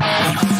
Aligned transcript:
Thank 0.00 0.57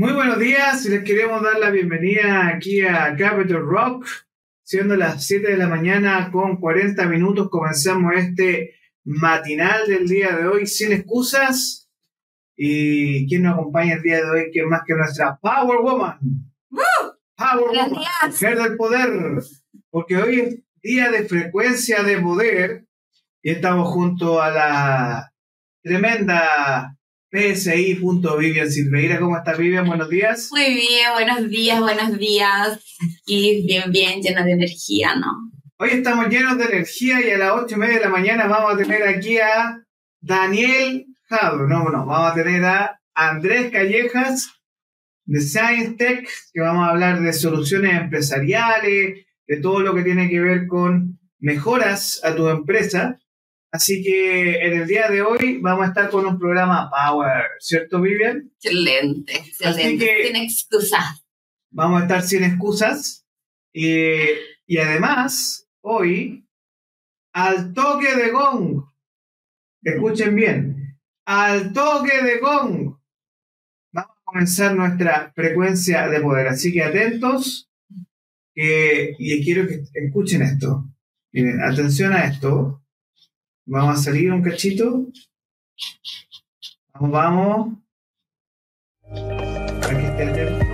Muy 0.00 0.14
buenos 0.14 0.38
días, 0.38 0.86
les 0.86 1.04
queremos 1.04 1.42
dar 1.42 1.58
la 1.58 1.68
bienvenida 1.68 2.48
aquí 2.48 2.80
a 2.80 3.14
Capital 3.18 3.60
Rock, 3.60 4.06
siendo 4.62 4.96
las 4.96 5.26
7 5.26 5.46
de 5.50 5.58
la 5.58 5.68
mañana 5.68 6.30
con 6.32 6.56
40 6.56 7.04
minutos 7.04 7.50
comenzamos 7.50 8.14
este 8.16 8.76
matinal 9.04 9.86
del 9.86 10.08
día 10.08 10.34
de 10.34 10.46
hoy 10.46 10.66
sin 10.66 10.92
excusas. 10.92 11.90
¿Y 12.56 13.28
quién 13.28 13.42
nos 13.42 13.52
acompaña 13.52 13.96
el 13.96 14.02
día 14.02 14.24
de 14.24 14.30
hoy? 14.30 14.50
¿Quién 14.50 14.70
más 14.70 14.84
que 14.86 14.94
nuestra 14.94 15.36
Power 15.36 15.80
Woman? 15.82 16.18
Power 17.36 17.68
Woman, 17.68 18.30
mujer 18.30 18.56
del 18.58 18.76
poder, 18.78 19.10
porque 19.90 20.16
hoy 20.16 20.40
es 20.40 20.58
día 20.82 21.10
de 21.10 21.28
frecuencia 21.28 22.02
de 22.02 22.18
poder 22.22 22.86
y 23.42 23.50
estamos 23.50 23.86
junto 23.90 24.40
a 24.40 24.48
la 24.48 25.34
tremenda 25.82 26.96
PSI.Vivian 27.32 28.70
Silveira. 28.70 29.20
¿Cómo 29.20 29.36
estás, 29.36 29.56
Vivian? 29.56 29.86
Buenos 29.86 30.08
días. 30.08 30.48
Muy 30.50 30.74
bien, 30.74 31.12
buenos 31.14 31.48
días, 31.48 31.80
buenos 31.80 32.18
días. 32.18 32.84
Bien, 33.24 33.90
bien, 33.92 34.20
lleno 34.20 34.44
de 34.44 34.52
energía, 34.52 35.14
¿no? 35.14 35.28
Hoy 35.78 35.90
estamos 35.92 36.28
llenos 36.28 36.58
de 36.58 36.64
energía 36.64 37.24
y 37.24 37.30
a 37.30 37.38
las 37.38 37.52
ocho 37.52 37.76
y 37.76 37.78
media 37.78 37.98
de 37.98 38.04
la 38.04 38.10
mañana 38.10 38.48
vamos 38.48 38.74
a 38.74 38.76
tener 38.76 39.04
aquí 39.04 39.38
a 39.38 39.80
Daniel 40.20 41.06
Jadro. 41.28 41.68
No, 41.68 41.84
no, 41.84 42.04
vamos 42.04 42.32
a 42.32 42.34
tener 42.34 42.64
a 42.64 43.00
Andrés 43.14 43.70
Callejas 43.70 44.50
de 45.24 45.40
Science 45.40 45.92
Tech, 45.92 46.28
que 46.52 46.60
vamos 46.60 46.84
a 46.84 46.90
hablar 46.90 47.20
de 47.20 47.32
soluciones 47.32 47.94
empresariales, 47.94 49.24
de 49.46 49.56
todo 49.62 49.80
lo 49.80 49.94
que 49.94 50.02
tiene 50.02 50.28
que 50.28 50.40
ver 50.40 50.66
con 50.66 51.20
mejoras 51.38 52.20
a 52.24 52.34
tu 52.34 52.48
empresa. 52.48 53.19
Así 53.72 54.02
que 54.02 54.66
en 54.66 54.80
el 54.80 54.86
día 54.88 55.08
de 55.08 55.22
hoy 55.22 55.58
vamos 55.58 55.84
a 55.84 55.88
estar 55.88 56.10
con 56.10 56.26
un 56.26 56.38
programa 56.38 56.90
Power, 56.90 57.44
¿cierto, 57.60 58.00
Vivian? 58.00 58.50
Excelente, 58.56 59.36
excelente. 59.36 60.26
sin 60.26 60.36
excusas. 60.36 61.24
Vamos 61.70 62.00
a 62.00 62.04
estar 62.04 62.22
sin 62.22 62.42
excusas. 62.42 63.24
y 63.72 64.76
además, 64.76 65.68
hoy, 65.82 66.48
al 67.32 67.72
toque 67.72 68.16
de 68.16 68.30
gong, 68.30 68.82
escuchen 69.82 70.34
bien, 70.34 70.98
al 71.24 71.72
toque 71.72 72.22
de 72.24 72.38
gong, 72.38 72.98
vamos 73.92 74.16
a 74.16 74.22
comenzar 74.24 74.74
nuestra 74.74 75.32
frecuencia 75.32 76.08
de 76.08 76.20
poder. 76.20 76.48
Así 76.48 76.72
que 76.72 76.82
atentos, 76.82 77.70
y 78.52 79.44
quiero 79.44 79.68
que 79.68 79.84
escuchen 79.94 80.42
esto. 80.42 80.86
Miren, 81.32 81.62
atención 81.62 82.12
a 82.12 82.24
esto. 82.24 82.79
Vamos 83.66 83.98
a 83.98 84.02
salir 84.02 84.32
un 84.32 84.42
cachito. 84.42 85.06
Vamos, 86.94 87.10
vamos. 87.10 87.78
Aquí 89.04 90.04
está 90.04 90.22
el 90.22 90.32
teléfono. 90.32 90.70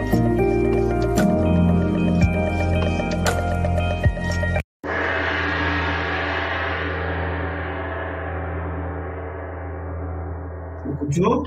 ¿Me 10.85 10.93
escuchó? 10.93 11.43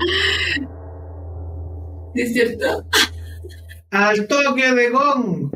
es 2.14 2.32
cierto. 2.32 2.84
al 3.90 4.28
toque 4.28 4.72
de 4.72 4.90
gong. 4.90 5.50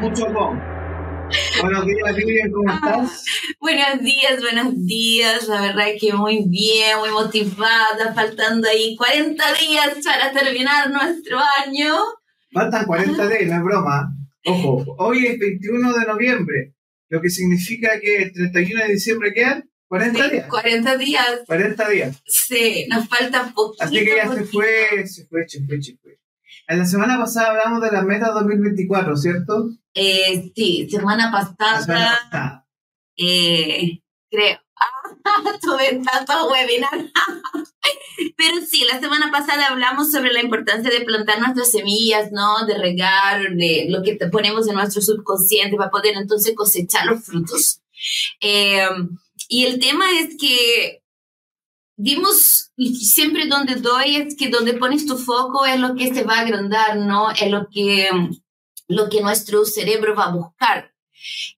Mucho 0.00 0.32
gong. 0.32 0.58
Buenos 1.60 1.86
días, 1.86 2.16
Vivian, 2.16 2.50
¿cómo 2.50 2.72
estás? 2.72 3.24
Buenos 3.60 4.00
días, 4.00 4.40
buenos 4.40 4.86
días. 4.86 5.46
La 5.46 5.60
verdad 5.60 5.90
es 5.90 6.00
que 6.00 6.12
muy 6.14 6.46
bien, 6.48 6.98
muy 6.98 7.10
motivada. 7.10 8.14
Faltando 8.14 8.66
ahí 8.66 8.96
40 8.96 9.44
días 9.54 9.98
para 10.02 10.32
terminar 10.32 10.90
nuestro 10.90 11.38
año. 11.64 11.96
Faltan 12.52 12.86
40 12.86 13.28
días, 13.28 13.46
no 13.46 13.56
es 13.56 13.62
broma. 13.62 14.16
Ojo, 14.46 14.84
hoy 14.98 15.26
es 15.26 15.38
21 15.38 15.92
de 15.92 16.06
noviembre, 16.06 16.74
lo 17.10 17.20
que 17.20 17.28
significa 17.28 18.00
que 18.00 18.22
el 18.22 18.32
31 18.32 18.84
de 18.84 18.92
diciembre 18.92 19.34
quedan 19.34 19.69
40 19.90 20.28
días. 20.28 20.46
40 20.48 20.96
días. 20.98 21.40
40 21.48 21.88
días. 21.88 22.22
Sí, 22.24 22.86
nos 22.88 23.08
falta 23.08 23.52
poquito. 23.52 23.82
Así 23.82 23.96
que 23.96 24.14
ya 24.14 24.32
se 24.32 24.44
fue, 24.44 25.04
se 25.04 25.26
fue, 25.26 25.48
se 25.48 25.66
fue, 25.66 25.82
se 25.82 25.96
fue. 25.96 26.20
En 26.68 26.78
la 26.78 26.84
semana 26.84 27.18
pasada 27.18 27.48
hablamos 27.48 27.82
de 27.82 27.90
la 27.90 28.02
meta 28.02 28.30
2024, 28.30 29.16
¿cierto? 29.16 29.70
Eh, 29.92 30.52
sí, 30.54 30.88
semana 30.88 31.32
pasada. 31.32 31.82
Semana 31.82 32.20
pasada. 32.30 32.68
Eh, 33.16 34.00
creo. 34.30 34.60
tuve 35.60 36.00
tanto 36.04 36.48
webinar. 36.48 36.90
Pero 38.36 38.64
sí, 38.64 38.84
la 38.88 39.00
semana 39.00 39.32
pasada 39.32 39.66
hablamos 39.66 40.12
sobre 40.12 40.32
la 40.32 40.40
importancia 40.40 40.88
de 40.88 41.04
plantar 41.04 41.40
nuestras 41.40 41.72
semillas, 41.72 42.30
¿no? 42.30 42.64
De 42.64 42.78
regar, 42.78 43.42
de 43.56 43.86
lo 43.88 44.04
que 44.04 44.14
ponemos 44.30 44.68
en 44.68 44.76
nuestro 44.76 45.02
subconsciente 45.02 45.76
para 45.76 45.90
poder 45.90 46.14
entonces 46.16 46.54
cosechar 46.54 47.06
los 47.06 47.24
frutos. 47.24 47.80
Eh, 48.40 48.86
y 49.52 49.66
el 49.66 49.80
tema 49.80 50.04
es 50.20 50.36
que 50.38 51.02
dimos, 51.96 52.70
siempre 52.76 53.48
donde 53.48 53.74
doy 53.74 54.14
es 54.14 54.36
que 54.36 54.48
donde 54.48 54.74
pones 54.74 55.06
tu 55.06 55.18
foco 55.18 55.66
es 55.66 55.78
lo 55.80 55.96
que 55.96 56.14
se 56.14 56.22
va 56.22 56.36
a 56.36 56.40
agrandar, 56.42 56.96
¿no? 56.96 57.32
Es 57.32 57.50
lo 57.50 57.68
que, 57.68 58.08
lo 58.86 59.08
que 59.08 59.20
nuestro 59.20 59.64
cerebro 59.64 60.14
va 60.14 60.26
a 60.26 60.36
buscar. 60.36 60.94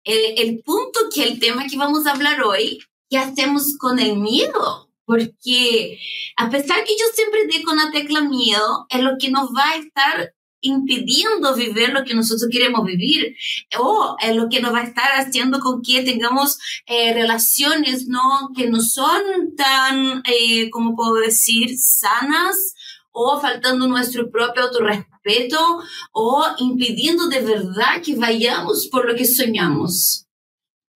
El, 0.05 0.39
el 0.39 0.63
punto 0.63 1.01
que 1.15 1.23
el 1.23 1.39
tema 1.39 1.67
que 1.67 1.77
vamos 1.77 2.07
a 2.07 2.13
hablar 2.13 2.43
hoy, 2.43 2.83
¿qué 3.11 3.19
hacemos 3.19 3.77
con 3.77 3.99
el 3.99 4.17
miedo? 4.17 4.91
Porque 5.05 6.01
a 6.39 6.49
pesar 6.49 6.85
que 6.85 6.97
yo 6.99 7.05
siempre 7.13 7.47
digo 7.47 7.73
una 7.73 7.93
tecla 7.93 8.23
miedo, 8.23 8.87
es 8.89 9.03
lo 9.03 9.19
que 9.19 9.31
nos 9.31 9.51
va 9.51 9.69
a 9.69 9.77
estar 9.77 10.35
impidiendo 10.63 11.55
vivir 11.55 11.91
lo 11.91 12.05
que 12.05 12.15
nosotros 12.15 12.49
queremos 12.51 12.85
vivir. 12.85 13.37
O 13.79 14.17
es 14.21 14.35
lo 14.35 14.49
que 14.49 14.61
nos 14.61 14.73
va 14.73 14.81
a 14.81 14.85
estar 14.85 15.11
haciendo 15.17 15.61
con 15.61 15.83
que 15.83 16.03
tengamos 16.03 16.59
eh, 16.87 17.13
relaciones 17.13 18.09
no 18.09 18.51
que 18.57 18.71
no 18.71 18.81
son 18.81 19.55
tan 19.57 20.23
eh, 20.27 20.71
como 20.71 20.97
puedo 20.97 21.15
decir 21.15 21.77
sanas 21.79 22.75
o 23.11 23.39
faltando 23.41 23.87
nuestro 23.87 24.31
propio 24.31 24.63
autorrespeto 24.63 25.83
o 26.13 26.47
impidiendo 26.59 27.29
de 27.29 27.41
verdad 27.41 28.01
que 28.03 28.17
vayamos 28.17 28.89
por 28.89 29.07
lo 29.07 29.15
que 29.15 29.27
soñamos. 29.27 30.27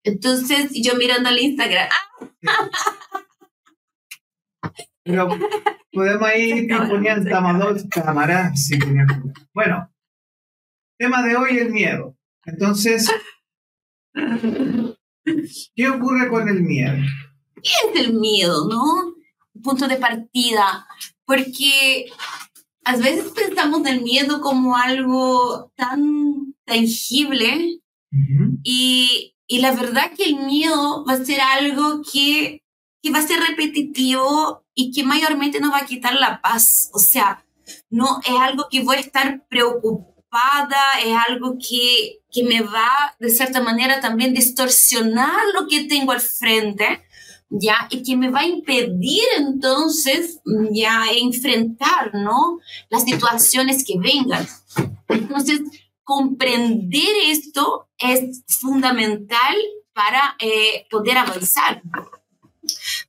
Entonces 0.03 0.71
yo 0.73 0.95
mirando 0.95 1.29
al 1.29 1.39
Instagram 1.39 1.89
Pero 5.07 5.29
podemos 5.91 6.29
ir 6.37 6.67
poniendo 6.67 7.29
tamador 7.29 7.89
cámara. 7.89 8.55
Sí, 8.55 8.77
bueno, 9.53 9.89
tema 10.97 11.23
de 11.23 11.35
hoy 11.35 11.57
el 11.57 11.71
miedo. 11.71 12.15
Entonces, 12.45 13.09
¿qué 15.75 15.89
ocurre 15.89 16.29
con 16.29 16.47
el 16.49 16.61
miedo? 16.61 16.97
¿Qué 17.55 17.71
es 17.93 18.05
el 18.05 18.13
miedo, 18.13 18.67
no? 18.69 19.15
Punto 19.63 19.87
de 19.87 19.97
partida. 19.97 20.87
Porque 21.25 22.05
a 22.85 22.95
veces 22.95 23.31
pensamos 23.31 23.83
del 23.83 24.01
miedo 24.01 24.39
como 24.41 24.77
algo 24.77 25.71
tan 25.75 26.53
tangible 26.65 27.81
y, 28.63 29.35
y 29.45 29.59
la 29.59 29.73
verdad 29.73 30.11
que 30.15 30.25
el 30.25 30.35
miedo 30.35 31.05
va 31.05 31.13
a 31.13 31.25
ser 31.25 31.39
algo 31.41 32.01
que, 32.01 32.63
que 33.01 33.11
va 33.11 33.19
a 33.19 33.27
ser 33.27 33.39
repetitivo 33.39 34.63
y 34.73 34.91
que 34.91 35.03
mayormente 35.03 35.59
nos 35.59 35.71
va 35.71 35.79
a 35.79 35.85
quitar 35.85 36.15
la 36.15 36.41
paz. 36.41 36.89
O 36.93 36.99
sea, 36.99 37.45
no 37.89 38.19
es 38.25 38.33
algo 38.39 38.67
que 38.69 38.83
voy 38.83 38.97
a 38.97 39.01
estar 39.01 39.45
preocupada, 39.47 40.99
es 41.03 41.15
algo 41.27 41.57
que, 41.57 42.19
que 42.31 42.43
me 42.43 42.61
va 42.61 43.15
de 43.19 43.29
cierta 43.29 43.61
manera 43.61 43.99
también 43.99 44.33
distorsionar 44.33 45.41
lo 45.53 45.67
que 45.67 45.85
tengo 45.85 46.11
al 46.11 46.21
frente. 46.21 47.03
¿ya? 47.49 47.87
Y 47.89 48.03
que 48.03 48.17
me 48.17 48.29
va 48.29 48.41
a 48.41 48.45
impedir 48.45 49.23
entonces 49.37 50.41
ya 50.71 51.05
enfrentar, 51.13 52.13
¿no? 52.13 52.59
Las 52.89 53.03
situaciones 53.03 53.85
que 53.85 53.97
vengan. 53.97 54.45
Entonces, 55.07 55.61
comprender 56.03 57.15
esto 57.25 57.89
es 57.97 58.43
fundamental 58.47 59.55
para 59.93 60.35
eh, 60.39 60.85
poder 60.89 61.17
avanzar 61.17 61.81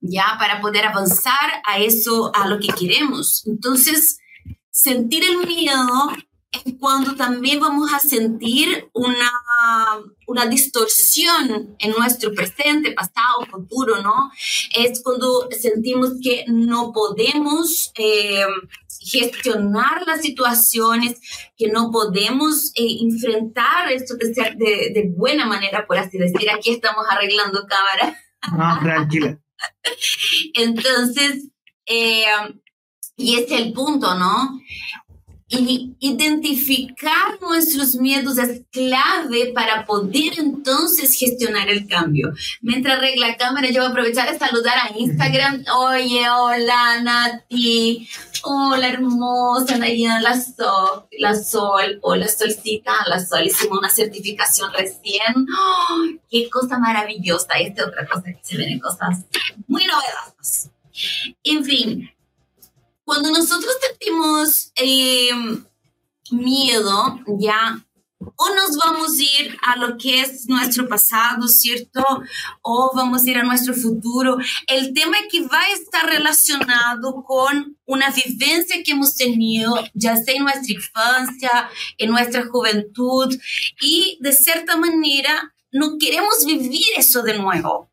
ya 0.00 0.36
para 0.38 0.60
poder 0.60 0.86
avanzar 0.86 1.62
a 1.64 1.78
eso, 1.78 2.32
a 2.34 2.46
lo 2.48 2.58
que 2.58 2.68
queremos. 2.68 3.46
Entonces, 3.46 4.18
sentir 4.70 5.24
el 5.24 5.46
miedo 5.46 6.12
es 6.50 6.74
cuando 6.80 7.14
también 7.14 7.60
vamos 7.60 7.92
a 7.92 7.98
sentir 7.98 8.88
una, 8.94 9.30
una 10.26 10.46
distorsión 10.46 11.76
en 11.78 11.90
nuestro 11.90 12.32
presente, 12.32 12.92
pasado, 12.92 13.44
futuro, 13.50 14.00
¿no? 14.02 14.30
Es 14.74 15.02
cuando 15.02 15.48
sentimos 15.50 16.12
que 16.22 16.44
no 16.48 16.92
podemos 16.92 17.92
eh, 17.98 18.46
gestionar 19.00 20.06
las 20.06 20.22
situaciones, 20.22 21.20
que 21.56 21.68
no 21.68 21.90
podemos 21.90 22.72
eh, 22.76 22.98
enfrentar 23.02 23.92
esto 23.92 24.14
de, 24.16 24.28
de, 24.28 24.92
de, 24.94 25.12
buena 25.14 25.44
manera, 25.44 25.86
por 25.86 25.98
así 25.98 26.16
decir. 26.16 26.50
Aquí 26.50 26.70
estamos 26.70 27.04
arreglando 27.10 27.66
cámara. 27.66 28.18
No, 28.56 28.80
tranquila. 28.80 29.38
Entonces, 30.54 31.48
eh, 31.86 32.24
y 33.16 33.36
es 33.36 33.50
el 33.50 33.72
punto, 33.72 34.14
¿no? 34.14 34.60
Y 35.50 35.96
identificar 36.00 37.40
nuestros 37.40 37.94
miedos 37.94 38.36
es 38.36 38.62
clave 38.70 39.52
para 39.54 39.86
poder 39.86 40.38
entonces 40.38 41.16
gestionar 41.18 41.70
el 41.70 41.88
cambio. 41.88 42.34
Mientras 42.60 42.98
arregla 42.98 43.28
la 43.28 43.36
cámara, 43.38 43.68
yo 43.70 43.80
voy 43.80 43.86
a 43.86 43.90
aprovechar 43.90 44.30
de 44.30 44.38
saludar 44.38 44.74
a 44.76 44.98
Instagram. 44.98 45.64
Oye, 45.74 46.28
hola 46.28 47.00
Nati, 47.00 48.06
hola 48.42 48.88
hermosa 48.88 49.78
Nayana, 49.78 50.20
la 50.20 50.38
Sol, 50.38 51.06
la 51.18 51.34
Sol, 51.34 51.98
hola 52.02 52.28
Solcita, 52.28 52.92
la 53.06 53.18
Sol, 53.24 53.46
hicimos 53.46 53.78
una 53.78 53.88
certificación 53.88 54.70
recién. 54.74 55.46
¡Qué 56.30 56.50
cosa 56.50 56.78
maravillosa! 56.78 57.54
Esta 57.58 57.82
es 57.82 57.88
otra 57.88 58.06
cosa 58.06 58.24
que 58.24 58.40
se 58.42 58.58
ven 58.58 58.78
cosas 58.80 59.24
muy 59.66 59.84
novedosas. 59.86 60.70
En 61.42 61.64
fin, 61.64 62.10
cuando 63.08 63.30
nosotros 63.30 63.72
sentimos 63.80 64.70
eh, 64.76 65.30
miedo, 66.30 67.18
ya, 67.38 67.82
o 68.20 68.54
nos 68.54 68.76
vamos 68.76 69.18
a 69.18 69.22
ir 69.22 69.56
a 69.62 69.76
lo 69.76 69.96
que 69.96 70.20
es 70.20 70.46
nuestro 70.46 70.86
pasado, 70.86 71.48
¿cierto? 71.48 72.04
O 72.60 72.92
vamos 72.94 73.22
a 73.22 73.30
ir 73.30 73.38
a 73.38 73.44
nuestro 73.44 73.72
futuro. 73.72 74.36
El 74.66 74.92
tema 74.92 75.16
es 75.20 75.26
que 75.32 75.40
va 75.40 75.58
a 75.58 75.72
estar 75.72 76.04
relacionado 76.04 77.24
con 77.24 77.78
una 77.86 78.10
vivencia 78.10 78.82
que 78.84 78.92
hemos 78.92 79.16
tenido, 79.16 79.82
ya 79.94 80.14
sea 80.16 80.34
en 80.34 80.42
nuestra 80.42 80.74
infancia, 80.74 81.70
en 81.96 82.10
nuestra 82.10 82.44
juventud, 82.44 83.34
y 83.80 84.18
de 84.20 84.32
cierta 84.34 84.76
manera 84.76 85.54
no 85.72 85.96
queremos 85.98 86.44
vivir 86.44 86.84
eso 86.98 87.22
de 87.22 87.38
nuevo. 87.38 87.88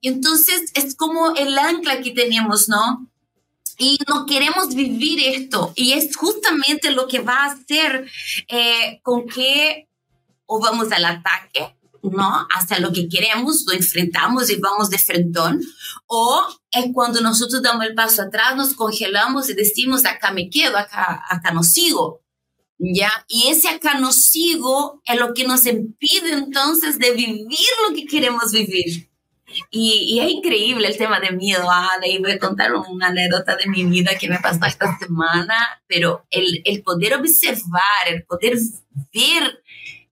Entonces 0.00 0.70
es 0.72 0.94
como 0.96 1.34
el 1.36 1.58
ancla 1.58 2.00
que 2.00 2.12
tenemos, 2.12 2.70
¿no? 2.70 3.10
Y 3.78 3.98
no 4.08 4.26
queremos 4.26 4.74
vivir 4.74 5.20
esto. 5.20 5.72
Y 5.74 5.92
es 5.92 6.16
justamente 6.16 6.90
lo 6.90 7.08
que 7.08 7.20
va 7.20 7.44
a 7.44 7.52
hacer 7.52 8.10
eh, 8.48 9.00
con 9.02 9.26
que 9.26 9.88
o 10.46 10.60
vamos 10.60 10.92
al 10.92 11.04
ataque, 11.04 11.76
¿no? 12.02 12.46
Hacia 12.54 12.78
lo 12.78 12.92
que 12.92 13.08
queremos, 13.08 13.64
lo 13.66 13.72
enfrentamos 13.72 14.50
y 14.50 14.56
vamos 14.56 14.90
de 14.90 14.98
frentón, 14.98 15.60
o 16.06 16.46
es 16.70 16.86
cuando 16.92 17.20
nosotros 17.20 17.62
damos 17.62 17.86
el 17.86 17.94
paso 17.94 18.22
atrás, 18.22 18.56
nos 18.56 18.74
congelamos 18.74 19.48
y 19.48 19.54
decimos, 19.54 20.04
acá 20.04 20.32
me 20.32 20.50
quedo, 20.50 20.76
acá, 20.76 21.24
acá 21.28 21.52
no 21.52 21.62
sigo. 21.62 22.20
¿Ya? 22.76 23.10
Y 23.28 23.46
ese 23.48 23.68
acá 23.68 24.00
no 24.00 24.12
sigo 24.12 25.00
es 25.06 25.18
lo 25.18 25.32
que 25.32 25.46
nos 25.46 25.64
impide 25.64 26.32
entonces 26.32 26.98
de 26.98 27.12
vivir 27.12 27.68
lo 27.88 27.94
que 27.94 28.04
queremos 28.04 28.50
vivir. 28.50 29.13
Y, 29.70 30.18
es 30.20 30.30
increíble 30.30 30.88
el 30.88 30.96
tema 30.96 31.20
de 31.20 31.32
miedo, 31.32 31.70
Ale, 31.70 32.10
y 32.10 32.18
voy 32.18 32.32
a 32.32 32.38
contar 32.38 32.74
una 32.74 33.08
anécdota 33.08 33.56
de 33.56 33.68
mi 33.68 33.84
vida 33.84 34.16
que 34.18 34.28
me 34.28 34.38
pasó 34.38 34.64
esta 34.66 34.98
semana, 34.98 35.56
pero 35.86 36.26
el, 36.30 36.62
el 36.64 36.82
poder 36.82 37.14
observar, 37.14 38.08
el 38.08 38.24
poder 38.24 38.58
ver, 39.12 39.62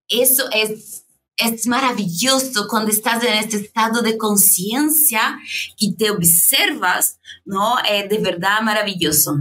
eso 0.09 0.45
es, 0.53 1.05
es 1.37 1.67
maravilloso 1.67 2.67
cuando 2.69 2.91
estás 2.91 3.25
en 3.25 3.35
este 3.35 3.57
estado 3.57 4.03
de 4.03 4.17
conciencia 4.17 5.39
y 5.79 5.97
te 5.97 6.11
observas, 6.11 7.19
¿no? 7.45 7.77
Es 7.89 8.09
de 8.09 8.19
verdad 8.19 8.61
maravilloso. 8.63 9.41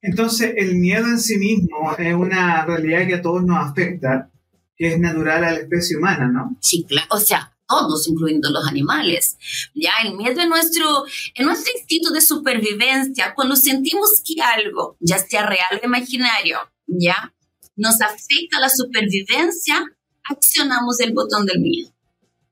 Entonces, 0.00 0.54
el 0.56 0.76
miedo 0.76 1.06
en 1.06 1.18
sí 1.18 1.38
mismo 1.38 1.96
es 1.98 2.14
una 2.14 2.64
realidad 2.64 3.06
que 3.06 3.14
a 3.14 3.22
todos 3.22 3.42
nos 3.44 3.58
afecta, 3.58 4.30
que 4.76 4.92
es 4.92 5.00
natural 5.00 5.44
a 5.44 5.52
la 5.52 5.58
especie 5.58 5.96
humana, 5.96 6.28
¿no? 6.28 6.56
Sí, 6.60 6.84
claro. 6.88 7.08
O 7.10 7.18
sea, 7.18 7.52
todos, 7.68 8.08
incluyendo 8.08 8.50
los 8.50 8.66
animales. 8.66 9.36
Ya 9.74 9.92
el 10.04 10.16
miedo 10.16 10.40
es 10.40 10.48
nuestro, 10.48 11.04
en 11.34 11.46
nuestro 11.46 11.72
instinto 11.76 12.10
de 12.10 12.20
supervivencia. 12.20 13.34
Cuando 13.34 13.56
sentimos 13.56 14.22
que 14.24 14.40
algo, 14.42 14.96
ya 15.00 15.18
sea 15.18 15.46
real 15.46 15.80
o 15.82 15.86
imaginario, 15.86 16.58
ya 16.86 17.34
nos 17.76 18.00
afecta 18.00 18.58
la 18.60 18.70
supervivencia, 18.70 19.84
accionamos 20.24 20.98
el 21.00 21.12
botón 21.12 21.46
del 21.46 21.60
miedo. 21.60 21.92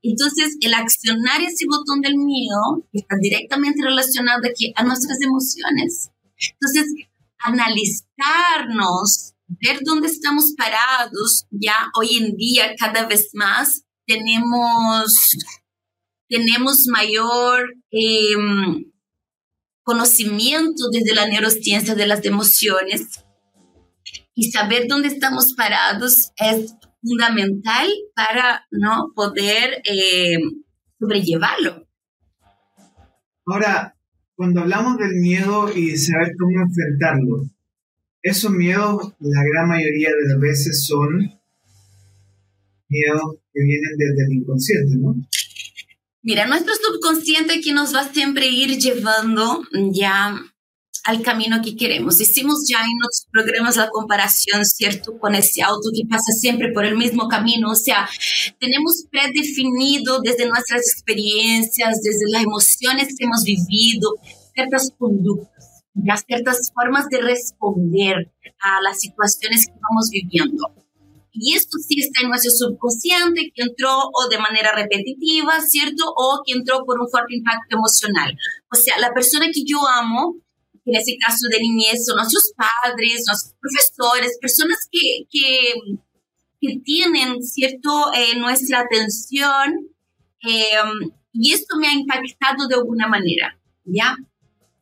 Entonces, 0.03 0.57
el 0.61 0.73
accionar 0.75 1.43
ese 1.43 1.65
botón 1.67 2.01
del 2.01 2.17
miedo 2.17 2.87
está 2.93 3.17
directamente 3.21 3.83
relacionado 3.83 4.43
aquí 4.49 4.73
a 4.77 4.85
nuestras 4.85 5.21
emociones. 5.21 6.11
Entonces, 6.53 6.95
analizarnos, 7.39 9.35
ver 9.49 9.81
dónde 9.83 10.07
estamos 10.07 10.55
parados, 10.57 11.47
ya 11.51 11.91
hoy 11.99 12.19
en 12.19 12.37
día 12.37 12.75
cada 12.79 13.07
vez 13.07 13.31
más 13.33 13.86
tenemos, 14.07 15.13
tenemos 16.29 16.87
mayor 16.89 17.75
em, 17.91 18.93
conocimiento 19.83 20.89
desde 20.93 21.15
la 21.15 21.27
neurociencia 21.27 21.95
de 21.95 22.07
las 22.07 22.25
emociones 22.25 23.25
y 24.35 24.51
saber 24.51 24.87
dónde 24.89 25.09
estamos 25.09 25.55
parados 25.55 26.33
es 26.37 26.75
fundamental 27.03 27.89
para 28.15 28.67
no 28.71 29.13
poder 29.15 29.83
em, 29.85 30.63
sobrellevarlo. 30.99 31.87
Ahora, 33.47 33.97
cuando 34.35 34.61
hablamos 34.61 34.99
del 34.99 35.15
miedo 35.15 35.73
y 35.73 35.97
saber 35.97 36.33
cómo 36.39 36.63
enfrentarlo, 36.63 37.45
esos 38.23 38.51
miedos 38.51 39.15
la 39.21 39.43
gran 39.53 39.69
mayoría 39.69 40.11
de 40.11 40.29
las 40.29 40.41
veces 40.41 40.85
son 40.85 41.41
miedos 42.89 43.37
que 43.57 43.65
vienen 43.65 43.97
desde 43.97 44.27
el 44.27 44.33
inconsciente, 44.41 44.97
¿no? 44.99 45.15
Mira, 46.23 46.47
nuestro 46.47 46.75
subconsciente 46.75 47.61
que 47.61 47.73
nos 47.73 47.95
va 47.95 48.13
siempre 48.13 48.47
a 48.47 48.51
ir 48.51 48.79
llevando 48.79 49.63
ya 49.93 50.35
al 51.05 51.23
camino 51.23 51.63
que 51.63 51.77
queremos. 51.77 52.21
Hicimos 52.21 52.67
ya 52.69 52.79
en 52.79 52.99
otros 52.99 53.27
programas 53.31 53.77
la 53.77 53.89
comparación, 53.91 54.65
¿cierto? 54.65 55.19
Con 55.19 55.37
ese 55.37 55.63
auto 55.63 55.89
que 55.95 56.07
pasa 56.09 56.33
siempre 56.33 56.73
por 56.73 56.85
el 56.85 56.97
mismo 56.97 57.29
camino. 57.29 57.71
O 57.71 57.77
sea, 57.77 58.09
tenemos 58.59 59.05
predefinido 59.09 60.21
desde 60.21 60.49
nuestras 60.49 60.81
experiencias, 60.81 62.01
desde 62.03 62.29
las 62.29 62.43
emociones 62.43 63.15
que 63.17 63.25
hemos 63.25 63.45
vivido, 63.45 64.17
ciertas 64.53 64.91
conductas, 64.99 65.85
ya 65.95 66.17
ciertas 66.17 66.73
formas 66.75 67.09
de 67.09 67.21
responder 67.21 68.33
a 68.61 68.83
las 68.83 68.99
situaciones 68.99 69.67
que 69.67 69.75
vamos 69.89 70.11
viviendo. 70.11 70.86
Y 71.39 71.55
esto 71.55 71.79
sí 71.79 72.01
está 72.01 72.23
en 72.23 72.31
nuestro 72.31 72.51
subconsciente, 72.51 73.53
que 73.55 73.63
entró 73.63 73.91
o 73.91 74.29
de 74.31 74.39
manera 74.39 74.73
repetitiva, 74.75 75.61
¿cierto? 75.61 76.05
O 76.17 76.43
que 76.45 76.55
entró 76.55 76.85
por 76.85 77.01
un 77.01 77.09
fuerte 77.09 77.37
impacto 77.37 77.77
emocional. 77.77 78.37
O 78.73 78.77
sea, 78.77 78.99
la 78.99 79.13
persona 79.13 79.47
que 79.53 79.63
yo 79.65 79.79
amo, 79.87 80.37
en 80.85 80.95
ese 80.97 81.17
caso 81.25 81.49
de 81.51 81.61
niñez, 81.61 82.05
son 82.07 82.17
nuestros 82.17 82.53
padres, 82.57 83.25
nuestros 83.27 83.55
profesores, 83.61 84.39
personas 84.41 84.79
que, 84.91 85.27
que, 85.31 85.75
que 86.61 86.81
tienen, 86.85 87.43
¿cierto?, 87.43 88.13
eh, 88.15 88.39
nuestra 88.39 88.81
atención. 88.81 89.89
Eh, 90.49 90.71
y 91.33 91.53
esto 91.53 91.77
me 91.77 91.89
ha 91.89 91.93
impactado 91.93 92.67
de 92.69 92.77
alguna 92.77 93.09
manera, 93.09 93.59
¿ya? 93.85 94.17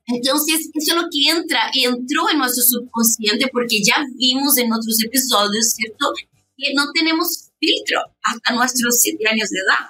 Entonces, 0.07 0.71
eso 0.75 0.95
es 0.95 1.03
lo 1.03 1.09
que 1.11 1.31
entra, 1.31 1.71
entró 1.75 2.29
en 2.31 2.39
nuestro 2.39 2.63
subconsciente 2.63 3.49
porque 3.51 3.83
ya 3.83 4.05
vimos 4.17 4.57
en 4.59 4.73
otros 4.73 5.03
episodios, 5.03 5.73
¿cierto? 5.75 6.13
Que 6.57 6.75
no 6.75 6.91
tenemos 6.93 7.51
filtro 7.59 8.01
hasta 8.23 8.55
nuestros 8.55 9.01
siete 9.01 9.29
años 9.29 9.51
de 9.51 9.59
edad. 9.59 9.89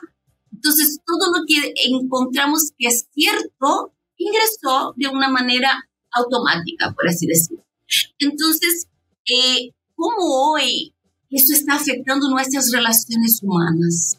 Entonces, 0.52 1.00
todo 1.06 1.32
lo 1.36 1.44
que 1.46 1.72
encontramos 1.88 2.72
que 2.78 2.88
es 2.88 3.06
cierto 3.12 3.92
ingresó 4.16 4.94
de 4.96 5.08
una 5.08 5.28
manera 5.28 5.88
automática, 6.12 6.92
por 6.94 7.08
así 7.08 7.26
decirlo. 7.26 7.64
Entonces, 8.18 8.86
eh, 9.26 9.72
¿cómo 9.94 10.52
hoy 10.52 10.94
esto 11.30 11.52
está 11.52 11.74
afectando 11.74 12.30
nuestras 12.30 12.70
relaciones 12.72 13.40
humanas? 13.42 14.18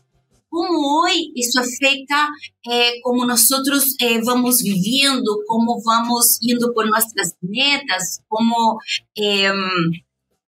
¿Cómo 0.49 1.01
hoy 1.01 1.33
eso 1.35 1.59
afecta 1.59 2.29
eh, 2.71 3.01
cómo 3.03 3.25
nosotros 3.25 3.95
eh, 3.99 4.21
vamos 4.23 4.61
viviendo, 4.61 5.39
cómo 5.47 5.81
vamos 5.83 6.37
yendo 6.39 6.73
por 6.73 6.89
nuestras 6.89 7.35
metas, 7.41 8.21
cómo 8.27 8.79
eh, 9.15 9.51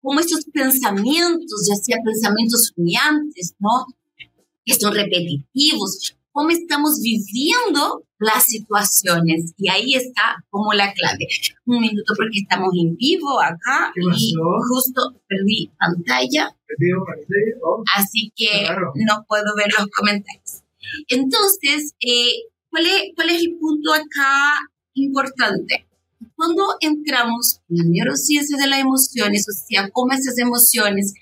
como 0.02 0.20
estos 0.20 0.46
pensamientos, 0.52 1.70
ya 1.70 1.76
sea 1.76 1.98
pensamientos 2.04 2.74
rumiantes, 2.76 3.56
¿no? 3.60 3.86
Que 4.66 4.74
son 4.74 4.94
repetitivos, 4.94 6.16
cómo 6.32 6.50
estamos 6.50 7.00
viviendo 7.02 8.04
las 8.20 8.46
situaciones. 8.46 9.54
Y 9.58 9.70
ahí 9.70 9.96
está 9.96 10.44
como 10.50 10.74
la 10.74 10.94
clave. 10.94 11.28
Un 11.66 11.82
minuto 11.82 12.14
porque 12.16 12.40
estamos 12.42 12.70
en 12.80 12.96
vivo 12.96 13.42
acá 13.42 13.92
y 13.96 14.34
justo 14.70 15.02
perdí 15.28 15.72
pantalla. 15.78 16.56
Oh. 17.64 17.84
Así 17.96 18.32
que 18.36 18.70
no 18.96 19.26
puedo 19.28 19.56
ver 19.56 19.68
los 19.78 19.88
comentarios. 19.88 20.64
Entonces, 21.08 21.94
eh, 22.00 22.50
¿cuál, 22.70 22.86
es, 22.86 23.02
¿cuál 23.16 23.30
es 23.30 23.42
el 23.42 23.58
punto 23.60 23.94
acá 23.94 24.56
importante? 24.94 25.88
Cuando 26.36 26.64
entramos 26.80 27.62
en 27.70 27.78
la 27.78 27.84
neurociencia 27.86 28.58
de 28.58 28.68
las 28.68 28.80
emociones, 28.80 29.46
o 29.50 29.54
sea, 29.68 29.90
cómo 29.92 30.14
esas 30.14 30.38
emociones 30.38 31.14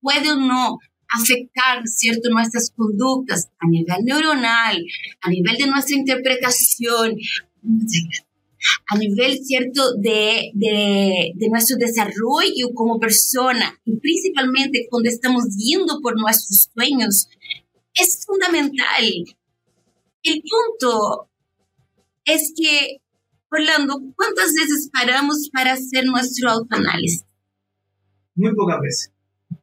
pueden 0.00 0.28
o 0.28 0.36
no 0.36 0.78
afectar, 1.08 1.82
¿cierto?, 1.86 2.28
nuestras 2.30 2.70
conductas 2.76 3.48
a 3.58 3.68
nivel 3.68 4.04
neuronal, 4.04 4.84
a 5.22 5.30
nivel 5.30 5.56
de 5.56 5.66
nuestra 5.66 5.96
interpretación, 5.96 7.16
a 8.86 8.96
nivel, 8.98 9.38
¿cierto?, 9.42 9.94
de, 9.96 10.50
de, 10.54 11.32
de, 11.34 11.48
nuestro 11.48 11.76
desarrollo 11.78 12.74
como 12.74 12.98
persona 12.98 13.80
y 13.84 13.96
principalmente 13.96 14.86
cuando 14.90 15.08
estamos 15.08 15.44
yendo 15.56 16.00
por 16.02 16.18
nuestros 16.18 16.68
sueños, 16.74 17.28
es 17.94 18.24
fundamental. 18.26 19.04
El 20.22 20.42
punto 20.42 21.30
es 22.24 22.52
que 22.54 23.00
Orlando, 23.50 24.00
¿cuántas 24.16 24.52
veces 24.52 24.90
paramos 24.92 25.48
para 25.52 25.72
hacer 25.72 26.04
nuestro 26.04 26.50
autoanálisis? 26.50 27.24
Muy 28.34 28.54
pocas 28.54 28.80
veces. 28.80 29.12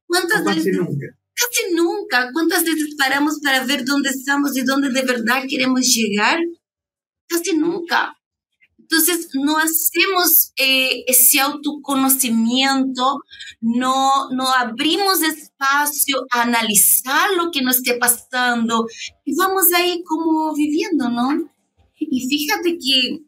¿Cuántas 0.08 0.44
casi 0.44 0.60
veces? 0.60 0.78
nunca. 0.78 1.06
Casi 1.34 1.76
nunca. 1.76 2.32
¿Cuántas 2.34 2.64
veces 2.64 2.96
paramos 2.98 3.40
para 3.44 3.66
ver 3.66 3.86
dónde 3.86 4.10
estamos 4.10 4.56
y 4.58 4.64
dónde 4.64 4.90
de 4.90 5.02
verdad 5.04 5.44
queremos 5.48 5.82
llegar? 5.82 6.40
Casi 7.28 7.56
nunca. 7.56 8.18
Entonces, 8.78 9.30
no 9.34 9.58
hacemos 9.58 10.52
eh, 10.58 11.04
ese 11.08 11.40
autoconocimiento, 11.40 13.20
no, 13.60 14.30
no 14.30 14.48
abrimos 14.54 15.24
espacio 15.24 16.18
a 16.32 16.44
analizar 16.44 17.32
lo 17.36 17.50
que 17.52 17.64
nos 17.64 17.78
esté 17.78 17.96
pasando 17.96 18.86
y 19.24 19.36
vamos 19.36 19.74
ahí 19.76 20.04
como 20.04 20.54
viviendo, 20.54 21.10
¿no? 21.10 21.52
Y 21.98 22.30
fíjate 22.30 22.78
que 22.78 23.26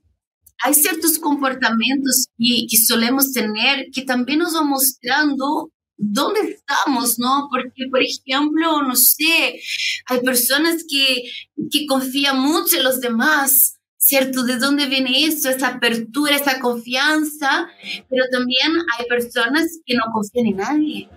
hay 0.63 0.73
ciertos 0.73 1.19
comportamientos 1.19 2.27
que, 2.37 2.65
que, 2.69 2.77
solemos 2.77 3.31
tener 3.31 3.87
que 3.93 4.03
también 4.03 4.39
nos 4.39 4.53
van 4.53 4.67
mostrando 4.67 5.71
dónde 5.97 6.41
estamos, 6.41 7.17
¿no? 7.19 7.47
Porque, 7.49 7.85
por 7.89 8.01
ejemplo, 8.01 8.81
no 8.83 8.95
sé, 8.95 9.59
hay 10.07 10.19
personas 10.21 10.83
que, 10.89 11.23
que 11.71 11.85
confían 11.87 12.39
mucho 12.39 12.77
en 12.77 12.83
los 12.83 13.01
demás, 13.01 13.77
¿cierto? 13.97 14.43
¿De 14.43 14.57
dónde 14.57 14.85
viene 14.85 15.25
eso? 15.25 15.49
Esa 15.49 15.69
apertura, 15.69 16.35
esa 16.35 16.59
confianza, 16.59 17.67
pero 18.09 18.25
también 18.31 18.71
hay 18.97 19.05
personas 19.07 19.79
que 19.85 19.95
no 19.95 20.03
confían 20.13 20.47
en 20.47 20.57
nadie. 20.57 21.09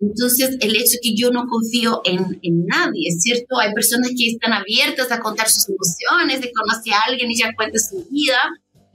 Entonces, 0.00 0.56
el 0.60 0.76
hecho 0.76 0.96
que 1.02 1.14
yo 1.14 1.30
no 1.30 1.46
confío 1.46 2.00
en, 2.04 2.38
en 2.42 2.64
nadie, 2.64 3.10
¿cierto? 3.18 3.58
Hay 3.58 3.74
personas 3.74 4.10
que 4.16 4.30
están 4.30 4.54
abiertas 4.54 5.12
a 5.12 5.20
contar 5.20 5.50
sus 5.50 5.66
emociones, 5.68 6.40
de 6.40 6.52
conocer 6.52 6.94
a 6.94 7.00
alguien 7.06 7.30
y 7.30 7.38
ya 7.38 7.54
cuenta 7.54 7.78
su 7.78 8.06
vida, 8.10 8.40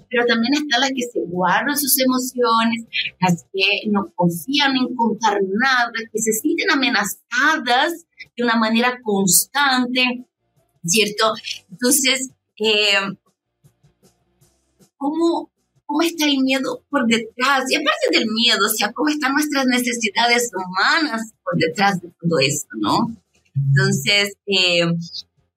pero 0.09 0.25
también 0.25 0.53
están 0.53 0.81
las 0.81 0.89
que 0.89 1.03
se 1.11 1.19
guardan 1.27 1.77
sus 1.77 1.99
emociones, 1.99 2.85
las 3.21 3.45
que 3.53 3.89
no 3.89 4.11
confían 4.15 4.75
en 4.77 4.95
contar 4.95 5.39
nada, 5.43 5.91
que 6.11 6.19
se 6.19 6.33
sienten 6.33 6.71
amenazadas 6.71 8.05
de 8.35 8.43
una 8.43 8.55
manera 8.55 8.99
constante, 9.03 10.25
¿cierto? 10.85 11.33
Entonces, 11.69 12.29
eh, 12.59 13.17
¿cómo, 14.97 15.51
¿cómo 15.85 16.01
está 16.01 16.25
el 16.25 16.39
miedo 16.39 16.83
por 16.89 17.05
detrás? 17.07 17.63
Y 17.69 17.75
aparte 17.75 18.11
del 18.11 18.27
miedo, 18.29 18.59
o 18.65 18.75
sea, 18.75 18.91
¿cómo 18.93 19.09
están 19.09 19.33
nuestras 19.33 19.65
necesidades 19.65 20.51
humanas 20.53 21.33
por 21.43 21.57
detrás 21.57 22.01
de 22.01 22.09
todo 22.19 22.39
esto, 22.39 22.69
no? 22.79 23.15
Entonces, 23.55 24.33
eh, 24.47 24.85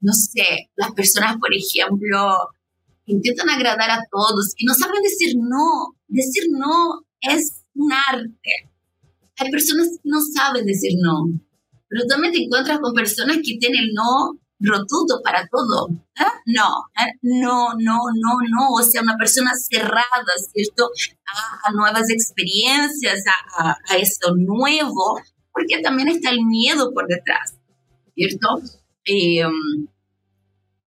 no 0.01 0.13
sé, 0.13 0.71
las 0.77 0.93
personas, 0.93 1.37
por 1.39 1.51
ejemplo, 1.53 2.51
intentan 3.09 3.51
agradar 3.51 3.91
a 3.91 4.05
todos 4.11 4.55
y 4.57 4.65
no 4.65 4.75
saben 4.75 5.03
decir 5.03 5.35
no. 5.37 5.95
Decir 6.07 6.45
no 6.51 7.05
es 7.21 7.65
un 7.75 7.93
arte. 7.93 8.71
Hay 9.39 9.51
personas 9.51 9.89
que 9.89 10.09
no 10.09 10.21
saben 10.21 10.67
decir 10.67 10.93
no, 11.01 11.27
pero 11.89 12.05
también 12.07 12.33
te 12.33 12.43
encuentras 12.43 12.81
con 12.81 12.93
personas 12.93 13.37
que 13.37 13.57
tienen 13.59 13.81
el 13.85 13.95
no 13.95 14.39
rotundo 14.61 15.21
para 15.23 15.47
todo. 15.49 15.89
¿eh? 16.19 16.25
No, 16.47 16.69
¿eh? 16.99 17.13
no, 17.23 17.75
no, 17.79 17.99
no, 18.15 18.39
no. 18.51 18.73
O 18.79 18.83
sea, 18.83 19.03
una 19.03 19.17
persona 19.17 19.53
cerrada, 19.55 20.33
¿cierto? 20.53 20.91
A, 21.65 21.73
nuevas 21.73 22.11
experiencias, 22.11 23.23
a, 23.57 23.77
a, 23.89 23.97
esto 23.97 24.35
nuevo, 24.37 25.21
porque 25.53 25.81
también 25.83 26.09
está 26.09 26.31
el 26.31 26.45
miedo 26.45 26.93
por 26.93 27.07
detrás, 27.07 27.57
¿cierto? 28.15 28.61
Em, 29.05 29.87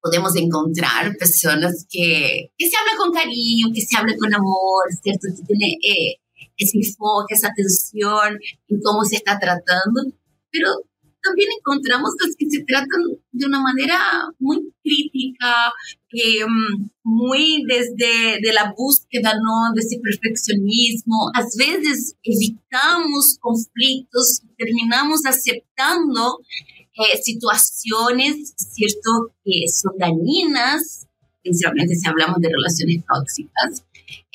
podemos 0.01 0.35
encontrar 0.37 1.17
personas 1.17 1.87
que, 1.91 2.51
que, 2.57 2.69
se 2.69 2.77
hablan 2.77 2.97
con 2.97 3.13
cariño, 3.13 3.69
que 3.75 3.83
se 3.83 3.97
hablan 3.97 4.19
con 4.19 4.35
amor, 4.35 4.85
¿cierto? 5.03 5.29
Que 5.37 5.43
tiene 5.47 5.79
eh, 5.83 6.17
ese 6.57 6.79
enfoque, 6.79 7.35
esa 7.35 7.49
atención 7.49 8.39
en 8.69 8.81
cómo 8.81 9.05
se 9.05 9.17
está 9.17 9.39
tratando, 9.39 10.13
pero 10.51 10.71
también 11.23 11.49
encontramos 11.59 12.11
las 12.25 12.35
que 12.37 12.49
se 12.49 12.65
tratan 12.65 13.01
de 13.33 13.47
una 13.47 13.61
manera 13.61 13.99
muy 14.39 14.73
crítica, 14.83 15.73
eh, 16.13 16.47
muy 17.03 17.63
desde 17.69 18.41
de 18.41 18.53
la 18.53 18.73
búsqueda 18.77 19.35
¿no? 19.35 19.75
de 19.75 19.81
ese 19.81 19.99
perfeccionismo. 20.03 21.31
A 21.35 21.43
veces 21.59 22.15
evitamos 22.23 23.39
conflictos, 23.41 24.43
terminamos 24.57 25.27
aceptando 25.27 26.39
eh, 27.01 27.19
situaciones, 27.23 28.53
¿cierto?, 28.57 29.35
que 29.43 29.65
son 29.73 29.97
dañinas, 29.99 31.07
principalmente 31.43 31.95
si 31.95 32.07
hablamos 32.07 32.41
de 32.41 32.51
relaciones 32.51 33.03
tóxicas. 33.07 33.85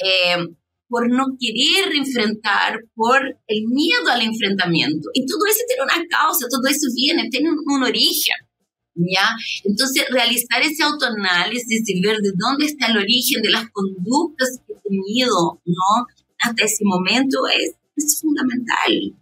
Eh, 0.01 0.55
por 0.87 1.09
no 1.09 1.25
querer 1.39 1.93
enfrentar, 1.95 2.79
por 2.95 3.19
el 3.21 3.63
miedo 3.67 4.07
al 4.09 4.21
enfrentamiento. 4.21 5.09
Y 5.13 5.25
todo 5.25 5.45
eso 5.49 5.61
tiene 5.67 5.83
una 5.83 6.07
causa, 6.09 6.47
todo 6.49 6.65
eso 6.67 6.87
viene, 6.95 7.29
tiene 7.29 7.49
un, 7.49 7.83
origen. 7.83 8.35
¿Ya? 8.95 9.27
Entonces, 9.65 10.05
realizar 10.09 10.61
ese 10.61 10.83
autoanálisis 10.83 11.83
y 11.85 12.01
ver 12.01 12.17
de 12.19 12.31
dónde 12.35 12.65
está 12.65 12.87
el 12.87 12.97
origen 12.97 13.41
de 13.41 13.49
las 13.49 13.69
conductas 13.71 14.61
que 14.65 14.73
he 14.73 14.89
tenido, 14.89 15.61
¿no? 15.65 16.07
Hasta 16.39 16.63
ese 16.63 16.85
momento 16.85 17.39
es, 17.47 17.75
es 17.97 18.21
fundamental. 18.21 19.13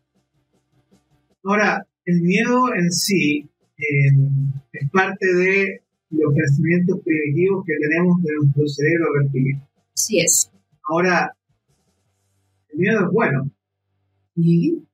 Ahora, 1.44 1.88
el 2.06 2.22
miedo 2.22 2.74
en 2.74 2.92
sí 2.92 3.50
es 3.78 4.90
parte 4.92 5.26
de 5.34 5.82
los 6.10 6.34
pensamientos 6.34 7.00
primitivos 7.04 7.66
que 7.66 7.74
tenemos 7.80 8.22
de 8.24 8.34
nuestro 8.36 8.68
cerebro 8.68 9.06
reptiliano. 9.22 9.68
Sí 9.96 10.20
es. 10.20 10.52
Ahora, 10.90 11.36
el 12.70 12.80
miedo 12.80 13.00
es 13.06 13.12
bueno. 13.12 13.50
En 14.36 14.86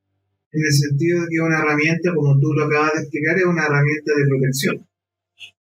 el 0.51 0.71
sentido 0.71 1.21
de 1.21 1.27
que 1.27 1.35
es 1.35 1.41
una 1.41 1.59
herramienta, 1.59 2.13
como 2.15 2.39
tú 2.39 2.53
lo 2.53 2.65
acabas 2.65 2.93
de 2.93 3.01
explicar, 3.01 3.37
es 3.37 3.45
una 3.45 3.65
herramienta 3.65 4.13
de 4.17 4.27
protección. 4.27 4.87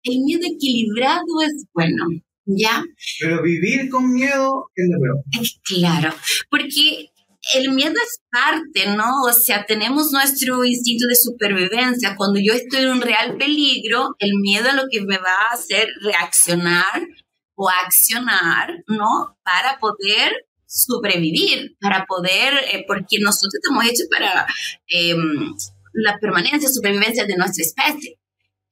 El 0.02 0.20
miedo 0.24 0.42
equilibrado 0.44 1.42
es 1.46 1.66
bueno, 1.72 2.04
¿ya? 2.46 2.82
Pero 3.20 3.42
vivir 3.42 3.88
con 3.90 4.12
miedo 4.12 4.70
es 4.74 4.88
lo 4.88 5.00
peor. 5.00 5.24
Claro, 5.64 6.14
porque 6.50 7.10
el 7.54 7.72
miedo 7.72 7.94
es 7.94 8.20
parte, 8.30 8.94
¿no? 8.94 9.22
O 9.22 9.32
sea, 9.32 9.64
tenemos 9.66 10.12
nuestro 10.12 10.64
instinto 10.64 11.06
de 11.06 11.16
supervivencia. 11.16 12.14
Cuando 12.16 12.38
yo 12.40 12.52
estoy 12.52 12.82
en 12.82 12.90
un 12.90 13.00
real 13.00 13.36
peligro, 13.36 14.14
el 14.18 14.32
miedo 14.40 14.68
es 14.68 14.74
lo 14.74 14.84
que 14.90 15.00
me 15.00 15.18
va 15.18 15.32
a 15.32 15.54
hacer 15.54 15.88
reaccionar 16.02 17.08
o 17.54 17.68
accionar, 17.68 18.84
¿no? 18.86 19.36
Para 19.42 19.78
poder 19.78 20.32
sobrevivir, 20.66 21.76
para 21.80 22.04
poder, 22.06 22.54
eh, 22.72 22.84
porque 22.86 23.18
nosotros 23.20 23.54
estamos 23.54 23.84
hechos 23.86 24.06
para 24.10 24.46
em, 24.86 25.54
la 25.94 26.18
permanencia, 26.20 26.68
supervivencia 26.68 27.24
de 27.24 27.36
nuestra 27.36 27.64
especie, 27.64 28.18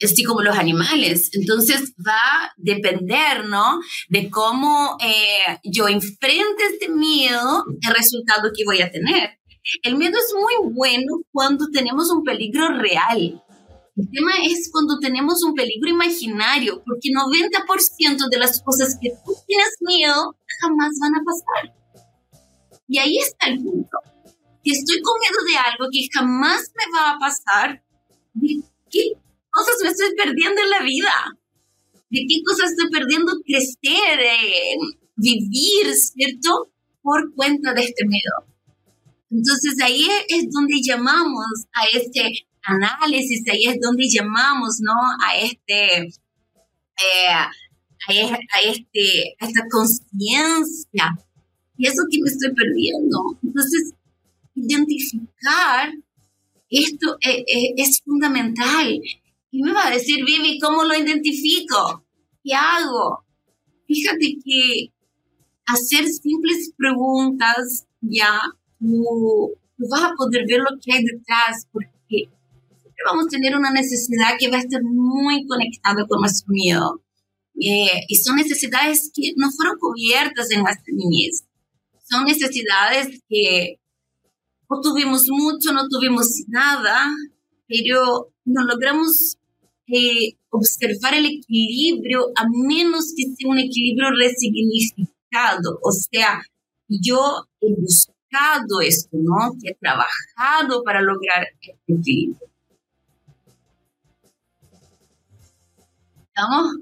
así 0.03 0.25
como 0.25 0.43
los 0.43 0.57
animales. 0.57 1.31
Entonces 1.33 1.95
va 2.07 2.13
a 2.13 2.53
depender, 2.57 3.47
¿no? 3.47 3.81
De 4.09 4.31
cómo 4.31 4.97
eh, 5.03 5.59
yo 5.65 5.89
enfrente 5.89 6.65
este 6.71 6.89
miedo, 6.89 7.65
el 7.81 7.95
resultado 7.95 8.51
que 8.55 8.65
voy 8.65 8.83
a 8.83 8.91
tener. 8.91 9.39
El 9.83 9.97
miedo 9.97 10.17
es 10.19 10.33
muy 10.35 10.73
bueno 10.73 11.23
cuando 11.33 11.67
tenemos 11.73 12.11
un 12.11 12.23
peligro 12.23 12.69
real. 12.79 13.43
El 13.97 14.11
tema 14.11 14.33
es 14.45 14.69
cuando 14.71 14.99
tenemos 14.99 15.43
un 15.43 15.55
peligro 15.55 15.89
imaginario, 15.89 16.83
porque 16.87 17.09
90% 17.09 18.29
de 18.31 18.39
las 18.39 18.63
cosas 18.63 18.97
que 19.01 19.11
tú 19.25 19.35
tienes 19.47 19.71
miedo 19.81 20.37
jamás 20.61 20.91
van 21.01 21.15
a 21.15 21.25
pasar. 21.25 21.75
Y 22.87 22.99
ahí 22.99 23.17
está 23.17 23.49
el 23.49 23.63
punto. 23.63 23.99
Si 24.63 24.73
estoy 24.73 25.01
con 25.01 25.19
miedo 25.19 25.45
de 25.49 25.57
algo 25.57 25.89
que 25.91 26.07
jamás 26.13 26.71
me 26.77 26.99
va 26.99 27.13
a 27.13 27.19
pasar, 27.19 27.83
¿de 28.35 28.61
qué 28.91 29.13
cosas 29.57 29.77
me 29.83 29.88
estoy 29.88 30.14
perdiendo 30.16 30.61
en 30.62 30.71
la 30.71 30.83
vida? 30.83 31.14
¿De 32.11 32.21
qué 32.29 32.42
cosas 32.45 32.71
estoy 32.71 32.90
perdiendo 32.90 33.33
crecer, 33.45 34.21
eh, 34.21 34.77
vivir, 35.16 35.95
¿cierto? 35.95 36.71
Por 37.03 37.35
cuenta 37.35 37.73
de 37.73 37.83
este 37.83 38.05
miedo. 38.07 38.47
Entonces 39.31 39.75
ahí 39.83 40.07
es 40.29 40.47
donde 40.51 40.81
llamamos 40.83 41.47
a 41.73 41.87
este 41.97 42.47
análisis, 42.62 43.42
ahí 43.51 43.64
es 43.64 43.81
donde 43.81 44.05
llamamos, 44.09 44.79
¿no? 44.81 44.92
A 45.25 45.38
este, 45.38 46.03
eh, 46.05 47.29
a, 47.29 47.51
este, 48.64 49.37
a 49.40 49.47
esta 49.47 49.62
conciencia 49.71 51.16
y 51.79 51.87
eso 51.87 52.03
que 52.11 52.21
me 52.21 52.29
estoy 52.29 52.55
perdiendo. 52.55 53.38
Entonces, 53.42 53.92
identificar 54.55 55.92
esto 56.71 57.16
es, 57.21 57.45
es, 57.77 58.03
fundamental. 58.03 59.01
Y 59.57 59.62
me 59.62 59.73
va 59.73 59.87
a 59.87 59.90
decir, 59.90 60.25
Vivi, 60.25 60.59
¿cómo 60.59 60.85
lo 60.85 60.95
identifico? 60.95 62.05
¿Qué 62.42 62.55
hago? 62.55 63.25
Fíjate 63.87 64.37
que 64.45 64.92
hacer 65.66 66.07
simples 66.07 66.73
preguntas 66.77 67.87
ya 68.01 68.38
tú, 68.79 69.53
vas 69.79 70.03
a 70.03 70.14
poder 70.16 70.45
ver 70.47 70.61
lo 70.61 70.79
que 70.83 70.92
hay 70.92 71.05
detrás 71.05 71.66
porque 71.73 71.88
siempre 72.09 73.03
vamos 73.07 73.27
a 73.27 73.31
tener 73.31 73.57
una 73.57 73.71
necesidad 73.71 74.37
que 74.38 74.51
va 74.51 74.59
a 74.59 74.61
estar 74.61 74.83
muy 74.83 75.47
conectada 75.47 76.07
con 76.07 76.21
nuestro 76.21 76.53
miedo. 76.53 77.03
Eh, 77.59 78.03
y 78.09 78.16
son 78.16 78.37
necesidades 78.37 79.11
que 79.14 79.33
no 79.37 79.51
fueron 79.51 79.79
cubiertas 79.79 80.51
en 80.51 80.62
nuestra 80.62 80.92
niñez 80.92 81.47
son 82.09 82.25
necesidades 82.25 83.21
que 83.29 83.81
no 84.71 84.81
tuvimos 84.81 85.27
mucho, 85.29 85.73
no 85.73 85.88
tuvimos 85.88 86.27
nada, 86.49 87.11
pero 87.66 88.33
no 88.45 88.64
logramos 88.64 89.37
eh, 89.88 90.37
observar 90.51 91.14
el 91.14 91.27
equilibrio 91.27 92.27
a 92.37 92.44
menos 92.68 93.14
que 93.16 93.25
sea 93.35 93.49
un 93.49 93.59
equilibrio 93.59 94.11
resignificado. 94.11 95.79
O 95.83 95.92
sea, 95.92 96.42
yo 96.88 97.18
he 97.61 97.75
buscado 97.75 98.81
esto, 98.83 99.16
¿no? 99.16 99.55
he 99.62 99.75
trabajado 99.75 100.83
para 100.85 101.01
lograr 101.03 101.46
este 101.61 101.94
equilibrio. 101.94 102.49
¿Estamos? 106.29 106.77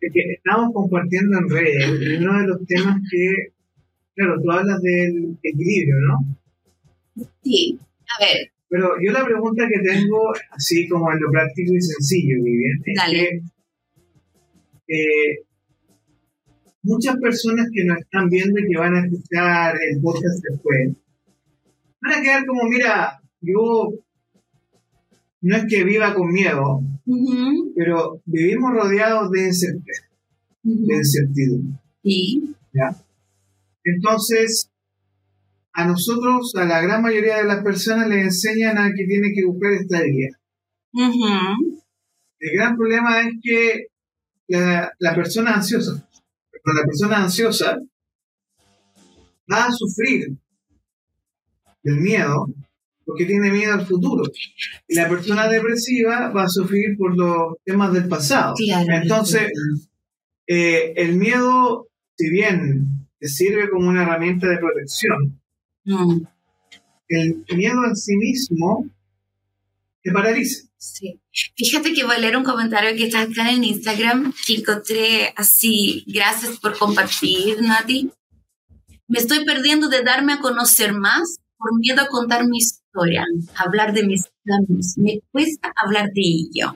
estamos 0.00 0.74
compartiendo 0.74 1.38
en 1.38 1.48
redes, 1.48 2.20
uno 2.20 2.40
de 2.40 2.46
los 2.48 2.66
temas 2.66 3.00
que, 3.10 3.52
claro, 4.14 4.34
tú 4.42 4.50
hablas 4.50 4.82
del 4.82 5.38
equilibrio, 5.42 5.94
¿no? 6.08 7.24
Sí, 7.42 7.78
a 8.18 8.24
ver. 8.24 8.52
Pero 8.74 8.88
yo 9.00 9.12
la 9.12 9.24
pregunta 9.24 9.68
que 9.68 9.88
tengo, 9.88 10.32
así 10.50 10.88
como 10.88 11.08
en 11.12 11.20
lo 11.20 11.30
práctico 11.30 11.74
y 11.76 11.80
sencillo, 11.80 12.42
Vivian, 12.42 12.82
es 12.84 13.02
que 13.08 13.42
eh, 14.88 15.44
muchas 16.82 17.16
personas 17.18 17.68
que 17.72 17.84
nos 17.84 17.98
están 17.98 18.28
viendo 18.28 18.58
y 18.58 18.66
que 18.66 18.76
van 18.76 18.96
a 18.96 19.06
escuchar 19.06 19.76
el 19.80 20.02
podcast 20.02 20.42
después, 20.50 20.90
van 22.02 22.14
a 22.14 22.20
quedar 22.20 22.44
como, 22.46 22.64
mira, 22.64 23.20
yo 23.40 23.90
no 25.42 25.56
es 25.56 25.66
que 25.68 25.84
viva 25.84 26.12
con 26.12 26.32
miedo, 26.32 26.82
pero 27.76 28.22
vivimos 28.24 28.72
rodeados 28.72 29.30
de 29.30 29.46
incertidumbre. 29.46 29.94
De 30.64 30.96
incertidumbre. 30.96 31.78
Sí. 32.02 32.56
¿Ya? 32.72 32.96
Entonces, 33.84 34.63
a 35.74 35.86
nosotros, 35.86 36.54
a 36.56 36.64
la 36.64 36.80
gran 36.80 37.02
mayoría 37.02 37.38
de 37.38 37.44
las 37.44 37.62
personas, 37.62 38.08
les 38.08 38.24
enseñan 38.24 38.78
a 38.78 38.92
que 38.94 39.04
tiene 39.06 39.32
que 39.34 39.44
buscar 39.44 39.72
estabilidad. 39.72 40.38
el 42.38 42.56
gran 42.56 42.76
problema 42.76 43.20
es 43.22 43.34
que 43.42 43.86
la, 44.48 44.92
la 44.98 45.14
persona 45.14 45.54
ansiosa, 45.54 46.08
la 46.52 46.84
persona 46.84 47.24
ansiosa 47.24 47.78
va 49.52 49.66
a 49.66 49.72
sufrir 49.72 50.36
del 51.82 51.96
miedo 51.96 52.46
porque 53.04 53.26
tiene 53.26 53.50
miedo 53.50 53.74
al 53.74 53.86
futuro. 53.86 54.24
Y 54.88 54.94
la 54.94 55.08
persona 55.08 55.48
depresiva 55.48 56.30
va 56.30 56.44
a 56.44 56.48
sufrir 56.48 56.96
por 56.96 57.16
los 57.16 57.56
temas 57.64 57.92
del 57.92 58.08
pasado. 58.08 58.54
Entonces, 59.02 59.50
eh, 60.46 60.94
el 60.96 61.16
miedo, 61.16 61.88
si 62.16 62.30
bien 62.30 63.08
te 63.18 63.28
sirve 63.28 63.68
como 63.68 63.88
una 63.88 64.02
herramienta 64.02 64.48
de 64.48 64.58
protección, 64.58 65.40
mm. 65.84 66.26
el 67.08 67.44
miedo 67.56 67.84
en 67.86 67.96
sí 67.96 68.16
mismo 68.16 68.86
te 70.02 70.12
paraliza. 70.12 70.68
Sí. 70.76 71.18
Fíjate 71.56 71.94
que 71.94 72.04
voy 72.04 72.16
a 72.16 72.18
leer 72.18 72.36
un 72.36 72.44
comentario 72.44 72.94
que 72.94 73.04
está 73.04 73.22
acá 73.22 73.50
en 73.50 73.64
Instagram 73.64 74.34
que 74.46 74.56
encontré 74.56 75.32
así. 75.36 76.04
Gracias 76.06 76.58
por 76.60 76.76
compartir, 76.78 77.62
Nati. 77.62 78.10
Me 79.08 79.18
estoy 79.18 79.44
perdiendo 79.44 79.88
de 79.88 80.02
darme 80.02 80.34
a 80.34 80.40
conocer 80.40 80.92
más 80.92 81.38
por 81.56 81.78
miedo 81.78 82.02
a 82.02 82.08
contar 82.08 82.46
mi 82.46 82.58
historia, 82.58 83.24
hablar 83.56 83.94
de 83.94 84.06
mis 84.06 84.30
planes. 84.42 84.98
Me 84.98 85.20
cuesta 85.32 85.72
hablar 85.82 86.10
de 86.12 86.22
ello. 86.22 86.74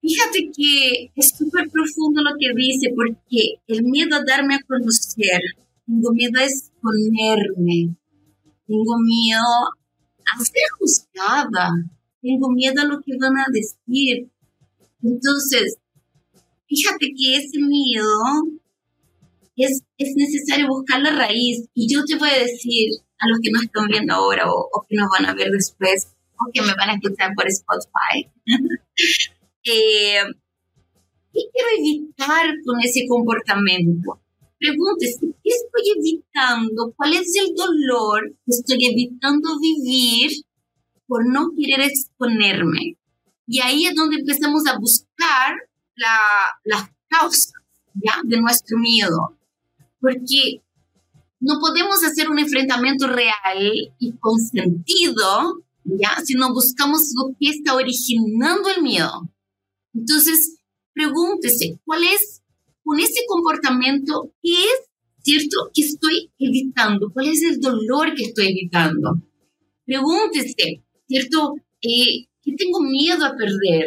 Fíjate 0.00 0.50
que 0.56 1.10
es 1.16 1.30
súper 1.36 1.68
profundo 1.70 2.22
lo 2.22 2.36
que 2.38 2.52
dice, 2.54 2.90
porque 2.94 3.56
el 3.66 3.82
miedo 3.84 4.16
a 4.16 4.24
darme 4.24 4.54
a 4.54 4.60
conocer, 4.66 5.40
tengo 5.86 6.12
miedo 6.12 6.40
a 6.40 6.44
exponerme, 6.44 7.96
tengo 8.66 8.94
miedo 9.02 9.52
a 10.32 10.44
ser 10.44 10.62
juzgada, 10.78 11.70
tengo 12.22 12.48
miedo 12.50 12.80
a 12.80 12.86
lo 12.86 13.00
que 13.00 13.12
van 13.20 13.36
a 13.38 13.46
decir. 13.52 14.30
Entonces, 15.02 15.76
fíjate 16.66 17.08
que 17.16 17.36
ese 17.36 17.58
miedo 17.58 18.08
es, 19.56 19.82
es 19.98 20.14
necesario 20.16 20.68
buscar 20.68 21.00
la 21.02 21.16
raíz. 21.16 21.68
Y 21.74 21.92
yo 21.92 22.02
te 22.04 22.16
voy 22.16 22.30
a 22.30 22.38
decir 22.38 22.90
a 23.18 23.28
los 23.28 23.38
que 23.42 23.50
nos 23.50 23.62
están 23.62 23.86
viendo 23.88 24.14
ahora 24.14 24.44
o, 24.46 24.86
que 24.88 24.96
nos 24.96 25.08
van 25.10 25.26
a 25.26 25.34
ver 25.34 25.50
después 25.50 26.14
o 26.36 26.50
que 26.52 26.62
me 26.62 26.74
van 26.74 26.90
a 26.90 26.94
escuchar 26.94 27.32
por 27.34 27.46
Spotify. 27.46 28.30
eh, 29.64 30.24
¿Qué 31.32 31.40
quiero 31.52 31.68
evitar 31.78 32.46
con 32.64 32.80
ese 32.80 33.06
comportamiento? 33.08 34.23
Pregúntese, 34.64 35.26
¿qué 35.42 35.50
estoy 35.50 35.92
evitando? 35.98 36.94
¿Cuál 36.96 37.14
es 37.14 37.34
el 37.36 37.54
dolor 37.54 38.34
que 38.46 38.50
estoy 38.50 38.86
evitando 38.86 39.58
vivir 39.60 40.30
por 41.06 41.30
no 41.30 41.50
querer 41.54 41.80
exponerme? 41.80 42.96
Y 43.46 43.60
ahí 43.60 43.84
es 43.86 43.94
donde 43.94 44.16
empezamos 44.16 44.66
a 44.66 44.78
buscar 44.78 45.54
la, 45.96 46.18
las 46.64 46.88
causas 47.08 47.52
¿ya? 47.94 48.14
de 48.24 48.40
nuestro 48.40 48.78
miedo 48.78 49.36
porque 50.04 50.62
no 51.40 51.58
podemos 51.60 52.04
hacer 52.04 52.28
un 52.28 52.38
enfrentamiento 52.38 53.06
real 53.06 53.92
y 53.98 54.12
con 54.18 54.38
sentido, 54.38 55.62
¿ya? 55.84 56.20
Si 56.22 56.34
no 56.34 56.52
buscamos 56.52 57.10
lo 57.16 57.34
que 57.40 57.48
está 57.48 57.74
originando 57.74 58.68
el 58.76 58.82
miedo. 58.82 59.28
Entonces, 59.94 60.58
pregúntese, 60.92 61.80
¿cuál 61.86 62.04
es, 62.04 62.33
con 62.84 63.00
ese 63.00 63.20
comportamiento, 63.26 64.32
qué 64.42 64.52
es, 64.52 64.88
cierto, 65.22 65.70
que 65.72 65.82
estoy 65.82 66.30
evitando? 66.38 67.10
¿Cuál 67.12 67.28
es 67.28 67.42
el 67.42 67.58
dolor 67.60 68.14
que 68.14 68.24
estoy 68.24 68.48
evitando? 68.48 69.20
Pregúntese, 69.86 70.84
cierto, 71.08 71.54
eh, 71.80 72.26
¿qué 72.42 72.52
tengo 72.56 72.80
miedo 72.80 73.24
a 73.24 73.34
perder? 73.36 73.86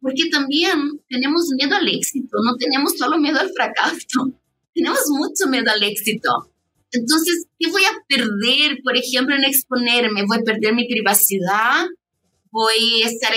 Porque 0.00 0.28
también 0.30 1.00
tenemos 1.08 1.48
miedo 1.56 1.74
al 1.76 1.88
éxito, 1.88 2.36
no 2.44 2.56
tenemos 2.56 2.92
solo 2.96 3.18
miedo 3.18 3.40
al 3.40 3.50
fracaso 3.50 4.34
tenemos 4.76 5.00
mucho 5.08 5.50
miedo 5.50 5.70
al 5.72 5.82
éxito. 5.82 6.52
Entonces, 6.92 7.46
¿qué 7.58 7.70
voy 7.70 7.82
a 7.84 8.04
perder, 8.06 8.78
por 8.84 8.96
ejemplo, 8.96 9.34
en 9.34 9.44
exponerme? 9.44 10.24
¿Voy 10.26 10.38
a 10.38 10.44
perder 10.44 10.74
mi 10.74 10.86
privacidad? 10.86 11.86
¿Voy 12.50 13.02
a 13.02 13.08
estar 13.08 13.32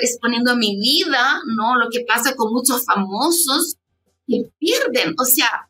exponiendo 0.00 0.54
mi 0.54 0.78
vida? 0.78 1.40
¿No? 1.56 1.76
Lo 1.76 1.88
que 1.90 2.04
pasa 2.06 2.36
con 2.36 2.52
muchos 2.52 2.84
famosos 2.84 3.76
que 4.26 4.42
pierden. 4.58 5.14
O 5.18 5.24
sea, 5.24 5.68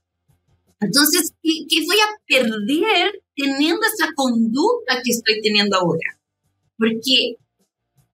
entonces, 0.80 1.32
¿qué, 1.42 1.50
¿qué, 1.68 1.84
voy 1.86 1.96
a 1.96 2.20
perder 2.26 3.22
teniendo 3.36 3.80
esa 3.82 4.12
conducta 4.14 5.00
que 5.02 5.10
estoy 5.12 5.40
teniendo 5.40 5.76
ahora? 5.76 6.18
Porque 6.76 7.36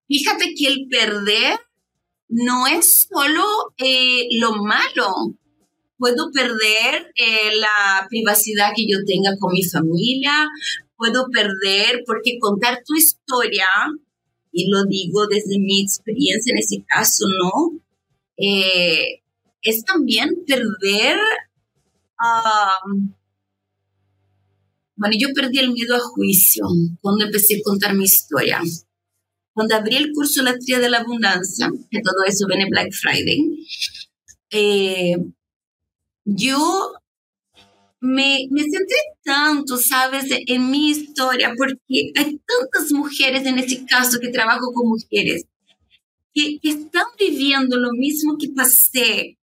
fíjate 0.06 0.54
que 0.54 0.66
el 0.68 0.86
perder 0.88 1.58
no 2.28 2.66
es 2.66 3.08
solo 3.08 3.42
eh, 3.78 4.28
lo 4.38 4.52
malo, 4.62 5.34
puedo 5.96 6.30
perder 6.30 7.12
eh, 7.16 7.56
la 7.58 8.06
privacidad 8.08 8.72
que 8.76 8.86
yo 8.86 8.98
tenga 9.06 9.36
con 9.38 9.52
mi 9.52 9.64
familia, 9.64 10.46
puedo 10.96 11.26
perder, 11.32 12.02
porque 12.06 12.38
contar 12.38 12.82
tu 12.84 12.94
historia, 12.94 13.66
y 14.52 14.70
lo 14.70 14.84
digo 14.84 15.26
desde 15.26 15.58
mi 15.58 15.82
experiencia 15.82 16.52
en 16.52 16.58
ese 16.58 16.84
caso, 16.86 17.24
¿no? 17.42 17.80
Eh, 18.36 19.22
es 19.62 19.84
también 19.84 20.30
perder, 20.46 21.18
bueno, 24.96 25.16
yo 25.18 25.28
perdí 25.34 25.58
el 25.58 25.72
miedo 25.72 25.96
a 25.96 26.00
juicio 26.00 26.64
cuando 27.00 27.24
empecé 27.24 27.56
a 27.56 27.62
contar 27.64 27.94
mi 27.94 28.04
historia. 28.04 28.60
Cuando 29.52 29.74
abrí 29.74 29.96
el 29.96 30.12
curso 30.12 30.42
La 30.42 30.56
Tría 30.56 30.78
de 30.78 30.88
la 30.88 30.98
Abundancia, 30.98 31.68
que 31.90 32.00
todo 32.00 32.24
eso 32.26 32.46
viene 32.46 32.70
Black 32.70 32.92
Friday, 32.92 33.66
eh, 34.50 35.16
yo 36.24 36.92
me, 38.00 38.46
me 38.50 38.62
centré 38.62 38.98
tanto, 39.24 39.76
¿sabes?, 39.76 40.26
en 40.28 40.70
mi 40.70 40.90
historia, 40.90 41.52
porque 41.56 42.12
hay 42.16 42.40
tantas 42.46 42.92
mujeres 42.92 43.44
en 43.46 43.58
ese 43.58 43.84
caso 43.84 44.20
que 44.20 44.28
trabajo 44.28 44.72
con 44.72 44.90
mujeres 44.90 45.44
que, 46.34 46.58
están 46.62 47.06
viviendo 47.18 47.76
lo 47.78 47.92
mismo 47.92 48.36
que 48.38 48.48
pasé 48.50 49.37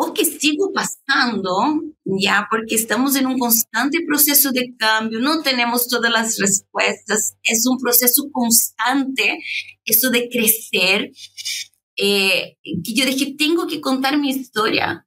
o 0.00 0.14
que 0.14 0.24
sigo 0.24 0.72
pasando, 0.72 1.82
ya, 2.04 2.46
porque 2.48 2.76
estamos 2.76 3.16
en 3.16 3.26
un 3.26 3.36
constante 3.36 3.98
proceso 4.06 4.52
de 4.52 4.76
cambio, 4.78 5.18
no 5.18 5.42
tenemos 5.42 5.88
todas 5.88 6.12
las 6.12 6.38
respuestas, 6.38 7.36
es 7.42 7.66
un 7.66 7.78
proceso 7.78 8.28
constante, 8.30 9.40
eso 9.84 10.10
de 10.10 10.28
crecer, 10.28 11.10
eh, 11.96 12.56
que 12.62 12.94
yo 12.94 13.04
dije, 13.06 13.34
tengo 13.36 13.66
que 13.66 13.80
contar 13.80 14.18
mi 14.18 14.30
historia, 14.30 15.04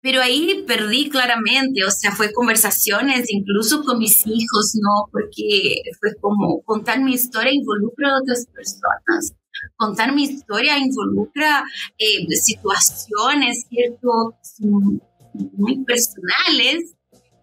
pero 0.00 0.22
ahí 0.22 0.62
perdí 0.68 1.10
claramente, 1.10 1.84
o 1.84 1.90
sea, 1.90 2.12
fue 2.12 2.32
conversaciones 2.32 3.24
incluso 3.30 3.82
con 3.82 3.98
mis 3.98 4.24
hijos, 4.24 4.78
¿no? 4.80 5.08
Porque 5.10 5.82
fue 5.98 6.10
como 6.20 6.62
contar 6.62 7.00
mi 7.00 7.14
historia 7.14 7.52
involucra 7.52 8.10
a 8.10 8.20
otras 8.22 8.46
personas. 8.46 9.34
Contar 9.76 10.14
mi 10.14 10.24
historia 10.24 10.78
involucra 10.78 11.64
eh, 11.98 12.26
situaciones, 12.34 13.66
¿cierto? 13.68 14.36
Muy 15.56 15.84
personales. 15.84 16.94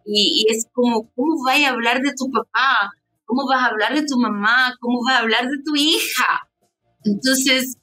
Y, 0.06 0.46
es 0.50 0.68
como, 0.72 1.10
¿cómo 1.16 1.44
vas 1.44 1.60
a 1.62 1.70
hablar 1.70 2.02
de 2.02 2.14
tu 2.16 2.30
papá? 2.32 2.92
¿Cómo 3.26 3.48
vas 3.48 3.64
a 3.64 3.68
hablar 3.68 3.96
de 3.96 4.06
tu 4.06 4.18
mamá? 4.18 4.76
¿Cómo 4.80 5.00
vas 5.04 5.16
a 5.16 5.20
hablar 5.20 5.48
de 5.48 5.58
tu 5.64 5.76
hija? 5.76 6.48
Entonces, 7.04 7.78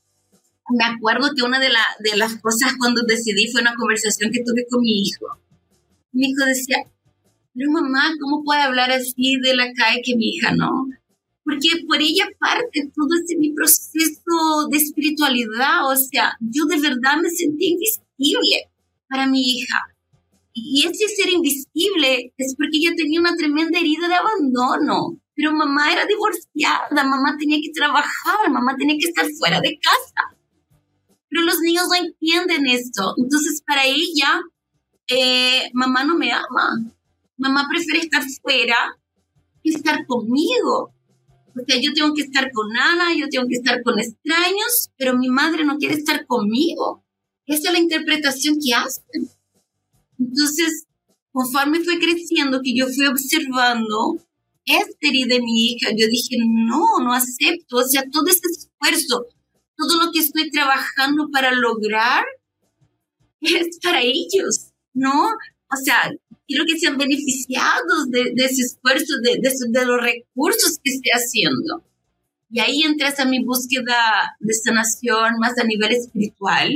me 0.70 0.84
acuerdo 0.84 1.30
que 1.36 1.42
una 1.42 1.58
de, 1.58 1.68
de 1.68 2.16
las 2.16 2.36
cosas 2.40 2.74
cuando 2.78 3.02
decidí 3.02 3.50
fue 3.50 3.60
una 3.60 3.74
conversación 3.74 4.30
que 4.30 4.44
tuve 4.44 4.66
con 4.70 4.80
mi 4.80 5.02
hijo. 5.02 5.26
Mi 6.12 6.28
hijo 6.28 6.44
decía, 6.46 6.78
pero 7.54 7.70
mamá, 7.70 8.12
¿cómo 8.20 8.42
puede 8.44 8.62
hablar 8.62 8.90
así 8.90 9.36
de 9.42 9.54
la 9.54 9.72
calle 9.72 10.00
que 10.04 10.16
mi 10.16 10.36
hija 10.36 10.54
no? 10.54 10.86
Porque 11.44 11.68
por 11.88 12.00
ella 12.00 12.28
parte 12.38 12.90
todo 12.94 13.08
ese 13.22 13.36
mi 13.36 13.52
proceso 13.52 14.68
de 14.70 14.78
espiritualidad, 14.78 15.90
o 15.90 15.96
sea, 15.96 16.36
yo 16.40 16.64
de 16.66 16.80
verdad 16.80 17.16
me 17.20 17.30
sentí 17.30 17.72
invisible 17.72 18.70
para 19.08 19.26
mi 19.26 19.40
hija. 19.40 19.80
Y 20.54 20.86
ese 20.86 21.08
ser 21.08 21.32
invisible 21.32 22.32
es 22.36 22.54
porque 22.56 22.78
ella 22.78 22.92
tenía 22.96 23.20
una 23.20 23.34
tremenda 23.34 23.78
herida 23.78 24.06
de 24.06 24.14
abandono. 24.14 25.18
Pero 25.34 25.52
mamá 25.52 25.92
era 25.92 26.04
divorciada, 26.04 27.04
mamá 27.04 27.36
tenía 27.38 27.58
que 27.62 27.72
trabajar, 27.72 28.50
mamá 28.50 28.76
tenía 28.76 28.96
que 28.98 29.08
estar 29.08 29.26
fuera 29.38 29.60
de 29.60 29.78
casa. 29.80 30.36
Pero 31.28 31.42
los 31.42 31.58
niños 31.60 31.86
no 31.88 32.06
entienden 32.06 32.66
esto. 32.66 33.14
Entonces, 33.16 33.62
para 33.66 33.86
ella, 33.86 34.42
eh, 35.08 35.70
mamá 35.72 36.04
no 36.04 36.16
me 36.16 36.30
ama. 36.30 36.68
Mamá 37.38 37.66
prefiere 37.70 38.00
estar 38.00 38.22
fuera 38.42 38.76
que 39.62 39.70
estar 39.70 40.06
conmigo. 40.06 40.92
O 41.54 41.64
sea, 41.66 41.80
yo 41.80 41.92
tengo 41.92 42.14
que 42.14 42.22
estar 42.22 42.50
con 42.52 42.76
Ana, 42.76 43.14
yo 43.14 43.28
tengo 43.28 43.46
que 43.46 43.56
estar 43.56 43.82
con 43.82 43.98
extraños, 43.98 44.90
pero 44.96 45.18
mi 45.18 45.28
madre 45.28 45.64
no 45.64 45.76
quiere 45.76 45.94
estar 45.94 46.26
conmigo. 46.26 47.04
Esa 47.46 47.68
es 47.68 47.72
la 47.72 47.78
interpretación 47.78 48.56
que 48.62 48.74
hacen. 48.74 49.30
Entonces, 50.18 50.86
conforme 51.32 51.80
fue 51.80 51.98
creciendo, 51.98 52.60
que 52.62 52.74
yo 52.74 52.86
fui 52.86 53.06
observando 53.06 54.16
esta 54.64 55.08
herida 55.08 55.34
de 55.34 55.40
mi 55.40 55.66
hija, 55.66 55.90
yo 55.90 56.06
dije, 56.08 56.36
no, 56.38 56.84
no 57.02 57.12
acepto, 57.12 57.78
o 57.78 57.84
sea, 57.84 58.04
todo 58.10 58.26
ese 58.28 58.46
esfuerzo, 58.48 59.26
todo 59.76 60.04
lo 60.04 60.12
que 60.12 60.20
estoy 60.20 60.50
trabajando 60.50 61.28
para 61.32 61.52
lograr 61.52 62.24
es 63.40 63.78
para 63.82 64.02
ellos, 64.02 64.72
¿no? 64.94 65.30
O 65.72 65.76
sea, 65.82 66.12
quiero 66.46 66.64
que 66.66 66.78
sean 66.78 66.98
beneficiados 66.98 68.10
de, 68.10 68.32
ese 68.36 68.62
esfuerzo, 68.62 69.14
de, 69.22 69.40
de, 69.40 69.86
los 69.86 70.00
recursos 70.00 70.78
que 70.82 70.90
esté 70.90 71.10
haciendo. 71.10 71.84
Y 72.50 72.60
ahí 72.60 72.82
entras 72.82 73.18
a 73.20 73.24
mi 73.24 73.42
búsqueda 73.42 74.36
de 74.38 74.54
sanación 74.54 75.38
más 75.38 75.58
a 75.58 75.64
nivel 75.64 75.92
espiritual, 75.92 76.70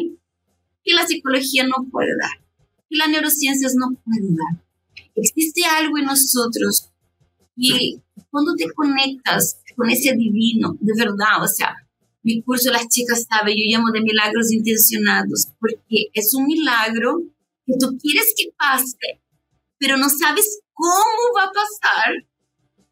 que 0.82 0.94
la 0.94 1.06
psicología 1.06 1.64
no 1.64 1.88
puede 1.90 2.16
dar, 2.18 2.42
que 2.88 2.96
las 2.96 3.10
neurociencias 3.10 3.74
no 3.74 3.88
pueden 4.04 4.36
dar. 4.36 4.64
Existe 5.14 5.64
algo 5.64 5.98
en 5.98 6.06
nosotros 6.06 6.90
y 7.56 8.00
cuando 8.30 8.54
te 8.54 8.70
conectas 8.72 9.58
con 9.76 9.90
ese 9.90 10.14
divino, 10.14 10.76
de 10.80 10.92
verdad, 10.96 11.42
o 11.42 11.48
sea, 11.48 11.74
mi 12.22 12.42
curso 12.42 12.70
las 12.72 12.88
chicas 12.88 13.26
saben, 13.28 13.54
yo 13.56 13.64
llamo 13.76 13.90
de 13.92 14.00
milagros 14.00 14.52
intencionados, 14.52 15.48
porque 15.60 16.06
es 16.12 16.34
un 16.34 16.46
milagro 16.46 17.22
que 17.66 17.74
tú 17.78 17.98
quieres 17.98 18.32
que 18.36 18.50
pase, 18.56 19.22
pero 19.78 19.96
no 19.96 20.08
sabes 20.08 20.60
cómo 20.72 21.36
va 21.36 21.44
a 21.44 21.52
pasar, 21.52 22.26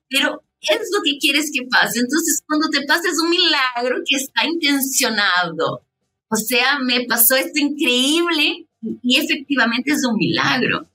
pero 0.08 0.42
es 0.60 0.88
lo 0.92 1.02
que 1.02 1.18
quieres 1.18 1.50
que 1.52 1.66
pase. 1.70 2.00
Entonces, 2.00 2.42
cuando 2.46 2.68
te 2.68 2.84
pasa 2.86 3.08
es 3.08 3.18
un 3.22 3.30
milagro 3.30 4.02
que 4.04 4.16
está 4.16 4.46
intencionado. 4.46 5.86
O 6.28 6.36
sea, 6.36 6.78
me 6.80 7.04
pasó 7.06 7.36
esto 7.36 7.60
increíble 7.60 8.66
y 9.02 9.16
efectivamente 9.16 9.92
es 9.92 10.04
un 10.04 10.16
milagro. 10.16 10.88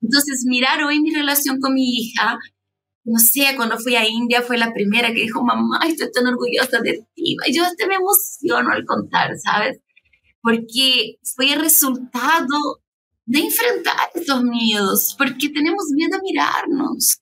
Entonces, 0.00 0.44
mirar 0.46 0.82
hoy 0.84 1.00
mi 1.00 1.12
relación 1.12 1.58
con 1.60 1.74
mi 1.74 1.84
hija, 1.84 2.38
no 3.04 3.18
sé, 3.18 3.54
cuando 3.56 3.78
fui 3.78 3.96
a 3.96 4.06
India 4.06 4.42
fue 4.42 4.58
la 4.58 4.72
primera 4.72 5.08
que 5.08 5.22
dijo, 5.22 5.42
mamá, 5.42 5.80
estoy 5.86 6.12
tan 6.12 6.26
orgullosa 6.26 6.80
de 6.80 7.04
ti. 7.14 7.36
Y 7.46 7.52
yo 7.52 7.64
hasta 7.64 7.86
me 7.86 7.96
emociono 7.96 8.70
al 8.70 8.84
contar, 8.84 9.30
¿sabes? 9.38 9.80
Porque 10.40 11.18
fue 11.34 11.54
el 11.54 11.60
resultado 11.60 12.80
de 13.28 13.40
enfrentar 13.40 14.08
estos 14.14 14.42
miedos, 14.42 15.14
porque 15.18 15.50
tenemos 15.50 15.84
miedo 15.90 16.16
a 16.16 16.22
mirarnos, 16.22 17.20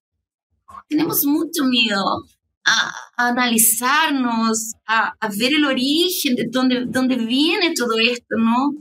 tenemos 0.88 1.24
mucho 1.24 1.64
miedo 1.64 2.24
a, 2.64 2.92
analizarnos, 3.16 4.74
a, 4.86 5.12
ver 5.36 5.54
el 5.54 5.64
origen 5.64 6.36
de 6.36 6.46
dónde, 6.48 6.84
dónde 6.86 7.16
viene 7.16 7.74
todo 7.74 7.98
esto, 7.98 8.36
¿no? 8.38 8.72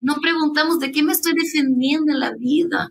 No 0.00 0.16
preguntamos 0.20 0.80
de 0.80 0.90
qué 0.90 1.04
me 1.04 1.12
estoy 1.12 1.34
defendiendo 1.34 2.12
en 2.12 2.18
la 2.18 2.32
vida, 2.32 2.90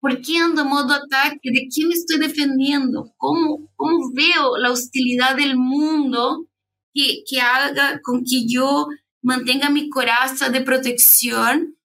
por 0.00 0.22
qué 0.22 0.38
ando 0.38 0.62
en 0.62 0.68
modo 0.68 0.94
ataque, 0.94 1.50
de 1.52 1.68
qué 1.70 1.86
me 1.86 1.92
estoy 1.92 2.18
defendiendo, 2.18 3.12
cómo, 3.18 3.68
cómo 3.76 4.10
veo 4.14 4.56
la 4.56 4.70
hostilidad 4.70 5.36
del 5.36 5.54
mundo 5.58 6.46
que, 6.94 7.24
que 7.28 7.42
haga 7.42 8.00
con 8.02 8.24
que 8.24 8.46
yo 8.48 8.86
mantenga 9.20 9.68
mi 9.68 9.90
coraza 9.90 10.48
de 10.48 10.62
protección 10.62 11.77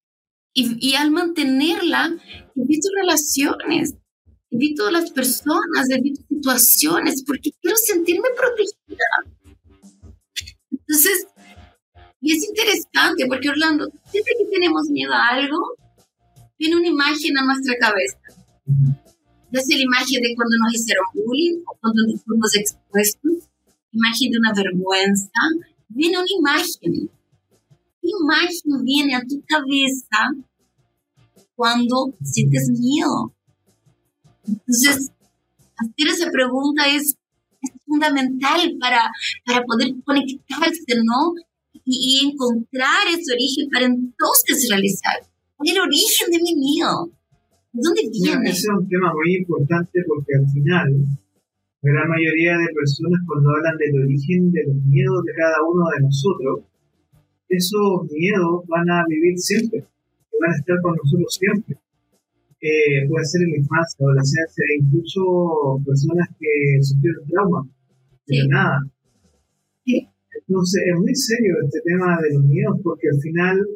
y, 0.53 0.95
al 0.95 1.11
mantenerla, 1.11 2.15
evito 2.55 2.87
relaciones, 3.01 3.95
evito 4.51 4.91
las 4.91 5.11
personas, 5.11 5.89
evito 5.89 6.21
situaciones, 6.29 7.23
porque 7.25 7.51
quiero 7.61 7.75
sentirme 7.77 8.29
protegida. 8.37 9.05
Entonces, 10.71 11.27
y 12.21 12.37
es 12.37 12.43
interesante, 12.43 13.25
porque 13.27 13.49
Orlando, 13.49 13.89
siempre 14.11 14.33
que 14.37 14.45
tenemos 14.45 14.89
miedo 14.89 15.11
a 15.13 15.29
algo, 15.29 15.57
viene 16.57 16.77
una 16.77 16.87
imagen 16.87 17.37
a 17.37 17.45
nuestra 17.45 17.75
cabeza. 17.79 18.19
Ya 19.51 19.59
sea 19.61 19.77
la 19.77 19.83
imagen 19.83 20.21
de 20.21 20.35
cuando 20.35 20.57
nos 20.63 20.73
hicieron 20.73 21.05
bullying 21.13 21.61
o 21.67 21.77
cuando 21.79 22.01
fuimos 22.25 22.55
expuestos, 22.55 23.49
imagen 23.91 24.31
de 24.31 24.37
una 24.37 24.53
vergüenza, 24.53 25.29
viene 25.89 26.17
una 26.17 26.27
imagen 26.39 27.09
imagen 28.09 28.83
viene 28.83 29.15
a 29.15 29.21
tu 29.21 29.41
cabeza 29.47 30.45
cuando 31.55 32.13
sientes 32.21 32.69
miedo? 32.69 33.33
Entonces, 34.45 35.11
hacer 35.77 36.07
esa 36.07 36.29
pregunta 36.31 36.87
es, 36.87 37.17
fundamental 37.85 38.59
para, 38.79 39.09
para 39.45 39.63
poder 39.63 39.93
conectarse, 40.03 40.93
¿no? 41.03 41.33
Y, 41.85 42.31
encontrar 42.31 43.07
ese 43.07 43.33
origen 43.33 43.69
para 43.71 43.85
entonces 43.85 44.67
realizar. 44.69 45.19
¿Cuál 45.55 45.67
es 45.67 45.75
el 45.75 45.81
origen 45.81 46.27
de 46.31 46.39
mi 46.39 46.55
miedo? 46.55 47.11
¿De 47.71 47.81
dónde 47.83 48.01
viene? 48.11 48.49
ese 48.49 48.67
es 48.67 48.77
un 48.77 48.87
tema 48.87 49.11
muy 49.13 49.35
importante 49.35 49.99
porque 50.07 50.31
al 50.39 50.47
final 50.51 50.87
la 51.81 51.91
gran 51.91 52.07
mayoría 52.07 52.55
de 52.57 52.73
personas 52.73 53.19
cuando 53.27 53.49
hablan 53.51 53.75
del 53.77 54.03
origen 54.05 54.51
de 54.51 54.63
los 54.67 54.79
miedos 54.85 55.23
de 55.25 55.33
cada 55.35 55.57
uno 55.67 55.83
de 55.91 55.99
nosotros, 56.07 56.71
esos 57.55 58.09
miedos 58.11 58.65
van 58.67 58.89
a 58.89 59.03
vivir 59.07 59.37
siempre, 59.37 59.85
van 60.39 60.51
a 60.51 60.55
estar 60.55 60.77
con 60.81 60.95
nosotros 60.95 61.37
siempre. 61.39 61.77
Eh, 62.61 63.07
puede 63.09 63.25
ser 63.25 63.41
en 63.43 63.51
la 63.51 63.57
infancia, 63.57 63.97
adolescencia, 63.99 64.63
incluso 64.79 65.81
personas 65.85 66.29
que 66.39 66.81
sufrieron 66.81 67.27
trauma, 67.27 67.67
de 68.25 68.47
nada. 68.47 68.79
Entonces, 69.85 70.83
es 70.87 70.99
muy 70.99 71.15
serio 71.15 71.55
este 71.65 71.81
tema 71.83 72.17
de 72.21 72.35
los 72.35 72.43
miedos, 72.45 72.79
porque 72.83 73.07
al 73.13 73.19
final 73.19 73.67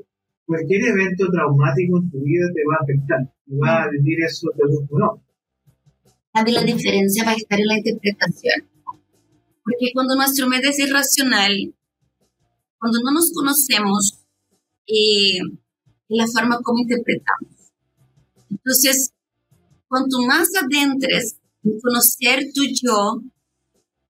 cualquier 0.46 0.82
evento 0.88 1.28
traumático 1.30 1.98
en 1.98 2.10
tu 2.10 2.24
vida 2.24 2.48
te 2.54 2.62
va 2.64 2.76
a 2.80 2.84
afectar, 2.84 3.34
y 3.46 3.58
va 3.58 3.84
a 3.84 3.90
vivir 3.92 4.24
eso 4.24 4.48
de 4.56 4.74
gusto 4.74 4.96
o 4.96 5.00
no. 5.00 5.24
La 6.34 6.64
diferencia 6.64 7.26
va 7.26 7.32
a 7.32 7.36
estar 7.36 7.60
en 7.60 7.68
la 7.68 7.78
interpretación. 7.78 8.68
Porque 9.64 9.92
cuando 9.94 10.16
nuestro 10.16 10.48
medio 10.48 10.70
es 10.70 10.80
irracional, 10.80 11.74
cuando 12.80 13.00
no 13.04 13.12
nos 13.12 13.32
conocemos, 13.34 14.20
eh, 14.88 15.40
la 16.10 16.28
forma 16.28 16.60
como 16.62 16.80
interpretamos. 16.80 17.72
Entonces, 18.50 19.14
cuanto 19.88 20.20
más 20.26 20.50
adentres 20.56 21.38
en 21.64 21.80
conocer 21.80 22.46
tu 22.54 22.64
yo, 22.66 23.22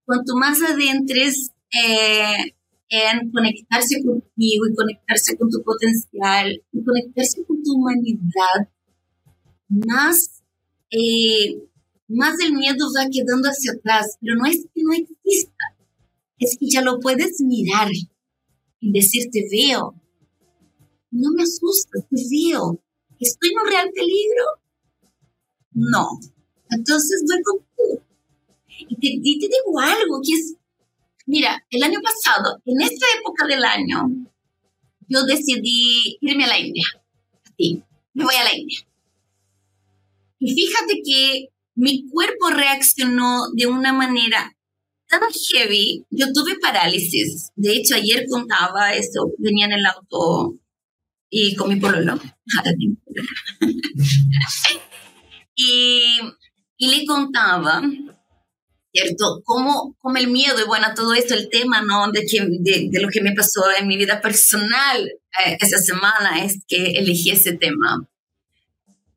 cuanto 0.05 0.35
más 0.35 0.61
adentres 0.61 1.51
eh, 1.71 2.53
en 2.89 3.31
conectarse 3.31 4.01
contigo 4.03 4.65
y 4.67 4.75
conectarse 4.75 5.37
con 5.37 5.49
tu 5.49 5.61
potencial 5.63 6.63
y 6.71 6.83
conectarse 6.83 7.43
con 7.45 7.61
tu 7.63 7.73
humanidad, 7.73 8.69
más, 9.67 10.43
eh, 10.91 11.61
más 12.07 12.39
el 12.39 12.53
miedo 12.53 12.87
va 12.97 13.09
quedando 13.11 13.49
hacia 13.49 13.73
atrás, 13.73 14.17
pero 14.21 14.35
no 14.35 14.45
es 14.45 14.65
que 14.73 14.81
no 14.83 14.93
exista, 14.93 15.75
es 16.39 16.57
que 16.59 16.67
ya 16.69 16.81
lo 16.81 16.99
puedes 16.99 17.41
mirar 17.41 17.89
y 18.87 18.91
decir, 18.91 19.29
te 19.31 19.45
veo. 19.51 19.93
No 21.11 21.29
me 21.35 21.43
asustas, 21.43 22.05
te 22.09 22.21
veo. 22.31 22.81
¿Estoy 23.19 23.49
en 23.49 23.59
un 23.59 23.67
real 23.67 23.89
peligro? 23.93 24.45
No. 25.73 26.07
Entonces 26.69 27.23
voy 27.27 27.41
contigo. 27.43 28.05
Y 28.89 28.95
te, 28.95 29.07
y 29.21 29.39
te 29.39 29.47
digo 29.47 29.79
algo 29.79 30.21
que 30.23 30.33
es, 30.33 30.55
mira, 31.25 31.65
el 31.69 31.83
año 31.83 31.99
pasado, 32.01 32.61
en 32.65 32.81
esta 32.81 33.05
época 33.19 33.45
del 33.45 33.63
año, 33.63 34.25
yo 35.09 35.23
decidí 35.25 36.17
irme 36.21 36.45
a 36.45 36.47
la 36.47 36.59
India. 36.59 36.85
Así, 37.43 37.83
me 38.13 38.23
voy 38.23 38.35
a 38.35 38.43
la 38.45 38.55
India. 38.55 38.87
Y 40.39 40.53
fíjate 40.53 41.01
que 41.03 41.49
mi 41.75 42.07
cuerpo 42.07 42.51
reaccionó 42.51 43.51
de 43.53 43.67
una 43.67 43.91
manera 43.91 44.56
tan 45.09 45.21
heavy. 45.31 46.05
Yo 46.09 46.31
tuve 46.33 46.57
parálisis. 46.59 47.51
De 47.55 47.73
hecho, 47.73 47.95
ayer 47.95 48.25
contaba 48.29 48.93
esto. 48.93 49.31
Venía 49.37 49.65
en 49.65 49.73
el 49.73 49.85
auto 49.85 50.55
y 51.29 51.55
con 51.55 51.69
mi 51.69 51.77
pololo. 51.77 52.19
y, 55.55 56.01
y 56.77 56.87
le 56.87 57.05
contaba, 57.05 57.81
¿cierto? 58.93 59.41
Cómo, 59.43 59.95
cómo 59.99 60.17
el 60.17 60.27
miedo, 60.27 60.61
y 60.61 60.67
bueno, 60.67 60.87
todo 60.95 61.13
esto, 61.13 61.33
el 61.33 61.49
tema, 61.49 61.81
¿no? 61.81 62.11
De, 62.11 62.25
que, 62.25 62.41
de, 62.41 62.89
de 62.91 63.01
lo 63.01 63.09
que 63.09 63.21
me 63.21 63.33
pasó 63.33 63.63
en 63.77 63.87
mi 63.87 63.97
vida 63.97 64.21
personal 64.21 65.09
eh, 65.45 65.57
esa 65.59 65.77
semana 65.77 66.43
es 66.43 66.63
que 66.67 66.91
elegí 66.91 67.31
ese 67.31 67.53
tema. 67.53 68.07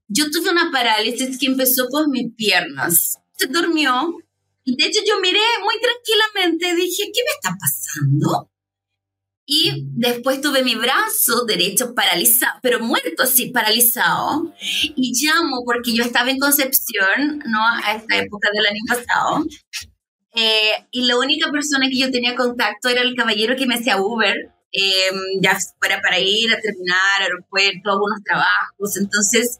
Yo 0.09 0.31
tuve 0.31 0.51
una 0.51 0.71
parálisis 0.73 1.39
que 1.39 1.47
empezó 1.47 1.89
por 1.89 2.11
mis 2.11 2.35
piernas. 2.35 3.19
Se 3.37 3.47
durmió 3.47 4.17
de 4.65 4.85
hecho, 4.85 5.01
yo 5.07 5.21
miré 5.21 5.41
muy 5.63 5.75
tranquilamente, 5.81 6.75
dije, 6.75 7.11
¿qué 7.13 7.21
me 7.25 7.33
está 7.33 7.57
pasando? 7.59 8.51
Y 9.53 9.89
después 9.97 10.41
tuve 10.41 10.63
mi 10.63 10.77
brazo 10.77 11.45
derecho 11.45 11.93
paralizado, 11.93 12.61
pero 12.63 12.79
muerto 12.79 13.25
así, 13.25 13.47
paralizado. 13.51 14.55
Y 14.95 15.13
llamo 15.13 15.65
porque 15.65 15.93
yo 15.93 16.05
estaba 16.05 16.31
en 16.31 16.39
Concepción, 16.39 17.43
¿no? 17.47 17.59
A 17.85 17.97
esta 17.97 18.17
época 18.17 18.49
del 18.53 18.67
año 18.67 18.81
pasado. 18.87 19.45
Eh, 20.37 20.87
y 20.93 21.03
la 21.07 21.19
única 21.19 21.51
persona 21.51 21.89
que 21.89 21.99
yo 21.99 22.13
tenía 22.13 22.37
contacto 22.37 22.89
era 22.89 23.03
el 23.03 23.17
caballero 23.17 23.57
que 23.57 23.67
me 23.67 23.75
hacía 23.75 24.01
Uber, 24.01 24.37
eh, 24.73 25.11
ya 25.41 25.59
fuera 25.81 26.01
para 26.01 26.21
ir 26.21 26.53
a 26.53 26.61
terminar 26.61 27.23
aeropuerto, 27.23 27.91
algunos 27.91 28.23
trabajos. 28.23 28.97
Entonces, 28.99 29.59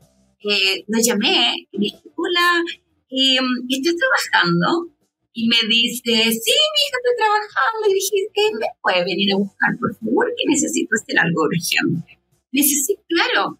eh, 0.49 0.85
lo 0.87 1.01
llamé 1.03 1.67
y 1.73 1.81
dije, 1.81 2.03
hola, 2.15 2.63
estoy 3.11 3.97
trabajando 3.97 4.91
y 5.33 5.49
me 5.49 5.57
dice, 5.69 6.33
sí, 6.33 6.55
mi 6.55 6.81
hija 6.85 6.97
está 6.99 7.13
trabajando. 7.17 7.89
Y 7.89 7.95
dije, 7.95 8.17
¿me 8.59 8.67
puede 8.83 9.05
venir 9.05 9.33
a 9.33 9.37
buscar, 9.37 9.71
por 9.79 9.95
favor? 9.97 10.27
Que 10.37 10.49
necesito 10.49 10.91
hacer 10.95 11.19
algo 11.19 11.43
urgente. 11.43 12.19
Me 12.53 12.63
dice, 12.63 12.75
sí, 12.87 12.99
claro. 13.09 13.59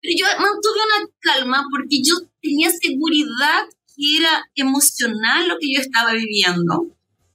Pero 0.00 0.14
yo 0.18 0.26
mantuve 0.38 0.80
una 0.84 1.10
calma 1.20 1.64
porque 1.70 1.98
yo 2.02 2.14
tenía 2.40 2.70
seguridad 2.70 3.64
que 3.96 4.18
era 4.18 4.44
emocional 4.54 5.48
lo 5.48 5.56
que 5.58 5.72
yo 5.72 5.80
estaba 5.80 6.12
viviendo, 6.12 6.88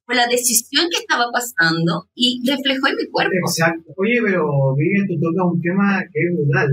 por 0.05 0.15
la 0.15 0.27
decisión 0.27 0.87
que 0.91 0.99
estaba 0.99 1.31
pasando 1.31 2.07
y 2.15 2.41
reflejó 2.45 2.87
en 2.87 2.95
mi 2.95 3.07
cuerpo. 3.09 3.33
Exacto. 3.47 3.93
Oye, 3.97 4.19
pero 4.23 4.75
Vivian, 4.75 5.07
tú 5.07 5.19
tocas 5.19 5.45
un 5.51 5.61
tema 5.61 6.03
que 6.13 6.19
es 6.19 6.35
brutal. 6.35 6.69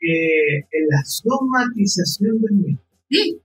Eh, 0.00 0.64
la 0.90 1.04
somatización 1.04 2.40
del 2.40 2.52
miedo. 2.52 2.78
Sí 3.12 3.42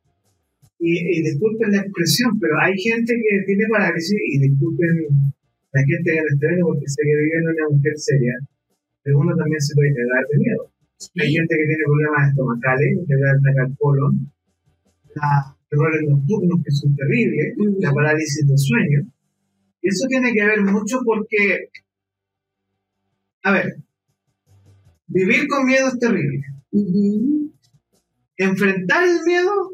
y, 0.80 1.22
disculpen 1.24 1.72
la 1.72 1.82
expresión, 1.82 2.40
pero 2.40 2.54
hay 2.62 2.78
gente 2.78 3.14
que 3.14 3.46
tiene 3.46 3.66
parálisis, 3.70 4.18
y 4.28 4.40
disculpen 4.40 5.08
la 5.74 5.82
gente 5.82 6.12
que 6.12 6.22
estreno 6.34 6.66
porque 6.68 6.88
sé 6.88 7.02
que 7.04 7.18
vive 7.18 7.38
en 7.38 7.50
una 7.50 7.76
mujer 7.76 7.94
seria, 7.98 8.34
pero 9.04 9.20
uno 9.20 9.36
también 9.36 9.62
se 9.62 9.76
puede 9.76 9.94
quedar 9.94 10.24
de 10.32 10.38
miedo. 10.38 10.72
Hay 11.22 11.32
gente 11.32 11.56
que 11.56 11.68
tiene 11.68 11.84
problemas 11.86 12.30
estomacales, 12.30 12.98
que 13.08 13.16
da 13.16 13.32
atacar 13.32 13.78
colon, 13.78 14.32
errores 15.70 16.02
nocturnos 16.08 16.64
que 16.64 16.72
son 16.72 16.96
terribles, 16.96 17.54
la 17.80 17.94
parálisis 17.94 18.48
del 18.48 18.58
sueño. 18.58 19.00
Y 19.82 19.90
eso 19.90 20.08
tiene 20.08 20.34
que 20.34 20.46
ver 20.46 20.62
mucho 20.62 21.00
porque, 21.06 21.70
a 23.44 23.52
ver, 23.52 23.78
vivir 25.08 25.48
con 25.48 25.66
miedo 25.66 25.88
es 25.88 26.00
terrible. 26.00 26.42
Enfrentar 28.38 29.04
el 29.04 29.24
miedo 29.26 29.74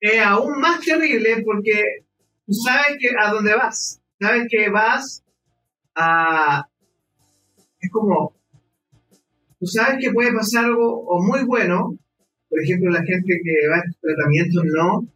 es 0.00 0.20
aún 0.20 0.60
más 0.60 0.80
terrible 0.80 1.42
porque 1.44 2.04
tú 2.46 2.52
sabes 2.52 2.98
que 2.98 3.10
a 3.18 3.30
dónde 3.30 3.54
vas, 3.54 4.00
sabes 4.20 4.46
que 4.50 4.68
vas 4.68 5.22
a... 5.94 6.66
Es 7.80 7.90
como, 7.90 8.34
tú 9.58 9.66
sabes 9.66 9.98
que 10.00 10.12
puede 10.12 10.32
pasar 10.32 10.64
algo 10.64 11.04
o 11.04 11.22
muy 11.22 11.44
bueno, 11.44 11.96
por 12.48 12.62
ejemplo, 12.62 12.90
la 12.90 13.02
gente 13.02 13.40
que 13.42 13.68
va 13.68 13.78
a 13.78 13.82
tratamientos 14.00 14.64
no, 14.66 15.08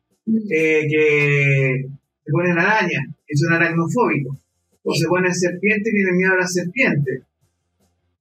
eh, 0.51 0.87
que 0.89 1.87
se 2.25 2.33
ponen 2.33 2.59
araña, 2.59 3.07
que 3.27 3.37
son 3.37 3.53
aracnofóbicos, 3.53 4.37
o 4.83 4.95
se 4.95 5.07
ponen 5.07 5.35
serpiente 5.35 5.91
y 5.91 5.93
tienen 5.93 6.17
miedo 6.17 6.33
a 6.33 6.39
la 6.39 6.47
serpiente. 6.47 7.23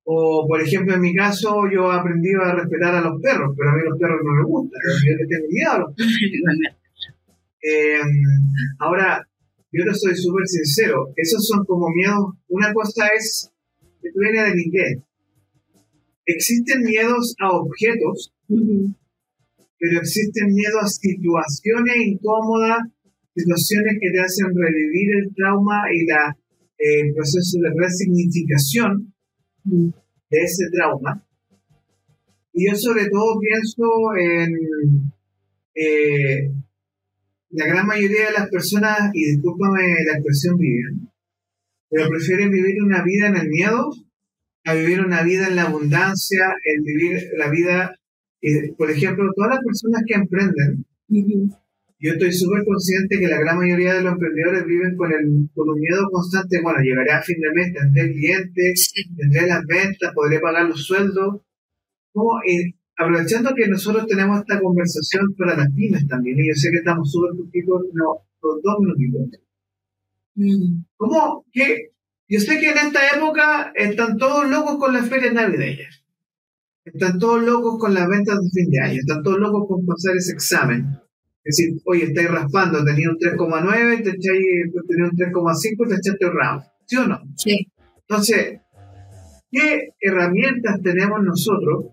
O, 0.07 0.45
por 0.47 0.61
ejemplo, 0.61 0.93
en 0.93 1.01
mi 1.01 1.15
caso, 1.15 1.63
yo 1.73 1.91
he 1.91 1.95
aprendido 1.95 2.41
a 2.43 2.53
respetar 2.53 2.93
a 2.93 3.01
los 3.01 3.19
perros, 3.21 3.55
pero 3.57 3.71
a 3.71 3.73
mí 3.73 3.81
los 3.89 3.97
perros 3.97 4.21
no 4.23 4.33
me 4.33 4.43
gustan. 4.43 4.79
Yo 5.03 5.15
le 5.17 5.27
tengo 5.27 5.47
miedo 5.49 5.71
a 5.71 5.79
los 5.79 5.95
perros. 5.95 6.13
Eh, 7.67 7.97
ahora, 8.77 9.27
yo 9.71 9.83
te 9.83 9.93
soy 9.95 10.15
súper 10.15 10.45
sincero. 10.45 11.11
Esos 11.15 11.47
son 11.47 11.65
como 11.65 11.89
miedos. 11.89 12.35
Una 12.47 12.71
cosa 12.71 13.07
es 13.17 13.51
que 13.99 14.09
viene 14.15 14.49
del 14.49 14.59
inglés. 14.59 14.99
Existen 16.27 16.83
miedos 16.83 17.35
a 17.39 17.49
objetos, 17.49 18.31
pero 18.47 19.99
existen 19.99 20.53
miedos 20.53 20.83
a 20.83 20.87
situaciones 20.87 21.95
incómodas, 22.05 22.81
situaciones 23.33 23.97
que 23.99 24.11
te 24.11 24.19
hacen 24.19 24.47
revivir 24.55 25.09
el 25.23 25.33
trauma 25.33 25.81
y 25.91 26.05
la, 26.05 26.37
eh, 26.77 27.01
el 27.01 27.13
proceso 27.15 27.57
de 27.61 27.69
resignificación 27.75 29.14
de 29.65 29.93
ese 30.29 30.69
trauma. 30.71 31.23
Y 32.53 32.69
yo 32.69 32.75
sobre 32.75 33.09
todo 33.09 33.39
pienso 33.39 33.83
en 34.17 35.11
eh, 35.75 36.51
la 37.49 37.67
gran 37.67 37.85
mayoría 37.85 38.27
de 38.27 38.33
las 38.33 38.49
personas, 38.49 39.11
y 39.13 39.31
discúlpame 39.31 39.81
la 40.05 40.13
expresión 40.13 40.57
viven, 40.57 41.09
pero 41.89 42.09
prefieren 42.09 42.49
vivir 42.49 42.81
una 42.81 43.03
vida 43.03 43.27
en 43.27 43.37
el 43.37 43.49
miedo 43.49 43.89
a 44.65 44.73
vivir 44.73 44.99
una 45.01 45.21
vida 45.21 45.47
en 45.47 45.55
la 45.55 45.63
abundancia, 45.63 46.55
el 46.63 46.83
vivir 46.83 47.21
la 47.37 47.49
vida, 47.49 47.95
eh, 48.41 48.73
por 48.75 48.89
ejemplo, 48.89 49.29
todas 49.35 49.51
las 49.51 49.63
personas 49.63 50.01
que 50.07 50.15
emprenden, 50.15 50.85
yo 51.99 52.11
estoy 52.13 52.31
súper 52.31 52.63
consciente 52.65 53.19
que 53.19 53.27
la 53.27 53.39
gran 53.39 53.57
mayoría 53.57 53.93
de 53.95 54.01
los 54.01 54.13
emprendedores 54.13 54.65
viven 54.65 54.95
con, 54.95 55.11
el, 55.11 55.49
con 55.53 55.69
un 55.69 55.79
miedo 55.79 56.09
constante, 56.11 56.61
bueno, 56.61 56.79
llegaré 56.81 57.11
a 57.11 57.21
fin 57.21 57.39
de 57.39 57.51
mes, 57.53 57.73
tendré 57.73 58.11
clientes, 58.11 58.93
tendré 59.17 59.47
las 59.47 59.65
ventas, 59.65 60.11
podré 60.13 60.39
pagar 60.39 60.67
los 60.67 60.85
sueldos. 60.85 61.41
¿Cómo, 62.11 62.39
eh, 62.47 62.73
aprovechando 62.97 63.53
que 63.55 63.67
nosotros 63.67 64.07
tenemos 64.07 64.39
esta 64.39 64.59
conversación 64.59 65.35
para 65.37 65.57
las 65.57 65.71
pymes 65.73 66.07
también, 66.07 66.39
y 66.39 66.47
yo 66.49 66.55
sé 66.55 66.69
que 66.71 66.77
estamos 66.77 67.11
súper 67.11 67.31
poquitos, 67.37 67.81
no, 67.93 68.25
por 68.39 68.61
dos 68.61 68.75
minutitos. 68.79 69.41
Mm. 70.35 70.83
¿Cómo 70.97 71.45
que 71.51 71.91
yo 72.27 72.39
sé 72.39 72.59
que 72.59 72.71
en 72.71 72.77
esta 72.77 72.99
época 73.15 73.71
están 73.75 74.17
todos 74.17 74.49
locos 74.49 74.77
con 74.77 74.93
las 74.93 75.07
ferias 75.07 75.33
navideñas. 75.33 76.03
Están 76.83 77.19
todos 77.19 77.43
locos 77.43 77.77
con 77.79 77.93
las 77.93 78.07
ventas 78.07 78.39
de 78.41 78.49
fin 78.49 78.71
de 78.71 78.79
año. 78.79 78.99
Están 78.99 79.23
todos 79.23 79.39
locos 79.39 79.65
con 79.67 79.85
pasar 79.85 80.15
ese 80.15 80.33
examen. 80.33 80.99
Es 81.45 81.57
decir, 81.57 81.79
oye, 81.85 82.05
estáis 82.05 82.31
raspando, 82.31 82.83
tenía 82.83 83.07
un 83.07 83.17
3,9, 83.17 84.03
te 84.03 84.17
tenía 84.17 85.05
un 85.05 85.11
3,5 85.11 85.87
te 85.87 85.95
echaste 85.95 86.25
un 86.25 86.63
¿Sí 86.87 86.95
o 86.97 87.07
no? 87.07 87.21
Sí. 87.37 87.71
Entonces, 88.07 88.61
¿qué 89.51 89.89
herramientas 90.01 90.81
tenemos 90.81 91.23
nosotros 91.23 91.85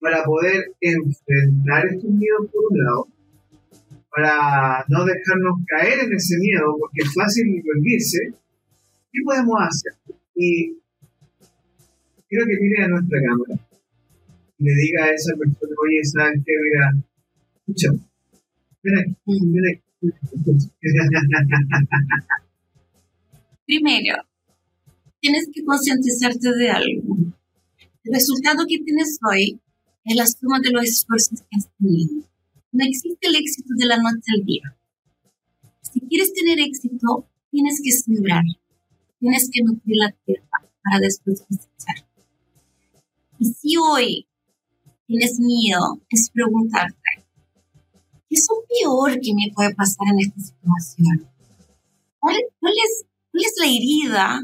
para 0.00 0.22
poder 0.22 0.66
enfrentar 0.82 1.86
estos 1.86 2.10
miedos 2.10 2.50
por 2.52 2.64
un 2.70 2.78
lado? 2.78 3.08
Para 4.14 4.84
no 4.88 5.06
dejarnos 5.06 5.60
caer 5.66 6.00
en 6.04 6.12
ese 6.12 6.36
miedo, 6.38 6.76
porque 6.78 7.04
es 7.04 7.14
fácil 7.14 7.46
rendirse. 7.64 8.18
¿Qué 9.12 9.20
podemos 9.24 9.56
hacer? 9.60 9.92
Y 10.34 10.76
quiero 12.28 12.44
que 12.44 12.60
mire 12.60 12.84
a 12.84 12.88
nuestra 12.88 13.18
cámara 13.18 13.66
y 14.58 14.64
le 14.64 14.74
diga 14.74 15.04
a 15.04 15.10
esa 15.10 15.34
persona, 15.36 15.74
oye, 15.82 16.04
¿sabes 16.04 16.42
qué? 16.44 16.52
Mira, 16.62 16.94
escúchame 17.56 18.15
Primero, 23.66 24.22
tienes 25.20 25.48
que 25.52 25.64
concientizarte 25.64 26.52
de 26.52 26.70
algo. 26.70 27.16
El 28.04 28.14
resultado 28.14 28.64
que 28.68 28.78
tienes 28.78 29.18
hoy 29.28 29.60
es 30.04 30.16
la 30.16 30.26
suma 30.26 30.60
de 30.60 30.70
los 30.70 30.84
esfuerzos 30.84 31.40
que 31.40 31.56
has 31.56 31.68
tenido. 31.78 32.22
No 32.70 32.84
existe 32.84 33.26
el 33.26 33.34
éxito 33.34 33.70
de 33.76 33.86
la 33.86 33.96
noche 33.96 34.30
al 34.36 34.44
día. 34.44 34.76
Si 35.80 36.00
quieres 36.00 36.32
tener 36.32 36.60
éxito, 36.60 37.26
tienes 37.50 37.80
que 37.82 37.90
sembrar, 37.90 38.44
tienes 39.18 39.50
que 39.50 39.62
nutrir 39.62 39.96
la 39.96 40.12
tierra 40.24 40.70
para 40.84 41.00
después 41.00 41.42
cosechar. 41.42 42.06
Y 43.38 43.46
si 43.46 43.76
hoy 43.76 44.26
tienes 45.06 45.40
miedo, 45.40 46.00
es 46.10 46.30
preguntarte, 46.30 47.15
¿qué 48.28 48.34
es 48.34 48.46
lo 48.50 48.64
peor 48.66 49.20
que 49.20 49.32
me 49.34 49.52
puede 49.54 49.74
pasar 49.74 50.06
en 50.12 50.20
esta 50.20 50.40
situación? 50.40 51.28
¿Cuál, 52.18 52.36
es, 52.36 53.04
la 53.58 53.66
herida 53.66 54.42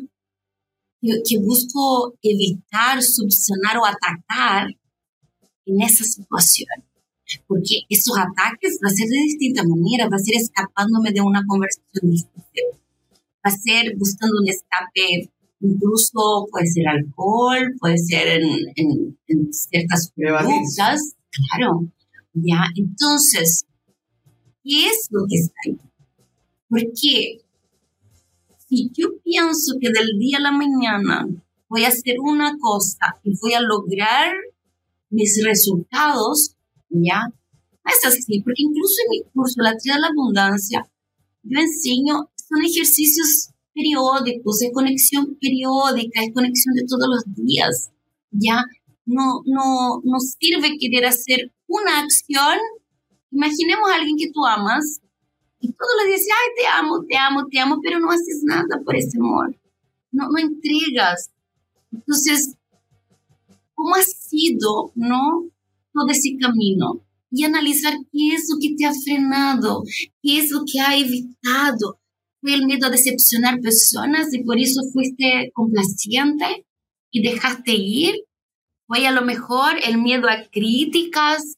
que, 1.00 1.38
busco 1.38 2.14
evitar, 2.22 3.02
subsanar 3.02 3.78
o 3.78 3.86
atacar 3.86 4.68
en 5.66 5.82
esa 5.82 6.04
situación? 6.04 6.68
Porque 7.46 7.80
esos 7.88 8.16
ataques 8.18 8.78
va 8.84 8.88
a 8.88 8.94
ser 8.94 9.08
de 9.08 9.22
distinta 9.24 9.62
manera, 9.64 10.08
va 10.08 10.16
a 10.16 10.24
ser 10.24 10.36
escapándome 10.36 11.12
de 11.12 11.20
una 11.20 11.42
conversación 11.46 12.10
difícil, 12.10 12.64
va 13.44 13.50
a 13.50 13.56
ser 13.56 13.96
buscando 13.96 14.36
un 14.40 14.48
escape 14.48 15.32
incluso 15.62 16.46
puede 16.50 16.66
ser 16.66 16.88
alcohol, 16.88 17.74
puede 17.78 17.96
ser 17.96 18.42
en, 18.42 19.16
en 19.28 19.52
ciertas 19.52 20.12
conductas, 20.14 21.14
claro, 21.30 21.86
ya, 22.34 22.64
entonces 22.76 23.64
¿Qué 24.64 24.87
es 24.87 25.09
lo 25.11 25.27
que 25.29 25.37
está 25.37 25.54
ahí? 25.67 25.79
Porque 26.69 27.40
si 28.69 28.90
yo 28.94 29.08
pienso 29.23 29.75
que 29.81 29.90
del 29.90 30.19
día 30.19 30.38
a 30.38 30.42
la 30.42 30.52
mañana 30.52 31.27
voy 31.69 31.85
a 31.85 31.88
hacer 31.88 32.17
una 32.21 32.56
cosa 32.58 33.21
y 33.25 33.37
voy 33.40 33.54
a 33.54 33.60
lograr 33.60 34.33
mis 35.10 35.42
resultados, 35.44 36.54
ya, 36.88 37.27
no 37.27 37.90
es 37.92 38.06
así, 38.06 38.40
porque 38.40 38.63
incluso 38.63 38.94
en 39.04 39.10
mi 39.10 39.31
curso, 39.33 39.60
la 39.60 39.77
tría 39.77 39.94
de 39.94 40.00
la 40.00 40.06
abundancia, 40.08 40.90
yo 41.42 41.58
enseño, 41.58 42.31
son 42.37 42.65
ejercicios 42.65 43.50
periódicos, 43.75 44.63
es 44.63 44.71
conexión 44.73 45.37
periódica, 45.40 46.23
es 46.23 46.33
conexión 46.33 46.75
de 46.75 46.85
todos 46.87 47.08
los 47.08 47.25
días, 47.35 47.90
ya, 48.31 48.65
no, 49.04 49.42
no, 49.44 50.00
no 50.04 50.21
sirve 50.21 50.79
querer 50.79 51.06
hacer 51.06 51.52
una 51.67 52.00
acción 52.00 52.58
Imaginemos 53.33 53.90
a 53.90 53.94
alguien 53.94 54.16
que 54.16 54.30
tú 54.30 54.44
amas 54.46 55.00
y 55.60 55.72
todo 55.72 55.88
le 56.04 56.12
dice, 56.12 56.28
ay, 56.30 56.50
te 56.56 56.66
amo, 56.66 57.04
te 57.08 57.16
amo, 57.16 57.46
te 57.50 57.58
amo, 57.58 57.80
pero 57.83 57.98
no 57.98 58.10
haces 58.10 58.42
nada 58.44 58.80
por 58.85 58.94
ese 58.94 59.16
amor. 59.18 59.56
No, 60.10 60.28
no 60.28 60.38
entregas. 60.38 61.30
Entonces, 61.90 62.56
¿cómo 63.74 63.94
ha 63.94 64.02
sido, 64.02 64.92
no? 64.94 65.48
Todo 65.92 66.08
ese 66.10 66.37
camino. 66.38 67.04
y 67.35 67.44
analizar 67.44 67.94
qué 68.12 68.35
es 68.35 68.46
lo 68.50 68.58
que 68.60 68.74
te 68.76 68.85
ha 68.85 68.92
frenado, 68.92 69.83
qué 70.22 70.38
es 70.38 70.50
lo 70.50 70.64
que 70.70 70.80
ha 70.80 70.98
evitado. 70.98 71.98
¿Fue 72.42 72.52
el 72.52 72.66
miedo 72.66 72.88
a 72.88 72.90
decepcionar 72.90 73.60
personas 73.60 74.35
y 74.35 74.42
por 74.42 74.58
eso 74.58 74.83
fuiste 74.92 75.50
complaciente 75.54 76.66
y 77.10 77.22
dejaste 77.22 77.72
ir? 77.72 78.16
¿Fue 78.87 79.06
a 79.06 79.12
lo 79.12 79.22
mejor 79.22 79.76
el 79.83 79.96
miedo 79.96 80.28
a 80.28 80.44
críticas 80.50 81.56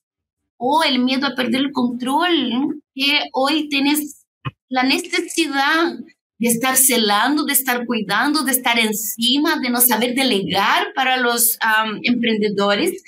o 0.67 0.83
el 0.83 0.99
miedo 1.01 1.27
a 1.27 1.35
perder 1.35 1.61
el 1.61 1.73
control 1.73 2.81
que 2.95 3.21
hoy 3.35 3.69
tienes 3.69 4.25
la 4.71 4.83
necesidad 4.83 5.93
de 6.39 6.49
estar 6.49 6.77
celando, 6.77 7.45
de 7.45 7.53
estar 7.53 7.85
cuidando, 7.85 8.45
de 8.45 8.53
estar 8.53 8.79
encima, 8.79 9.61
de 9.61 9.69
no 9.69 9.83
saber 9.83 10.15
delegar 10.15 10.95
para 10.95 11.19
los 11.19 11.59
emprendedores, 12.03 13.03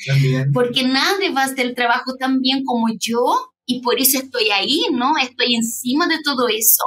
porque 0.53 0.83
nadie 0.83 1.31
va 1.31 1.43
a 1.43 1.45
hacer 1.47 1.67
el 1.67 1.75
trabajo 1.75 2.17
tan 2.19 2.41
bien 2.41 2.63
como 2.63 2.89
yo 3.01 3.25
y 3.65 3.81
por 3.81 3.99
eso 3.99 4.19
estoy 4.19 4.51
ahí, 4.51 4.83
¿no? 4.93 5.17
Estoy 5.17 5.55
encima 5.55 6.07
de 6.09 6.19
todo 6.23 6.49
eso. 6.49 6.85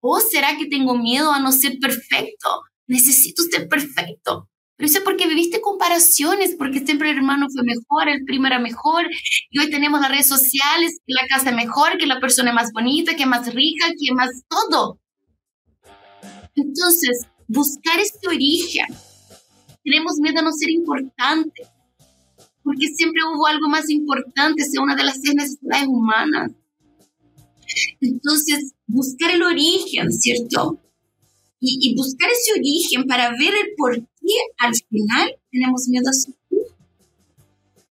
¿O 0.00 0.20
será 0.20 0.56
que 0.56 0.66
tengo 0.66 0.96
miedo 0.96 1.32
a 1.32 1.40
no 1.40 1.50
ser 1.50 1.78
perfecto? 1.80 2.62
Necesito 2.86 3.42
ser 3.42 3.68
perfecto. 3.68 4.48
Pero 4.76 4.88
eso 4.88 4.98
es 4.98 5.04
porque 5.04 5.26
viviste 5.26 5.62
comparaciones, 5.62 6.54
porque 6.56 6.84
siempre 6.84 7.10
el 7.10 7.16
hermano 7.16 7.46
fue 7.52 7.62
mejor, 7.64 8.08
el 8.08 8.24
primo 8.24 8.46
era 8.46 8.58
mejor, 8.58 9.06
y 9.50 9.58
hoy 9.58 9.70
tenemos 9.70 10.00
las 10.00 10.10
redes 10.10 10.28
sociales, 10.28 10.98
que 11.06 11.14
la 11.14 11.26
casa 11.28 11.50
es 11.50 11.56
mejor, 11.56 11.96
que 11.96 12.06
la 12.06 12.20
persona 12.20 12.50
es 12.50 12.54
más 12.54 12.72
bonita, 12.72 13.16
que 13.16 13.22
es 13.22 13.28
más 13.28 13.52
rica, 13.54 13.86
que 13.88 14.06
es 14.10 14.12
más 14.14 14.30
todo. 14.48 15.00
Entonces, 16.54 17.26
buscar 17.48 17.98
este 18.00 18.28
origen. 18.28 18.86
Tenemos 19.82 20.18
miedo 20.18 20.40
a 20.40 20.42
no 20.42 20.52
ser 20.52 20.70
importante, 20.70 21.62
porque 22.62 22.88
siempre 22.88 23.22
hubo 23.24 23.46
algo 23.46 23.68
más 23.68 23.88
importante, 23.88 24.64
sea 24.64 24.82
una 24.82 24.96
de 24.96 25.04
las 25.04 25.20
seis 25.22 25.34
necesidades 25.34 25.86
humanas. 25.86 26.52
Entonces, 28.00 28.74
buscar 28.86 29.30
el 29.30 29.42
origen, 29.42 30.10
¿cierto? 30.12 30.80
Y, 31.60 31.78
y, 31.80 31.94
buscar 31.94 32.28
ese 32.30 32.58
origen 32.58 33.06
para 33.06 33.30
ver 33.30 33.54
el 33.54 33.74
por 33.76 34.06
qué 34.26 34.34
al 34.58 34.74
final 34.74 35.30
tenemos 35.50 35.88
miedo 35.88 36.10
a 36.10 36.12
sufrir. 36.12 36.66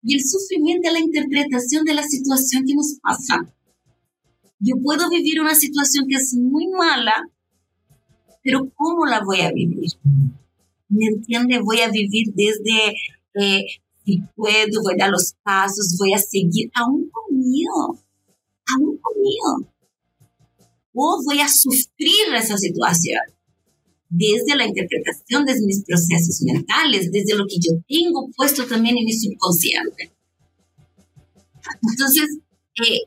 Y 0.02 0.14
el 0.16 0.24
sufrimiento 0.24 0.88
es 0.88 0.94
la 0.94 1.00
interpretación 1.00 1.84
de 1.84 1.94
la 1.94 2.02
que 2.02 2.74
nos 2.74 2.94
pasa. 3.00 3.54
Yo 4.58 4.76
puedo 4.82 5.08
vivir 5.10 5.40
una 5.40 5.54
situación 5.54 6.06
que 6.08 6.16
es 6.16 6.34
muy 6.34 6.68
mala 6.68 7.30
pero 8.42 8.68
¿cómo 8.74 9.06
la 9.06 9.22
voy 9.24 9.40
a 9.40 9.52
vivir? 9.52 9.90
¿Me 10.88 11.06
entiende? 11.06 11.60
Voy 11.62 11.80
a 11.80 11.90
vivir 11.90 12.32
desde, 12.34 12.94
eh, 13.34 13.64
si 14.04 14.20
puedo, 14.34 14.82
voy 14.82 14.94
a 14.94 15.04
dar 15.04 15.10
los 15.10 15.34
pasos, 15.42 15.96
voy 15.98 16.12
a 16.12 16.18
seguir 16.18 16.70
aún 16.74 17.08
conmigo, 17.10 17.98
aún 18.74 18.98
conmigo. 18.98 19.72
O 20.94 21.22
voy 21.24 21.40
a 21.40 21.48
sufrir 21.48 22.34
esa 22.36 22.58
situación 22.58 23.20
desde 24.14 24.56
la 24.56 24.66
interpretación 24.66 25.46
de 25.46 25.54
mis 25.64 25.84
procesos 25.84 26.42
mentales, 26.42 27.10
desde 27.10 27.34
lo 27.34 27.46
que 27.46 27.56
yo 27.56 27.72
tengo 27.88 28.28
puesto 28.36 28.66
también 28.66 28.98
en 28.98 29.06
mi 29.06 29.12
subconsciente. 29.12 30.12
Entonces, 31.90 32.38
eh, 32.86 33.00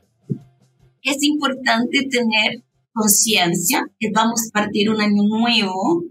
es 1.02 1.22
importante 1.22 2.08
tener 2.10 2.64
conciencia 2.92 3.86
que 4.00 4.10
vamos 4.12 4.48
a 4.48 4.52
partir 4.52 4.90
un 4.90 5.00
año 5.00 5.22
nuevo. 5.22 6.02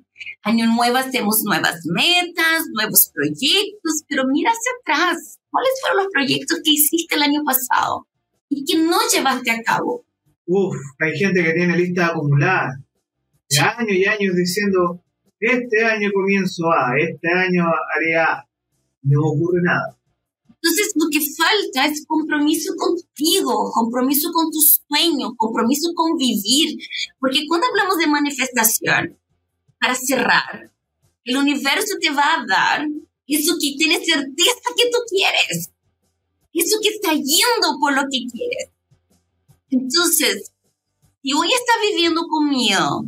Año 0.43 0.65
nuevo 0.67 0.95
hacemos 0.95 1.41
nuevas 1.43 1.81
metas, 1.85 2.63
nuevos 2.71 3.11
proyectos, 3.13 4.03
pero 4.07 4.23
mira 4.31 4.51
hacia 4.51 4.71
atrás. 4.81 5.39
¿Cuáles 5.49 5.71
fueron 5.81 6.03
los 6.03 6.13
proyectos 6.13 6.59
que 6.63 6.71
hiciste 6.71 7.15
el 7.15 7.23
año 7.23 7.41
pasado 7.43 8.07
y 8.47 8.63
que 8.63 8.77
no 8.77 8.97
llevaste 9.13 9.51
a 9.51 9.61
cabo? 9.61 10.05
Uf, 10.45 10.75
hay 10.99 11.17
gente 11.17 11.43
que 11.43 11.51
tiene 11.51 11.75
lista 11.75 12.07
acumulada 12.07 12.84
años 13.59 13.91
y 13.91 14.05
años 14.05 14.35
diciendo, 14.35 15.03
este 15.39 15.83
año 15.83 16.09
comienzo 16.13 16.63
A, 16.71 16.97
este 16.99 17.27
año 17.31 17.65
haré 17.65 18.15
A. 18.17 18.47
No 19.03 19.21
ocurre 19.21 19.61
nada. 19.61 19.97
Entonces, 20.47 20.93
lo 20.95 21.05
que 21.11 21.19
falta 21.19 21.85
es 21.85 22.05
compromiso 22.07 22.73
contigo, 22.75 23.71
compromiso 23.71 24.31
con 24.33 24.49
tus 24.49 24.81
sueños, 24.87 25.33
compromiso 25.37 25.91
con 25.93 26.17
vivir. 26.17 26.79
Porque 27.19 27.45
cuando 27.47 27.67
hablamos 27.67 27.97
de 27.99 28.07
manifestación, 28.07 29.19
para 29.79 29.93
cerrar, 29.93 30.71
el 31.23 31.37
universo 31.37 31.95
te 32.01 32.09
va 32.09 32.33
a 32.33 32.45
dar 32.47 32.87
eso 33.27 33.55
que 33.61 33.75
tienes 33.77 34.05
certeza 34.05 34.73
que 34.75 34.89
tú 34.89 34.97
quieres, 35.07 35.71
eso 36.53 36.77
que 36.81 36.89
está 36.89 37.13
yendo 37.13 37.79
por 37.79 37.93
lo 37.93 38.01
que 38.03 38.25
quieres. 38.31 38.69
Entonces, 39.69 40.51
si 41.21 41.33
hoy 41.33 41.47
estás 41.47 41.75
viviendo 41.91 42.21
con 42.27 42.49
miedo, 42.49 43.05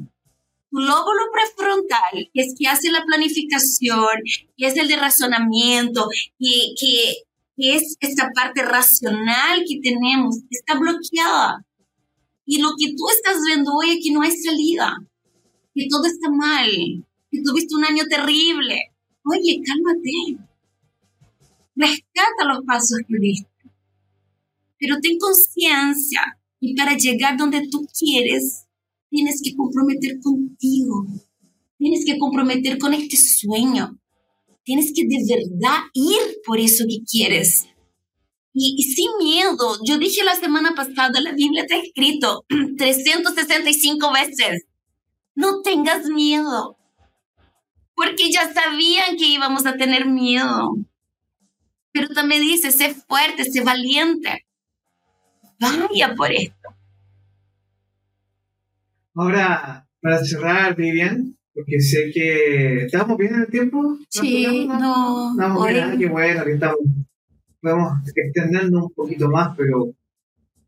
tu 0.70 0.80
lóbulo 0.80 1.22
prefrontal, 1.32 2.30
que 2.34 2.42
es 2.42 2.54
que 2.58 2.68
hace 2.68 2.92
la 2.92 3.04
planificación, 3.06 4.18
que 4.58 4.68
es 4.68 4.78
el 4.78 4.88
de 4.88 4.96
razonamiento, 4.96 6.08
que, 6.40 6.74
que 6.80 7.28
que 7.58 7.76
es 7.76 7.98
esta 8.00 8.30
parte 8.36 8.62
racional 8.62 9.64
que 9.68 9.80
tenemos, 9.82 10.38
está 10.52 10.78
bloqueada. 10.78 11.66
Y 12.46 12.62
lo 12.62 12.70
que 12.78 12.94
tú 12.96 13.10
estás 13.10 13.42
viendo 13.46 13.74
hoy 13.74 13.98
aquí 13.98 14.12
no 14.12 14.22
hay 14.22 14.32
salida, 14.32 14.96
que 15.74 15.88
todo 15.90 16.06
está 16.06 16.30
mal, 16.30 16.70
que 17.32 17.42
tuviste 17.44 17.76
un 17.76 17.84
año 17.84 18.04
terrible. 18.08 18.94
Oye, 19.24 19.60
cálmate. 19.66 20.38
Rescata 21.76 22.46
los 22.46 22.64
pasos 22.64 23.00
que 23.08 23.18
diste. 23.20 23.50
Pero 24.80 25.00
ten 25.02 25.18
conciencia 25.18 26.38
y 26.60 26.76
para 26.76 26.96
llegar 26.96 27.38
donde 27.38 27.68
tú 27.70 27.88
quieres, 27.98 28.67
tienes 29.10 29.42
que 29.44 29.56
comprometer 29.56 30.20
contigo. 30.22 31.06
Tienes 31.78 32.06
que 32.06 32.18
comprometer 32.18 32.78
con 32.78 32.94
este 32.94 33.18
sueño. 33.18 34.00
Tienes 34.64 34.92
que 34.94 35.04
de 35.04 35.36
verdad 35.36 35.80
ir 35.94 36.20
por 36.46 36.60
eso 36.60 36.84
que 36.90 37.04
quieres. 37.10 37.68
Y, 38.54 38.82
sin 38.84 39.12
miedo. 39.20 39.78
Yo 39.86 39.98
dije 39.98 40.24
la 40.24 40.36
semana 40.36 40.74
pasada, 40.76 41.22
la 41.22 41.32
Biblia 41.32 41.62
está 41.62 41.78
escrito 41.78 42.46
365 42.78 44.12
veces. 44.12 44.66
No 45.36 45.62
tengas 45.62 46.08
miedo. 46.08 46.78
Porque 47.96 48.32
ya 48.32 48.52
sabían 48.52 49.16
que 49.18 49.28
íbamos 49.28 49.66
a 49.66 49.78
tener 49.78 50.08
miedo. 50.08 50.76
Pero 51.92 52.10
también 52.10 52.42
dice, 52.42 52.72
sé 52.72 52.96
fuerte, 53.08 53.46
sé 53.46 53.62
valiente. 53.62 54.46
Vaya 55.60 56.16
por 56.16 56.32
esto. 56.32 56.77
Ahora, 59.20 59.84
para 60.00 60.24
cerrar, 60.24 60.76
Vivian, 60.76 61.36
porque 61.52 61.80
sé 61.80 62.12
que 62.14 62.84
estamos 62.84 63.18
bien 63.18 63.34
en 63.34 63.42
el 63.42 63.48
tiempo. 63.48 63.98
Sí, 64.10 64.68
no. 64.68 65.32
Estamos 65.32 65.68
bien, 65.68 65.84
ah, 65.86 65.96
qué 65.98 66.08
bueno, 66.08 66.44
que 66.46 66.54
estamos, 66.54 66.78
podemos 67.60 67.94
extendernos 68.16 68.84
un 68.84 68.94
poquito 68.94 69.28
más, 69.28 69.58
pero 69.58 69.92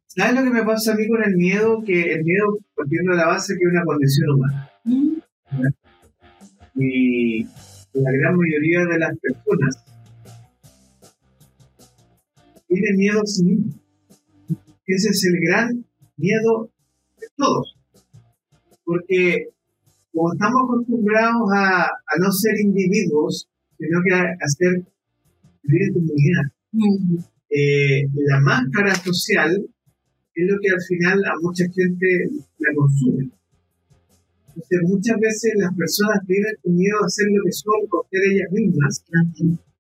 ¿sabes 0.08 0.34
lo 0.34 0.44
que 0.44 0.50
me 0.50 0.64
pasa 0.64 0.94
a 0.94 0.96
mí 0.96 1.08
con 1.08 1.24
el 1.24 1.36
miedo? 1.36 1.84
Que 1.86 2.12
el 2.12 2.24
miedo, 2.24 2.58
partiendo 2.74 3.12
de 3.12 3.18
la 3.18 3.28
base, 3.28 3.54
que 3.54 3.66
es 3.66 3.72
una 3.72 3.86
condición 3.86 4.30
humana. 4.32 4.72
Mm. 4.84 5.18
Y 6.82 7.44
la 7.44 8.12
gran 8.12 8.36
mayoría 8.36 8.80
de 8.92 8.98
las 8.98 9.16
personas 9.20 9.86
tienen 12.68 12.96
miedo 12.98 13.22
a 13.22 13.26
sí. 13.28 13.60
Ese 14.88 15.10
es 15.10 15.24
el 15.26 15.40
gran 15.40 15.86
miedo 16.18 16.72
de 17.20 17.28
todos. 17.38 17.79
Porque 18.90 19.54
como 20.12 20.34
estamos 20.34 20.62
acostumbrados 20.66 21.46
a, 21.54 21.84
a 21.86 22.14
no 22.18 22.32
ser 22.32 22.58
individuos, 22.60 23.48
sino 23.78 24.02
que 24.02 24.16
a, 24.18 24.48
ser 24.50 24.82
vivir 25.62 25.82
en 25.90 25.94
comunidad, 25.94 26.46
eh, 27.54 28.10
la 28.16 28.40
máscara 28.42 28.96
social 28.96 29.54
es 30.34 30.44
lo 30.50 30.58
que 30.60 30.70
al 30.74 30.82
final 30.82 31.22
a 31.24 31.38
mucha 31.40 31.66
gente 31.66 32.08
la 32.58 32.74
consume. 32.74 33.30
Entonces, 34.48 34.80
muchas 34.90 35.18
veces 35.22 35.54
las 35.58 35.76
personas 35.78 36.26
viven 36.26 36.56
con 36.64 36.74
miedo 36.74 36.98
a 37.04 37.06
hacer 37.06 37.28
lo 37.30 37.44
que 37.46 37.52
son, 37.52 37.88
con 37.90 38.02
ser 38.10 38.22
ellas 38.26 38.52
mismas, 38.52 39.06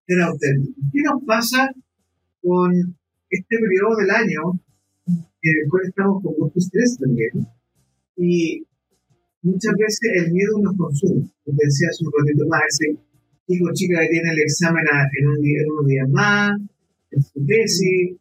ser 0.06 0.22
auténticas. 0.22 0.86
¿Qué 0.94 1.02
nos 1.02 1.24
pasa 1.26 1.74
con 2.44 2.96
este 3.28 3.56
periodo 3.58 3.96
del 4.06 4.12
año, 4.12 4.62
que 5.42 5.50
después 5.64 5.88
estamos 5.88 6.22
con 6.22 6.34
mucho 6.38 6.60
estrés 6.60 6.96
también? 7.02 7.48
Y 8.16 8.69
muchas 9.42 9.74
veces 9.78 10.26
el 10.26 10.32
miedo 10.32 10.60
nos 10.62 10.76
consume. 10.76 11.30
Como 11.44 11.58
decía 11.60 11.88
hace 11.90 12.06
un 12.06 12.12
ratito 12.12 12.46
más, 12.48 12.62
ese 12.68 12.98
chico 13.48 13.70
chica 13.74 14.02
que 14.02 14.10
tiene 14.10 14.30
el 14.32 14.40
examen 14.40 14.86
en, 14.86 15.28
un 15.28 15.42
día, 15.42 15.62
en 15.62 15.72
unos 15.72 15.88
días 15.88 16.10
más, 16.10 16.52
en 17.12 17.22
su 17.24 17.46
tesis, 17.46 18.18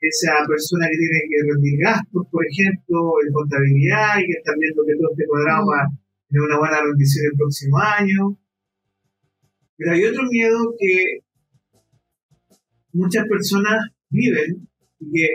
esa 0.00 0.32
persona 0.46 0.86
que 0.90 0.96
tiene 0.96 1.20
que 1.26 1.38
rendir 1.50 1.78
gastos, 1.80 2.26
por 2.30 2.44
ejemplo, 2.46 3.18
en 3.26 3.32
contabilidad 3.32 4.22
y 4.22 4.26
que 4.26 4.38
está 4.38 4.52
viendo 4.58 4.84
que 4.86 4.94
todo 4.94 5.10
esté 5.10 5.26
cuadrado 5.26 5.66
para 5.66 5.90
tener 6.28 6.42
una 6.46 6.58
buena 6.58 6.78
rendición 6.82 7.26
el 7.32 7.36
próximo 7.36 7.78
año. 7.78 8.38
Pero 9.76 9.92
hay 9.92 10.04
otro 10.04 10.22
miedo 10.30 10.74
que 10.78 11.26
muchas 12.92 13.26
personas 13.26 13.90
viven 14.10 14.68
y 15.00 15.12
que 15.12 15.28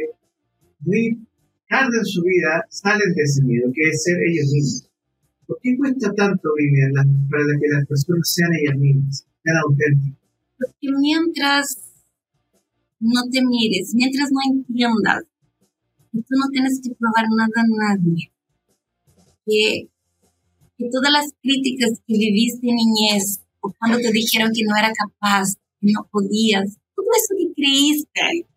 muy 0.79 1.27
tarde 1.67 1.97
en 1.97 2.05
su 2.05 2.21
vida 2.23 2.63
salen 2.69 3.13
de 3.13 3.23
ese 3.23 3.43
miedo, 3.43 3.71
que 3.73 3.89
es 3.89 4.03
ser 4.03 4.17
ellos 4.27 4.47
mismos. 4.53 4.92
¿Por 5.53 5.61
qué 5.61 5.77
cuesta 5.77 6.11
tanto, 6.15 6.49
Vivian, 6.57 6.93
para 7.29 7.43
que 7.45 7.67
las 7.77 7.85
personas 7.85 8.27
sean 8.27 8.49
ellas 8.59 8.77
mismas, 8.79 9.27
sean 9.43 9.57
auténticas? 9.67 10.19
Porque 10.57 10.87
mientras 10.99 11.77
no 12.99 13.21
te 13.31 13.39
mires, 13.45 13.93
mientras 13.93 14.29
no 14.31 14.39
entiendas 14.51 15.25
tú 16.11 16.33
no 16.39 16.49
tienes 16.51 16.81
que 16.81 16.89
probar 16.95 17.25
nada 17.29 17.53
a 17.53 17.93
nadie, 17.93 18.31
que, 19.45 19.89
que 20.75 20.89
todas 20.91 21.11
las 21.11 21.31
críticas 21.39 22.01
que 22.07 22.17
viviste 22.17 22.67
en 22.67 22.75
niñez, 22.75 23.41
o 23.61 23.71
cuando 23.77 23.99
te 23.99 24.11
dijeron 24.11 24.49
que 24.55 24.63
no 24.63 24.75
era 24.75 24.91
capaz, 24.91 25.53
que 25.79 25.91
no 25.91 26.07
podías, 26.11 26.77
todo 26.95 27.05
eso 27.13 27.35
que 27.37 27.53
creíste, 27.53 28.47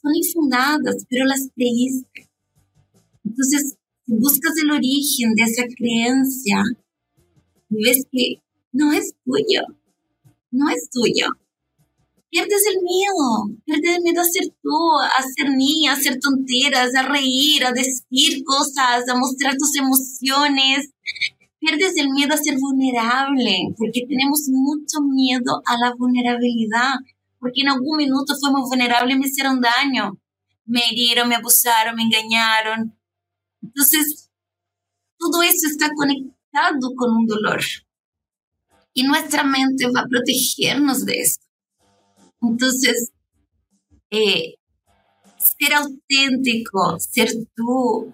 son 0.00 0.12
infundadas, 0.14 1.04
pero 1.10 1.26
las 1.26 1.50
creíste. 1.54 2.30
Entonces, 3.22 3.76
si 4.10 4.16
buscas 4.16 4.52
el 4.62 4.72
origen 4.72 5.34
de 5.34 5.42
esa 5.44 5.62
creencia, 5.76 6.62
ves 7.68 8.04
que 8.10 8.42
no 8.72 8.92
es 8.92 9.14
tuyo, 9.24 9.62
no 10.50 10.68
es 10.68 10.90
tuyo. 10.90 11.26
Pierdes 12.28 12.64
el 12.66 12.82
miedo, 12.82 13.60
pierdes 13.64 13.96
el 13.96 14.02
miedo 14.02 14.20
a 14.20 14.24
ser 14.24 14.48
tú, 14.62 14.78
a 15.00 15.22
ser 15.22 15.50
niña, 15.50 15.92
a 15.92 15.94
hacer 15.94 16.18
tonteras, 16.18 16.94
a 16.96 17.02
reír, 17.02 17.64
a 17.64 17.72
decir 17.72 18.42
cosas, 18.44 19.08
a 19.08 19.16
mostrar 19.16 19.54
tus 19.56 19.76
emociones. 19.76 20.90
Pierdes 21.60 21.96
el 21.96 22.10
miedo 22.10 22.34
a 22.34 22.36
ser 22.36 22.56
vulnerable, 22.58 23.74
porque 23.76 24.06
tenemos 24.08 24.48
mucho 24.48 25.02
miedo 25.02 25.62
a 25.66 25.76
la 25.78 25.94
vulnerabilidad 25.96 26.94
porque 27.38 27.62
en 27.62 27.70
algún 27.70 27.96
minuto 27.96 28.34
fuimos 28.38 28.68
vulnerables 28.68 29.16
y 29.16 29.18
me 29.18 29.26
hicieron 29.26 29.60
daño. 29.60 30.18
Me 30.66 30.82
hirieron, 30.90 31.28
me 31.28 31.36
abusaron, 31.36 31.96
me 31.96 32.02
engañaron. 32.02 32.99
Entonces, 33.62 34.30
todo 35.18 35.42
eso 35.42 35.66
está 35.66 35.90
conectado 35.94 36.94
con 36.96 37.16
un 37.16 37.26
dolor. 37.26 37.60
Y 38.92 39.04
nuestra 39.04 39.44
mente 39.44 39.86
va 39.94 40.00
a 40.00 40.08
protegernos 40.08 41.04
de 41.04 41.20
eso. 41.20 41.40
Entonces, 42.42 43.12
eh, 44.10 44.54
ser 45.38 45.74
auténtico, 45.74 46.98
ser 46.98 47.30
tú, 47.54 48.12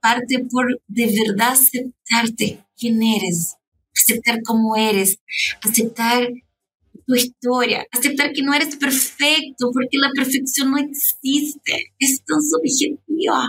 parte 0.00 0.44
por 0.50 0.66
de 0.86 1.06
verdad 1.06 1.52
aceptarte 1.52 2.64
quién 2.76 3.02
eres, 3.02 3.56
aceptar 3.94 4.40
cómo 4.42 4.76
eres, 4.76 5.18
aceptar 5.62 6.28
tu 7.06 7.14
historia, 7.14 7.86
aceptar 7.92 8.32
que 8.32 8.42
no 8.42 8.54
eres 8.54 8.76
perfecto 8.76 9.70
porque 9.72 9.98
la 9.98 10.10
perfección 10.14 10.70
no 10.70 10.78
existe, 10.78 11.92
es 11.98 12.22
tan 12.24 12.40
subjetiva. 12.42 13.48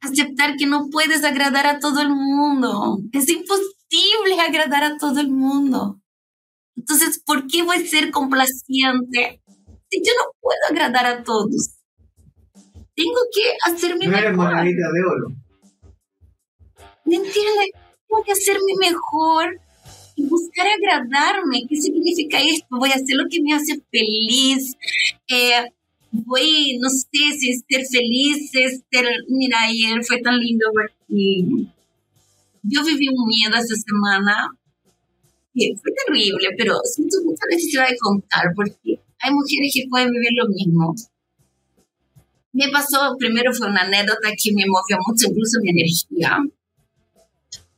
Aceptar 0.00 0.56
que 0.56 0.66
no 0.66 0.88
puedes 0.90 1.24
agradar 1.24 1.66
a 1.66 1.78
todo 1.78 2.00
el 2.00 2.10
mundo, 2.10 2.98
es 3.12 3.28
imposible 3.28 4.40
agradar 4.40 4.84
a 4.84 4.96
todo 4.96 5.20
el 5.20 5.30
mundo. 5.30 6.00
Entonces, 6.76 7.22
¿por 7.24 7.46
qué 7.46 7.62
voy 7.62 7.76
a 7.76 7.86
ser 7.86 8.10
complaciente 8.10 9.42
si 9.90 10.02
yo 10.02 10.12
no 10.18 10.32
puedo 10.40 10.58
agradar 10.70 11.06
a 11.06 11.22
todos? 11.22 11.76
Tengo 12.94 13.20
que 13.32 13.70
hacer 13.70 13.96
mi 13.96 14.06
mejor. 14.08 14.64
de 14.64 15.04
oro. 15.08 15.28
¿Me 17.04 17.16
entiendes? 17.16 17.70
Tengo 18.08 18.22
que 18.24 18.32
hacer 18.32 18.58
mi 18.64 18.74
mejor 18.76 19.60
buscar 20.16 20.66
agradarme. 20.66 21.66
¿Qué 21.68 21.76
significa 21.76 22.38
esto? 22.40 22.66
Voy 22.70 22.90
a 22.90 22.94
hacer 22.94 23.16
lo 23.16 23.24
que 23.30 23.40
me 23.42 23.54
hace 23.54 23.80
feliz. 23.90 24.76
Eh, 25.28 25.72
voy, 26.12 26.78
no 26.80 26.88
sé 26.88 27.38
si 27.38 27.54
ser 27.54 27.84
feliz, 27.90 28.50
ser, 28.50 28.80
mira, 29.28 29.58
ayer 29.68 30.04
fue 30.04 30.20
tan 30.20 30.38
lindo 30.38 30.66
porque 30.72 31.44
yo 32.62 32.84
viví 32.84 33.08
un 33.08 33.26
miedo 33.26 33.56
esta 33.56 33.74
semana. 33.74 34.50
fue 35.54 35.92
terrible, 36.06 36.48
pero 36.56 36.78
siento 36.84 37.16
mucha 37.24 37.46
necesidad 37.50 37.88
de 37.88 37.96
contar 37.98 38.44
porque 38.54 39.00
hay 39.20 39.32
mujeres 39.32 39.72
que 39.74 39.88
pueden 39.88 40.10
vivir 40.10 40.30
lo 40.34 40.48
mismo. 40.48 40.94
Me 42.52 42.68
pasó, 42.70 43.14
primero 43.18 43.52
fue 43.52 43.68
una 43.68 43.82
anécdota 43.82 44.30
que 44.36 44.52
me 44.52 44.64
movió 44.66 44.98
mucho, 45.06 45.28
incluso 45.28 45.58
mi 45.62 45.70
energía. 45.70 46.38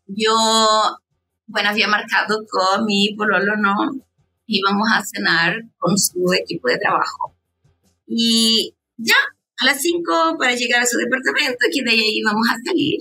Yo 0.06 0.32
bueno, 1.52 1.68
había 1.68 1.86
marcado 1.86 2.38
con 2.48 2.86
mi 2.86 3.14
pololo, 3.14 3.56
¿no? 3.58 3.74
Íbamos 4.46 4.88
a 4.90 5.02
cenar 5.04 5.60
con 5.76 5.98
su 5.98 6.24
equipo 6.32 6.68
de 6.68 6.78
trabajo. 6.78 7.34
Y 8.14 8.74
ya, 8.98 9.14
a 9.58 9.64
las 9.64 9.80
5 9.80 10.36
para 10.38 10.54
llegar 10.54 10.82
a 10.82 10.86
su 10.86 10.98
departamento, 10.98 11.56
que 11.72 11.82
de 11.82 11.90
ahí 11.90 12.18
íbamos 12.18 12.46
a 12.48 12.58
salir. 12.62 12.98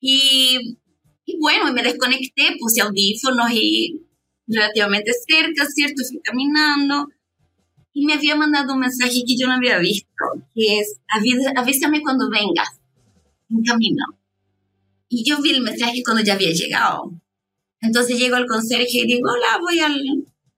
Y, 0.00 0.76
y 1.24 1.38
bueno, 1.38 1.72
me 1.72 1.82
desconecté, 1.82 2.56
puse 2.58 2.82
audífonos 2.82 3.52
y 3.52 4.00
relativamente 4.48 5.12
cerca, 5.12 5.66
¿cierto? 5.66 6.02
Fui 6.08 6.20
caminando 6.20 7.08
y 7.92 8.06
me 8.06 8.14
había 8.14 8.34
mandado 8.34 8.74
un 8.74 8.80
mensaje 8.80 9.22
que 9.26 9.36
yo 9.38 9.46
no 9.46 9.54
había 9.54 9.78
visto, 9.78 10.08
que 10.52 10.80
es, 10.80 10.98
avísame 11.54 12.00
cuando 12.02 12.28
vengas, 12.28 12.80
en 13.50 13.62
camino. 13.62 14.04
Y 15.08 15.24
yo 15.24 15.40
vi 15.40 15.50
el 15.50 15.62
mensaje 15.62 16.02
cuando 16.04 16.24
ya 16.24 16.34
había 16.34 16.52
llegado. 16.52 17.12
Entonces 17.80 18.18
llego 18.18 18.34
al 18.34 18.46
conserje 18.46 18.98
y 18.98 19.06
digo, 19.06 19.28
hola, 19.30 19.58
voy 19.60 19.78
al, 19.78 19.94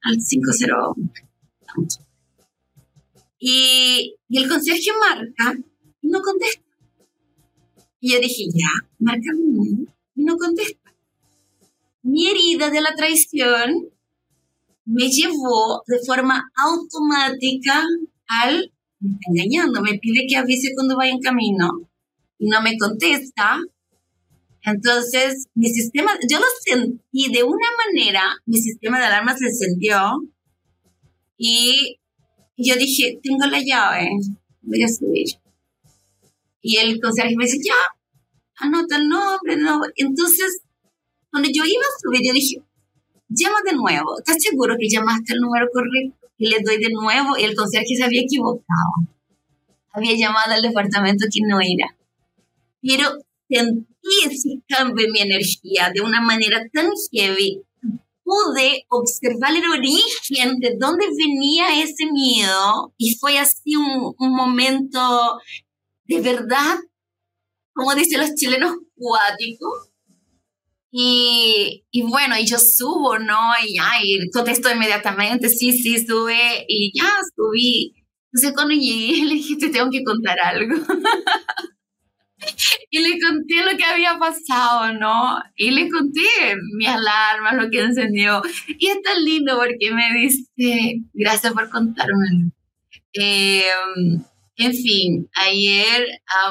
al 0.03 0.21
50. 0.21 0.67
Y, 3.39 4.17
y 4.29 4.39
el 4.39 4.49
conserje 4.49 4.91
marca 4.99 5.59
y 6.01 6.09
no 6.09 6.21
contesta. 6.21 6.63
Y 8.01 8.13
yo 8.13 8.21
dije, 8.21 8.45
ya, 8.55 8.89
marca 8.99 9.31
y 10.15 10.25
no 10.25 10.37
contesta. 10.37 10.95
Mi 12.03 12.29
herida 12.29 12.71
de 12.71 12.81
la 12.81 12.95
traición 12.95 13.89
me 14.85 15.09
llevó 15.09 15.83
de 15.87 15.99
forma 16.07 16.51
automática 16.57 17.83
al, 18.27 18.73
me 19.01 19.11
está 19.13 19.31
engañando, 19.31 19.81
me 19.81 19.99
pide 19.99 20.27
que 20.29 20.37
avise 20.37 20.75
cuando 20.75 20.97
vaya 20.97 21.13
en 21.13 21.21
camino 21.21 21.89
y 22.39 22.49
no 22.49 22.61
me 22.61 22.77
contesta, 22.77 23.59
entonces, 24.65 25.47
mi 25.55 25.69
sistema, 25.69 26.13
yo 26.29 26.39
lo 26.39 26.47
sentí 26.65 27.31
de 27.31 27.43
una 27.43 27.69
manera, 27.87 28.23
mi 28.47 28.57
sistema 28.57 28.99
de 28.99 29.05
alarma 29.05 29.37
se 29.37 29.47
encendió 29.47 30.23
y 31.37 31.99
yo 32.57 32.77
dije, 32.77 33.19
tengo 33.23 33.47
la 33.47 33.61
llave, 33.61 34.11
voy 34.63 34.83
a 34.83 34.89
subir. 34.89 35.27
Y 36.63 36.79
el 36.79 37.01
conserje 37.01 37.35
me 37.37 37.45
dice, 37.45 37.59
ya, 37.65 37.75
anota 38.57 38.97
el 38.97 39.09
nombre, 39.09 39.57
no. 39.57 39.81
Entonces, 39.97 40.63
cuando 41.31 41.49
yo 41.53 41.65
iba 41.65 41.83
a 41.83 42.01
subir, 42.01 42.21
yo 42.27 42.33
dije, 42.33 42.63
llama 43.29 43.59
de 43.65 43.77
nuevo, 43.77 44.19
¿estás 44.19 44.43
seguro 44.43 44.77
que 44.79 44.89
llamaste 44.89 45.35
el 45.35 45.41
número 45.41 45.67
correcto? 45.73 46.29
Y 46.39 46.51
le 46.51 46.61
doy 46.65 46.79
de 46.79 46.91
nuevo 46.91 47.37
y 47.37 47.45
el 47.45 47.55
conserje 47.55 47.95
se 47.97 48.05
había 48.05 48.23
equivocado. 48.23 48.93
Había 49.93 50.17
llamado 50.17 50.53
al 50.53 50.63
departamento 50.63 51.27
que 51.33 51.41
no 51.47 51.61
era. 51.61 51.97
Pero 52.83 53.19
sentí 53.49 54.25
ese 54.27 54.61
cambio 54.69 55.07
en 55.07 55.13
mi 55.13 55.21
energía 55.21 55.91
de 55.95 56.01
una 56.01 56.21
manera 56.21 56.65
tan 56.73 56.91
heavy. 57.13 57.63
Pude 58.25 58.87
observar 58.89 59.55
el 59.55 59.69
origen 59.69 60.59
de 60.59 60.77
dónde 60.81 61.07
venía 61.17 61.83
ese 61.83 62.07
miedo 62.11 62.95
y 62.97 63.15
fue 63.17 63.39
así 63.39 63.77
un, 63.77 64.15
un 64.19 64.35
momento 64.35 65.39
de 66.07 66.21
verdad, 66.21 66.79
como 67.73 67.95
dicen 67.95 68.21
los 68.21 68.35
chilenos, 68.35 68.77
cuático. 68.95 69.67
Y, 70.91 71.85
y, 71.91 72.03
bueno, 72.03 72.39
y 72.39 72.47
yo 72.47 72.57
subo, 72.59 73.19
¿no? 73.19 73.39
Y 73.67 73.75
ya, 73.75 73.91
y 74.03 74.31
contesto 74.31 74.71
inmediatamente, 74.71 75.49
sí, 75.49 75.73
sí, 75.73 76.07
sube, 76.07 76.65
y 76.69 76.93
ya 76.97 77.11
subí. 77.35 77.95
Entonces 78.33 78.53
cuando 78.55 78.75
llegué 78.75 79.25
le 79.27 79.35
dije, 79.35 79.57
te 79.57 79.69
tengo 79.71 79.91
que 79.91 80.05
contar 80.05 80.39
algo. 80.41 80.75
y 82.91 82.99
le 83.01 83.21
conté 83.21 83.65
lo 83.65 83.77
que 83.77 83.85
había 83.85 84.19
pasado, 84.19 84.93
¿no? 84.93 85.43
Y 85.57 85.71
le 85.71 85.89
conté 85.91 86.57
mis 86.77 86.89
alarmas, 86.89 87.55
lo 87.55 87.71
que 87.71 87.81
encendió. 87.81 88.43
Y 88.79 88.89
es 88.89 89.03
tan 89.03 89.25
lindo 89.25 89.57
porque 89.57 89.93
me 89.93 90.19
dice, 90.19 91.03
gracias 91.13 91.53
por 91.53 91.69
contármelo. 91.71 92.51
Em, 93.13 94.25
en 94.57 94.73
fin, 94.73 95.29
ayer 95.35 96.07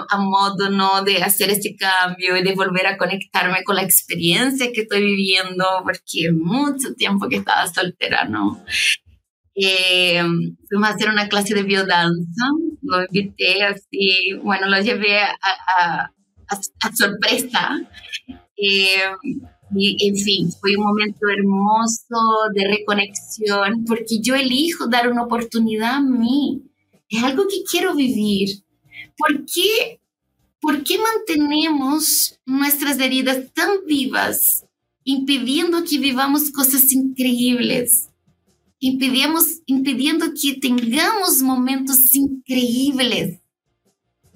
a, 0.09 0.17
modo 0.17 0.69
¿no? 0.69 1.03
de 1.03 1.23
hacer 1.23 1.49
este 1.49 1.75
cambio 1.75 2.35
y 2.35 2.43
de 2.43 2.53
volver 2.53 2.87
a 2.87 2.97
conectarme 2.97 3.63
con 3.63 3.77
la 3.77 3.83
experiencia 3.83 4.71
que 4.73 4.81
estoy 4.81 5.03
viviendo, 5.03 5.65
porque 5.83 6.31
mucho 6.33 6.93
tiempo 6.95 7.29
que 7.29 7.37
estaba 7.37 7.65
soltera, 7.67 8.25
¿no? 8.25 8.63
Eh, 9.55 10.21
fuimos 10.67 10.89
a 10.89 10.93
hacer 10.93 11.09
una 11.09 11.29
clase 11.29 11.53
de 11.53 11.63
biodanza, 11.63 12.45
lo 12.81 13.03
invité 13.03 13.63
así, 13.63 14.33
bueno, 14.43 14.67
lo 14.67 14.81
llevé 14.81 15.21
a, 15.21 15.35
a, 15.77 16.11
a, 16.49 16.95
sorpresa. 16.95 17.79
Eh, 18.57 19.03
y 19.75 20.07
en 20.07 20.15
fin, 20.15 20.51
fue 20.59 20.75
un 20.77 20.83
momento 20.83 21.27
hermoso 21.29 22.19
de 22.53 22.67
reconexión 22.67 23.85
porque 23.85 24.19
yo 24.21 24.35
elijo 24.35 24.87
dar 24.87 25.09
una 25.09 25.23
oportunidad 25.23 25.95
a 25.95 26.01
mí. 26.01 26.63
es 27.09 27.23
algo 27.23 27.47
que 27.47 27.63
quiero 27.69 27.95
vivir. 27.95 28.63
¿Por 29.17 29.45
qué, 29.45 29.99
¿Por 30.59 30.83
qué 30.83 30.97
mantenemos 30.97 32.39
nuestras 32.45 32.99
heridas 32.99 33.53
tan 33.53 33.85
vivas, 33.85 34.65
impidiendo 35.03 35.83
que 35.83 35.99
vivamos 35.99 36.51
cosas 36.51 36.91
increíbles? 36.91 38.09
Impedimos, 38.85 39.61
impidiendo 39.65 40.25
que 40.33 40.55
tengamos 40.55 41.41
momentos 41.41 42.13
increíbles. 42.13 43.39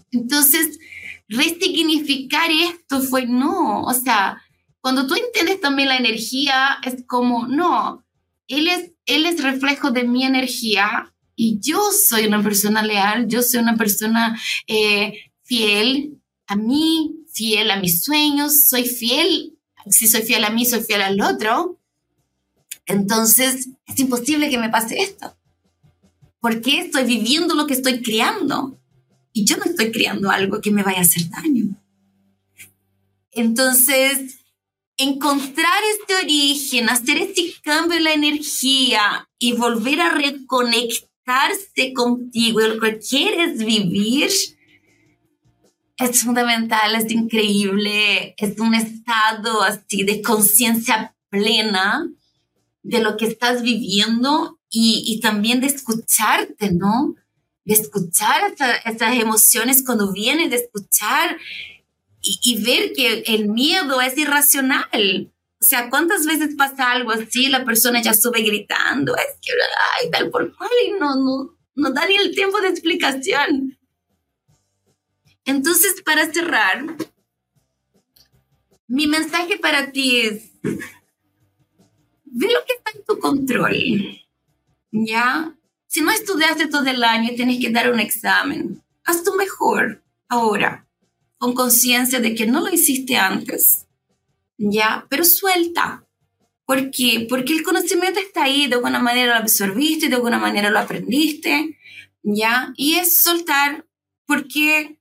Entonces, 0.10 0.80
resignificar 1.28 2.50
esto 2.50 3.02
fue 3.02 3.26
no, 3.26 3.82
o 3.84 3.94
sea, 3.94 4.42
cuando 4.80 5.06
tú 5.06 5.16
entiendes 5.16 5.60
también 5.60 5.90
la 5.90 5.98
energía, 5.98 6.78
es 6.86 7.04
como, 7.08 7.46
no, 7.46 8.06
él 8.48 8.70
es, 8.70 8.94
él 9.06 9.26
es 9.26 9.44
reflejo 9.44 9.92
de 9.92 10.06
mi 10.06 10.24
energía 10.24 11.14
y 11.36 11.60
yo 11.60 11.82
soy 11.92 12.26
una 12.26 12.42
persona 12.42 12.82
leal, 12.82 13.28
yo 13.28 13.44
soy 13.44 13.60
una 13.60 13.76
persona 13.76 14.40
eh, 14.66 15.32
fiel 15.44 16.22
a 16.48 16.56
mí, 16.56 17.18
fiel 17.34 17.70
a 17.70 17.82
mis 17.82 18.02
sueños, 18.02 18.70
soy 18.70 18.86
fiel, 18.86 19.58
si 19.90 20.08
soy 20.08 20.22
fiel 20.22 20.46
a 20.46 20.52
mí, 20.52 20.66
soy 20.66 20.80
fiel 20.80 21.02
al 21.02 21.20
otro. 21.20 21.77
Entonces, 22.88 23.70
es 23.86 24.00
imposible 24.00 24.50
que 24.50 24.58
me 24.58 24.70
pase 24.70 25.02
esto. 25.02 25.38
Porque 26.40 26.80
estoy 26.80 27.04
viviendo 27.04 27.54
lo 27.54 27.68
que 27.68 27.74
estoy 27.74 28.02
creando 28.02 28.80
y 29.34 29.46
yo 29.46 29.58
no 29.58 29.66
estoy 29.66 29.92
creando 29.92 30.32
algo 30.32 30.62
que 30.62 30.72
me 30.72 30.84
vaya 30.84 31.00
a 31.00 31.02
hacer 31.02 31.30
daño. 31.30 31.76
Entonces, 33.32 34.40
encontrar 34.98 35.82
este 36.00 36.16
origen, 36.16 36.90
hacer 36.90 37.18
este 37.18 37.54
cambio 37.62 37.98
en 37.98 38.06
la 38.06 38.14
energía 38.14 39.30
y 39.38 39.54
volver 39.54 40.02
a 40.02 40.14
reconectarse 40.14 41.94
contigo 41.94 42.62
y 42.62 42.68
lo 42.68 42.80
que 42.80 42.98
quieres 42.98 43.64
vivir, 43.64 44.32
es 45.98 46.24
fundamental, 46.24 46.96
es 46.96 47.12
increíble, 47.12 48.34
es 48.38 48.60
un 48.60 48.74
estado 48.76 49.64
así 49.64 50.04
de 50.04 50.22
conciencia 50.22 51.16
plena 51.30 52.08
de 52.88 53.02
lo 53.02 53.18
que 53.18 53.26
estás 53.26 53.64
viviendo 53.64 54.60
y, 54.70 55.04
y 55.06 55.20
también 55.20 55.60
de 55.60 55.68
escucharte, 55.68 56.72
¿no? 56.72 57.16
De 57.66 57.74
escuchar 57.74 58.56
estas 58.86 59.16
emociones 59.16 59.84
cuando 59.86 60.14
vienen, 60.14 60.50
de 60.50 60.56
escuchar 60.56 61.38
y, 62.22 62.40
y, 62.42 62.64
ver 62.64 62.94
que 62.94 63.24
el 63.28 63.50
miedo 63.50 64.00
es 64.00 64.18
irracional. 64.18 65.34
O 65.60 65.66
sea, 65.66 65.90
¿cuántas 65.90 66.26
veces 66.26 66.56
pasa 66.56 66.92
algo 66.92 67.12
así? 67.12 67.48
La 67.48 67.66
persona 67.66 68.02
ya 68.02 68.14
sube 68.14 68.42
gritando, 68.42 69.14
es 69.18 69.38
que, 69.42 69.52
ay, 70.00 70.10
tal 70.10 70.30
por 70.30 70.56
cual, 70.56 70.70
y 70.88 70.92
no, 70.92 71.16
no, 71.18 71.58
no 71.76 71.92
da 71.92 72.08
ni 72.08 72.16
el 72.16 72.34
tiempo 72.34 72.62
de 72.62 72.70
explicación. 72.70 73.78
Entonces, 75.44 76.02
para 76.06 76.32
cerrar, 76.32 76.86
mi 78.88 79.08
mensaje 79.08 79.58
para 79.60 79.92
ti 79.92 80.22
es, 80.22 80.52
ve 82.38 82.48
lo 82.48 82.60
que 82.66 82.74
está 82.74 82.92
en 82.94 83.04
tu 83.04 83.20
control, 83.20 84.22
¿ya? 84.92 85.56
Si 85.88 86.02
no 86.02 86.12
estudiaste 86.12 86.68
todo 86.68 86.86
el 86.86 87.04
año 87.04 87.32
y 87.32 87.36
tienes 87.36 87.60
que 87.60 87.72
dar 87.72 87.92
un 87.92 88.00
examen, 88.00 88.84
haz 89.04 89.24
tu 89.24 89.34
mejor 89.36 90.04
ahora 90.28 90.88
con 91.40 91.54
conciencia 91.54 92.20
de 92.20 92.36
que 92.36 92.46
no 92.46 92.62
lo 92.62 92.72
hiciste 92.72 93.16
antes, 93.18 93.88
¿ya? 94.58 95.06
Pero 95.10 95.24
suelta. 95.24 96.04
¿Por 96.66 96.92
qué? 96.92 97.26
Porque 97.30 97.54
el 97.54 97.64
conocimiento 97.64 98.20
está 98.20 98.44
ahí, 98.44 98.68
de 98.68 98.76
alguna 98.76 99.00
manera 99.00 99.34
lo 99.34 99.40
absorbiste, 99.40 100.10
de 100.10 100.16
alguna 100.16 100.38
manera 100.38 100.70
lo 100.70 100.80
aprendiste, 100.80 101.80
¿ya? 102.22 102.74
Y 102.76 102.96
es 102.96 103.16
soltar 103.16 103.86
porque 104.26 105.00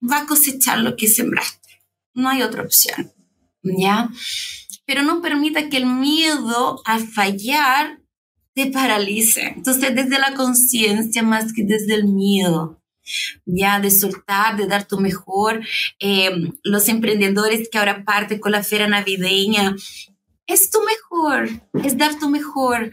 va 0.00 0.18
a 0.18 0.26
cosechar 0.26 0.78
lo 0.78 0.96
que 0.96 1.06
sembraste. 1.06 1.82
No 2.14 2.28
hay 2.28 2.42
otra 2.42 2.62
opción, 2.62 3.12
¿ya? 3.62 4.08
Pero 4.92 5.04
no 5.04 5.22
permita 5.22 5.70
que 5.70 5.78
el 5.78 5.86
miedo 5.86 6.82
a 6.84 6.98
fallar 6.98 8.02
te 8.54 8.66
paralice. 8.66 9.54
Entonces, 9.56 9.94
desde 9.94 10.18
la 10.18 10.34
conciencia 10.34 11.22
más 11.22 11.54
que 11.54 11.64
desde 11.64 11.94
el 11.94 12.04
miedo, 12.04 12.78
ya 13.46 13.80
de 13.80 13.90
soltar, 13.90 14.58
de 14.58 14.66
dar 14.66 14.86
tu 14.86 15.00
mejor. 15.00 15.64
Eh, 15.98 16.52
los 16.62 16.90
emprendedores 16.90 17.70
que 17.70 17.78
ahora 17.78 18.04
parten 18.04 18.38
con 18.38 18.52
la 18.52 18.62
feria 18.62 18.86
navideña, 18.86 19.74
es 20.46 20.70
tu 20.70 20.80
mejor, 20.82 21.48
es 21.82 21.96
dar 21.96 22.18
tu 22.18 22.28
mejor, 22.28 22.92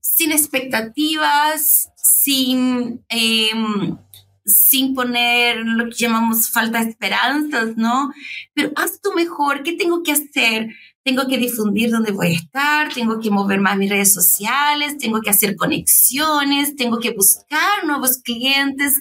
sin 0.00 0.30
expectativas, 0.30 1.90
sin, 1.96 3.04
em, 3.08 3.98
sin 4.44 4.94
poner 4.94 5.56
lo 5.64 5.86
que 5.86 5.96
llamamos 5.96 6.48
falta 6.48 6.84
de 6.84 6.90
esperanzas, 6.90 7.76
¿no? 7.76 8.12
Pero 8.54 8.70
haz 8.76 9.00
tu 9.00 9.12
mejor, 9.14 9.64
¿qué 9.64 9.72
tengo 9.72 10.04
que 10.04 10.12
hacer? 10.12 10.68
Tengo 11.10 11.26
que 11.26 11.38
difundir 11.38 11.90
dónde 11.90 12.12
voy 12.12 12.28
a 12.28 12.36
estar, 12.36 12.94
tengo 12.94 13.18
que 13.18 13.32
mover 13.32 13.58
más 13.58 13.76
mis 13.76 13.90
redes 13.90 14.12
sociales, 14.12 14.96
tengo 14.96 15.20
que 15.20 15.30
hacer 15.30 15.56
conexiones, 15.56 16.76
tengo 16.76 17.00
que 17.00 17.10
buscar 17.10 17.84
nuevos 17.84 18.18
clientes. 18.18 18.94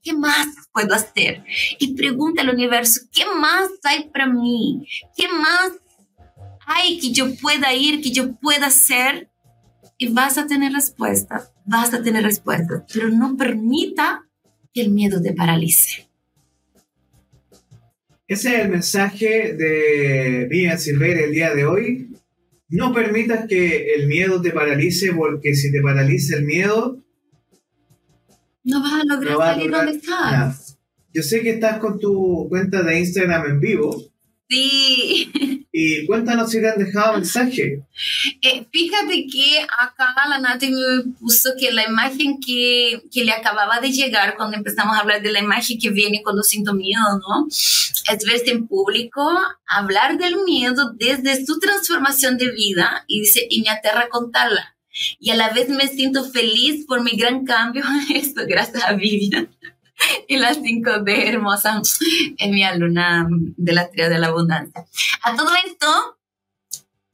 ¿Qué 0.00 0.12
más 0.12 0.46
puedo 0.72 0.94
hacer? 0.94 1.42
Y 1.80 1.94
pregunta 1.94 2.42
al 2.42 2.50
universo, 2.50 3.00
¿qué 3.12 3.24
más 3.34 3.68
hay 3.82 4.08
para 4.10 4.28
mí? 4.28 4.86
¿Qué 5.16 5.26
más 5.26 5.72
hay 6.66 7.00
que 7.00 7.10
yo 7.10 7.34
pueda 7.34 7.74
ir, 7.74 8.00
que 8.00 8.12
yo 8.12 8.36
pueda 8.36 8.66
hacer? 8.66 9.28
Y 9.98 10.06
vas 10.06 10.38
a 10.38 10.46
tener 10.46 10.72
respuestas, 10.72 11.50
vas 11.64 11.92
a 11.94 12.00
tener 12.00 12.22
respuestas, 12.22 12.84
pero 12.92 13.08
no 13.08 13.36
permita 13.36 14.24
que 14.72 14.82
el 14.82 14.92
miedo 14.92 15.20
te 15.20 15.32
paralice. 15.32 16.05
Ese 18.28 18.56
es 18.56 18.64
el 18.64 18.70
mensaje 18.70 19.54
de 19.54 20.48
Vivian 20.50 20.78
Silver 20.78 21.16
el 21.16 21.32
día 21.32 21.54
de 21.54 21.64
hoy. 21.64 22.10
No 22.68 22.92
permitas 22.92 23.46
que 23.46 23.94
el 23.94 24.08
miedo 24.08 24.42
te 24.42 24.50
paralice, 24.50 25.12
porque 25.12 25.54
si 25.54 25.70
te 25.70 25.80
paraliza 25.80 26.36
el 26.36 26.44
miedo, 26.44 27.04
no 28.64 28.82
vas 28.82 28.94
a 28.94 29.04
lograr 29.04 29.36
salir 29.36 29.70
donde 29.70 29.92
estás. 29.92 30.76
Yo 31.14 31.22
sé 31.22 31.40
que 31.42 31.50
estás 31.50 31.78
con 31.78 32.00
tu 32.00 32.48
cuenta 32.48 32.82
de 32.82 32.98
Instagram 32.98 33.46
en 33.46 33.60
vivo. 33.60 33.96
Sí. 34.48 35.32
Y 35.78 36.06
cuéntanos 36.06 36.50
si 36.50 36.58
te 36.58 36.70
han 36.70 36.78
dejado 36.78 37.12
mensaje. 37.12 37.82
Eh, 38.40 38.66
fíjate 38.72 39.26
que 39.26 39.60
acá 39.60 40.06
la 40.26 40.38
Nati 40.38 40.70
me 40.70 41.12
puso 41.20 41.50
que 41.60 41.70
la 41.70 41.84
imagen 41.84 42.40
que, 42.40 43.02
que, 43.12 43.24
le 43.26 43.32
acababa 43.32 43.78
de 43.80 43.92
llegar 43.92 44.36
cuando 44.38 44.56
empezamos 44.56 44.96
a 44.96 45.00
hablar 45.00 45.20
de 45.20 45.32
la 45.32 45.40
imagen 45.40 45.78
que 45.78 45.90
viene 45.90 46.22
cuando 46.24 46.42
siento 46.42 46.72
miedo, 46.72 47.18
¿no? 47.18 47.46
Es 47.48 48.24
verse 48.24 48.52
en 48.52 48.66
público, 48.66 49.22
hablar 49.66 50.16
del 50.16 50.36
miedo 50.46 50.94
desde 50.94 51.44
su 51.44 51.58
transformación 51.58 52.38
de 52.38 52.52
vida 52.52 53.04
y 53.06 53.20
dice, 53.20 53.46
y 53.50 53.60
me 53.60 53.68
aterra 53.68 54.08
contarla. 54.08 54.76
Y 55.20 55.28
a 55.28 55.36
la 55.36 55.50
vez 55.50 55.68
me 55.68 55.88
siento 55.88 56.24
feliz 56.24 56.86
por 56.86 57.02
mi 57.02 57.18
gran 57.18 57.44
cambio. 57.44 57.84
Esto 58.14 58.42
gracias 58.48 58.82
a 58.82 58.94
Vivian. 58.94 59.50
y 60.28 60.36
las 60.36 60.60
5D 60.60 61.28
hermosa 61.28 61.80
en 62.38 62.50
mi 62.50 62.64
alumna 62.64 63.28
de 63.30 63.72
la 63.72 63.88
tría 63.90 64.08
de 64.08 64.18
la 64.18 64.28
abundancia. 64.28 64.86
A 65.22 65.36
todo 65.36 65.50
esto, 65.66 66.16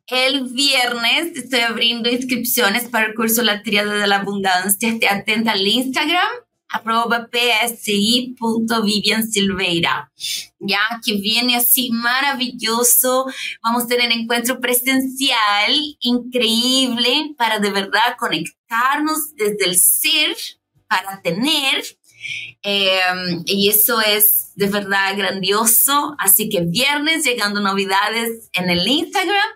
el 0.07 0.49
viernes 0.49 1.36
estoy 1.36 1.61
abriendo 1.61 2.11
inscripciones 2.11 2.84
para 2.84 3.07
el 3.07 3.14
curso 3.14 3.43
La 3.43 3.62
Triada 3.62 3.95
de 3.95 4.07
la 4.07 4.16
Abundancia. 4.16 4.90
Esté 4.90 5.09
atenta 5.09 5.53
al 5.53 5.66
Instagram, 5.66 6.28
arroba 6.68 7.30
psi.viviansilveira, 7.30 10.12
ya 10.59 11.01
que 11.05 11.14
viene 11.14 11.57
así 11.57 11.90
maravilloso. 11.93 13.24
Vamos 13.62 13.84
a 13.84 13.88
tener 13.88 14.12
encuentro 14.12 14.61
presencial 14.61 15.97
increíble 16.01 17.34
para 17.38 17.59
de 17.59 17.70
verdad 17.70 18.16
conectarnos 18.18 19.34
desde 19.36 19.64
el 19.64 19.78
ser 19.78 20.36
para 20.88 21.22
tener 21.22 21.82
Em, 22.62 23.43
y 23.47 23.68
eso 23.68 24.01
es 24.01 24.53
de 24.55 24.66
verdad 24.66 25.16
grandioso. 25.16 26.14
Así 26.18 26.49
que 26.49 26.62
viernes 26.62 27.25
llegando 27.25 27.61
novedades 27.61 28.51
en 28.53 28.70
el 28.70 28.87
Instagram, 28.87 29.51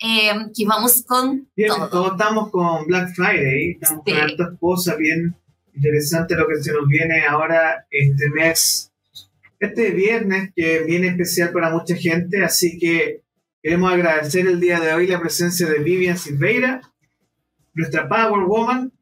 eh, 0.00 0.32
que 0.56 0.66
vamos 0.66 1.04
con 1.06 1.48
todo. 1.90 2.12
estamos 2.12 2.50
con 2.50 2.86
Black 2.86 3.14
Friday, 3.14 3.72
estamos 3.80 4.04
con 4.04 4.14
hartas 4.14 4.48
cosas 4.60 4.96
bien 4.98 5.34
interesante 5.74 6.36
lo 6.36 6.46
que 6.46 6.62
se 6.62 6.72
nos 6.72 6.86
viene 6.86 7.26
ahora 7.26 7.86
este 7.90 8.30
mes, 8.30 8.92
este 9.58 9.90
viernes 9.90 10.52
que 10.54 10.80
viene 10.84 11.08
especial 11.08 11.52
para 11.52 11.70
mucha 11.70 11.96
gente, 11.96 12.44
así 12.44 12.78
que 12.78 13.22
queremos 13.62 13.92
agradecer 13.92 14.46
el 14.46 14.60
día 14.60 14.80
de 14.80 14.92
hoy 14.92 15.06
la 15.06 15.20
presencia 15.20 15.66
de 15.66 15.78
Vivian 15.78 16.16
Silveira, 16.16 16.80
nuestra 17.74 18.08
Power 18.08 18.44
Woman, 18.46 18.92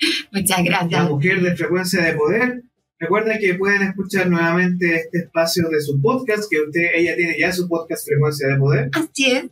Muchas 0.32 0.64
gracias. 0.64 1.02
La 1.02 1.08
mujer 1.08 1.40
de 1.42 1.56
frecuencia 1.56 2.02
de 2.02 2.14
poder. 2.14 2.62
Recuerden 2.98 3.38
que 3.40 3.54
pueden 3.54 3.82
escuchar 3.82 4.28
nuevamente 4.28 4.94
este 4.94 5.20
espacio 5.20 5.68
de 5.70 5.80
su 5.80 6.00
podcast, 6.02 6.44
que 6.50 6.60
usted, 6.60 6.90
ella 6.94 7.16
tiene 7.16 7.38
ya 7.38 7.50
su 7.50 7.66
podcast 7.66 8.06
Frecuencia 8.06 8.48
de 8.48 8.56
Poder. 8.58 8.90
Así 8.92 9.30
es. 9.32 9.44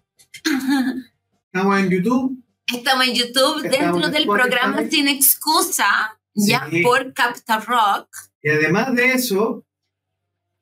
Estamos 1.46 1.80
en 1.80 1.88
YouTube. 1.88 2.44
Estamos 2.74 3.08
en 3.08 3.14
YouTube 3.14 3.62
dentro 3.62 4.08
del 4.10 4.26
programa 4.26 4.86
Sin 4.90 5.08
Excusa. 5.08 6.18
ya 6.34 6.68
por 6.82 7.14
Capital 7.14 7.64
Rock. 7.64 8.08
Y 8.42 8.50
además 8.50 8.94
de 8.94 9.12
eso, 9.12 9.64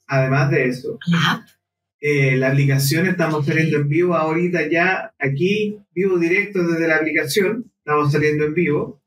además 0.06 0.50
de 0.52 0.68
eso, 0.68 0.98
eh, 2.00 2.36
la 2.36 2.50
aplicación 2.50 3.06
estamos 3.06 3.44
saliendo 3.44 3.78
en 3.78 3.88
vivo 3.88 4.14
ahorita 4.14 4.70
ya 4.70 5.12
aquí, 5.18 5.76
vivo 5.92 6.18
directo 6.18 6.62
desde 6.62 6.86
la 6.86 6.96
aplicación, 6.96 7.72
estamos 7.78 8.12
saliendo 8.12 8.44
en 8.44 8.54
vivo. 8.54 9.02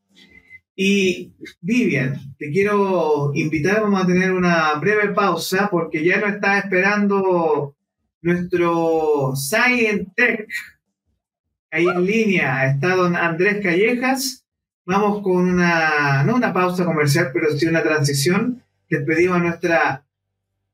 Y 0.81 1.33
Vivian, 1.59 2.17
te 2.37 2.49
quiero 2.51 3.31
invitar, 3.33 3.81
vamos 3.81 4.01
a 4.01 4.07
tener 4.07 4.31
una 4.31 4.75
breve 4.75 5.09
pausa 5.09 5.67
porque 5.69 6.05
ya 6.05 6.21
nos 6.21 6.35
está 6.35 6.57
esperando 6.57 7.75
nuestro 8.21 9.33
Science 9.35 10.07
Tech. 10.15 10.47
Ahí 11.69 11.85
en 11.85 12.05
línea 12.05 12.71
está 12.71 12.95
don 12.95 13.13
Andrés 13.17 13.61
Callejas. 13.61 14.45
Vamos 14.85 15.21
con 15.21 15.49
una, 15.49 16.23
no 16.23 16.37
una 16.37 16.53
pausa 16.53 16.85
comercial, 16.85 17.31
pero 17.33 17.51
sí 17.57 17.65
una 17.65 17.83
transición. 17.83 18.63
Despedimos 18.89 19.35
a 19.35 19.43
nuestra 19.43 20.05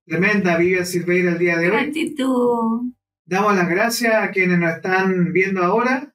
tremenda 0.06 0.56
Vivian 0.58 0.86
Silveira 0.86 1.32
el 1.32 1.40
día 1.40 1.58
de 1.58 1.72
hoy. 1.72 1.78
Gratitud. 1.78 2.92
Damos 3.26 3.56
las 3.56 3.68
gracias 3.68 4.14
a 4.14 4.30
quienes 4.30 4.60
nos 4.60 4.76
están 4.76 5.34
viendo 5.34 5.64
ahora 5.64 6.15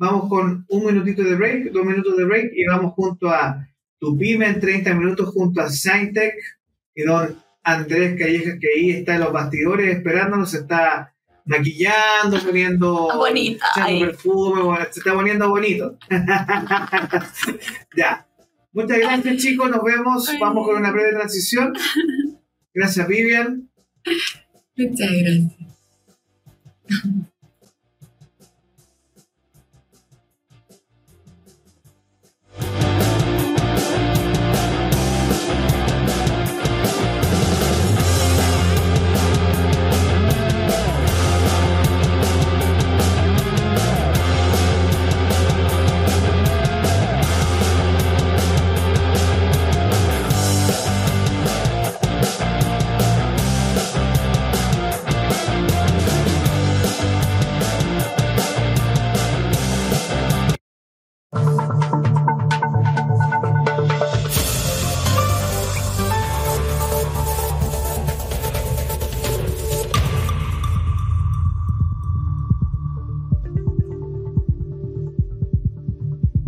Vamos 0.00 0.30
con 0.30 0.64
un 0.66 0.86
minutito 0.86 1.22
de 1.22 1.34
break, 1.34 1.72
dos 1.72 1.84
minutos 1.84 2.16
de 2.16 2.24
break 2.24 2.52
y 2.54 2.64
vamos 2.64 2.94
junto 2.94 3.28
a 3.28 3.68
Tu 3.98 4.16
Pyme 4.16 4.46
en 4.46 4.58
30 4.58 4.94
minutos 4.94 5.28
junto 5.28 5.60
a 5.60 5.68
Scientech 5.68 6.36
y 6.94 7.02
don 7.02 7.36
Andrés 7.62 8.18
Callejas 8.18 8.56
que 8.58 8.68
ahí 8.74 8.90
está 8.92 9.16
en 9.16 9.20
los 9.20 9.30
bastidores 9.30 9.94
esperándonos, 9.94 10.52
se 10.52 10.60
está 10.60 11.12
maquillando, 11.44 12.40
poniendo 12.42 13.10
bonita, 13.14 13.66
perfume, 13.76 14.78
se 14.90 15.00
está 15.00 15.12
poniendo 15.12 15.50
bonito. 15.50 15.98
ya. 17.94 18.26
Muchas 18.72 18.98
gracias 19.00 19.36
chicos, 19.36 19.70
nos 19.70 19.84
vemos. 19.84 20.30
Vamos 20.40 20.66
con 20.66 20.78
una 20.78 20.92
breve 20.92 21.12
transición. 21.12 21.74
Gracias 22.72 23.06
Vivian. 23.06 23.68
Muchas 24.76 25.10
gracias. 25.10 25.60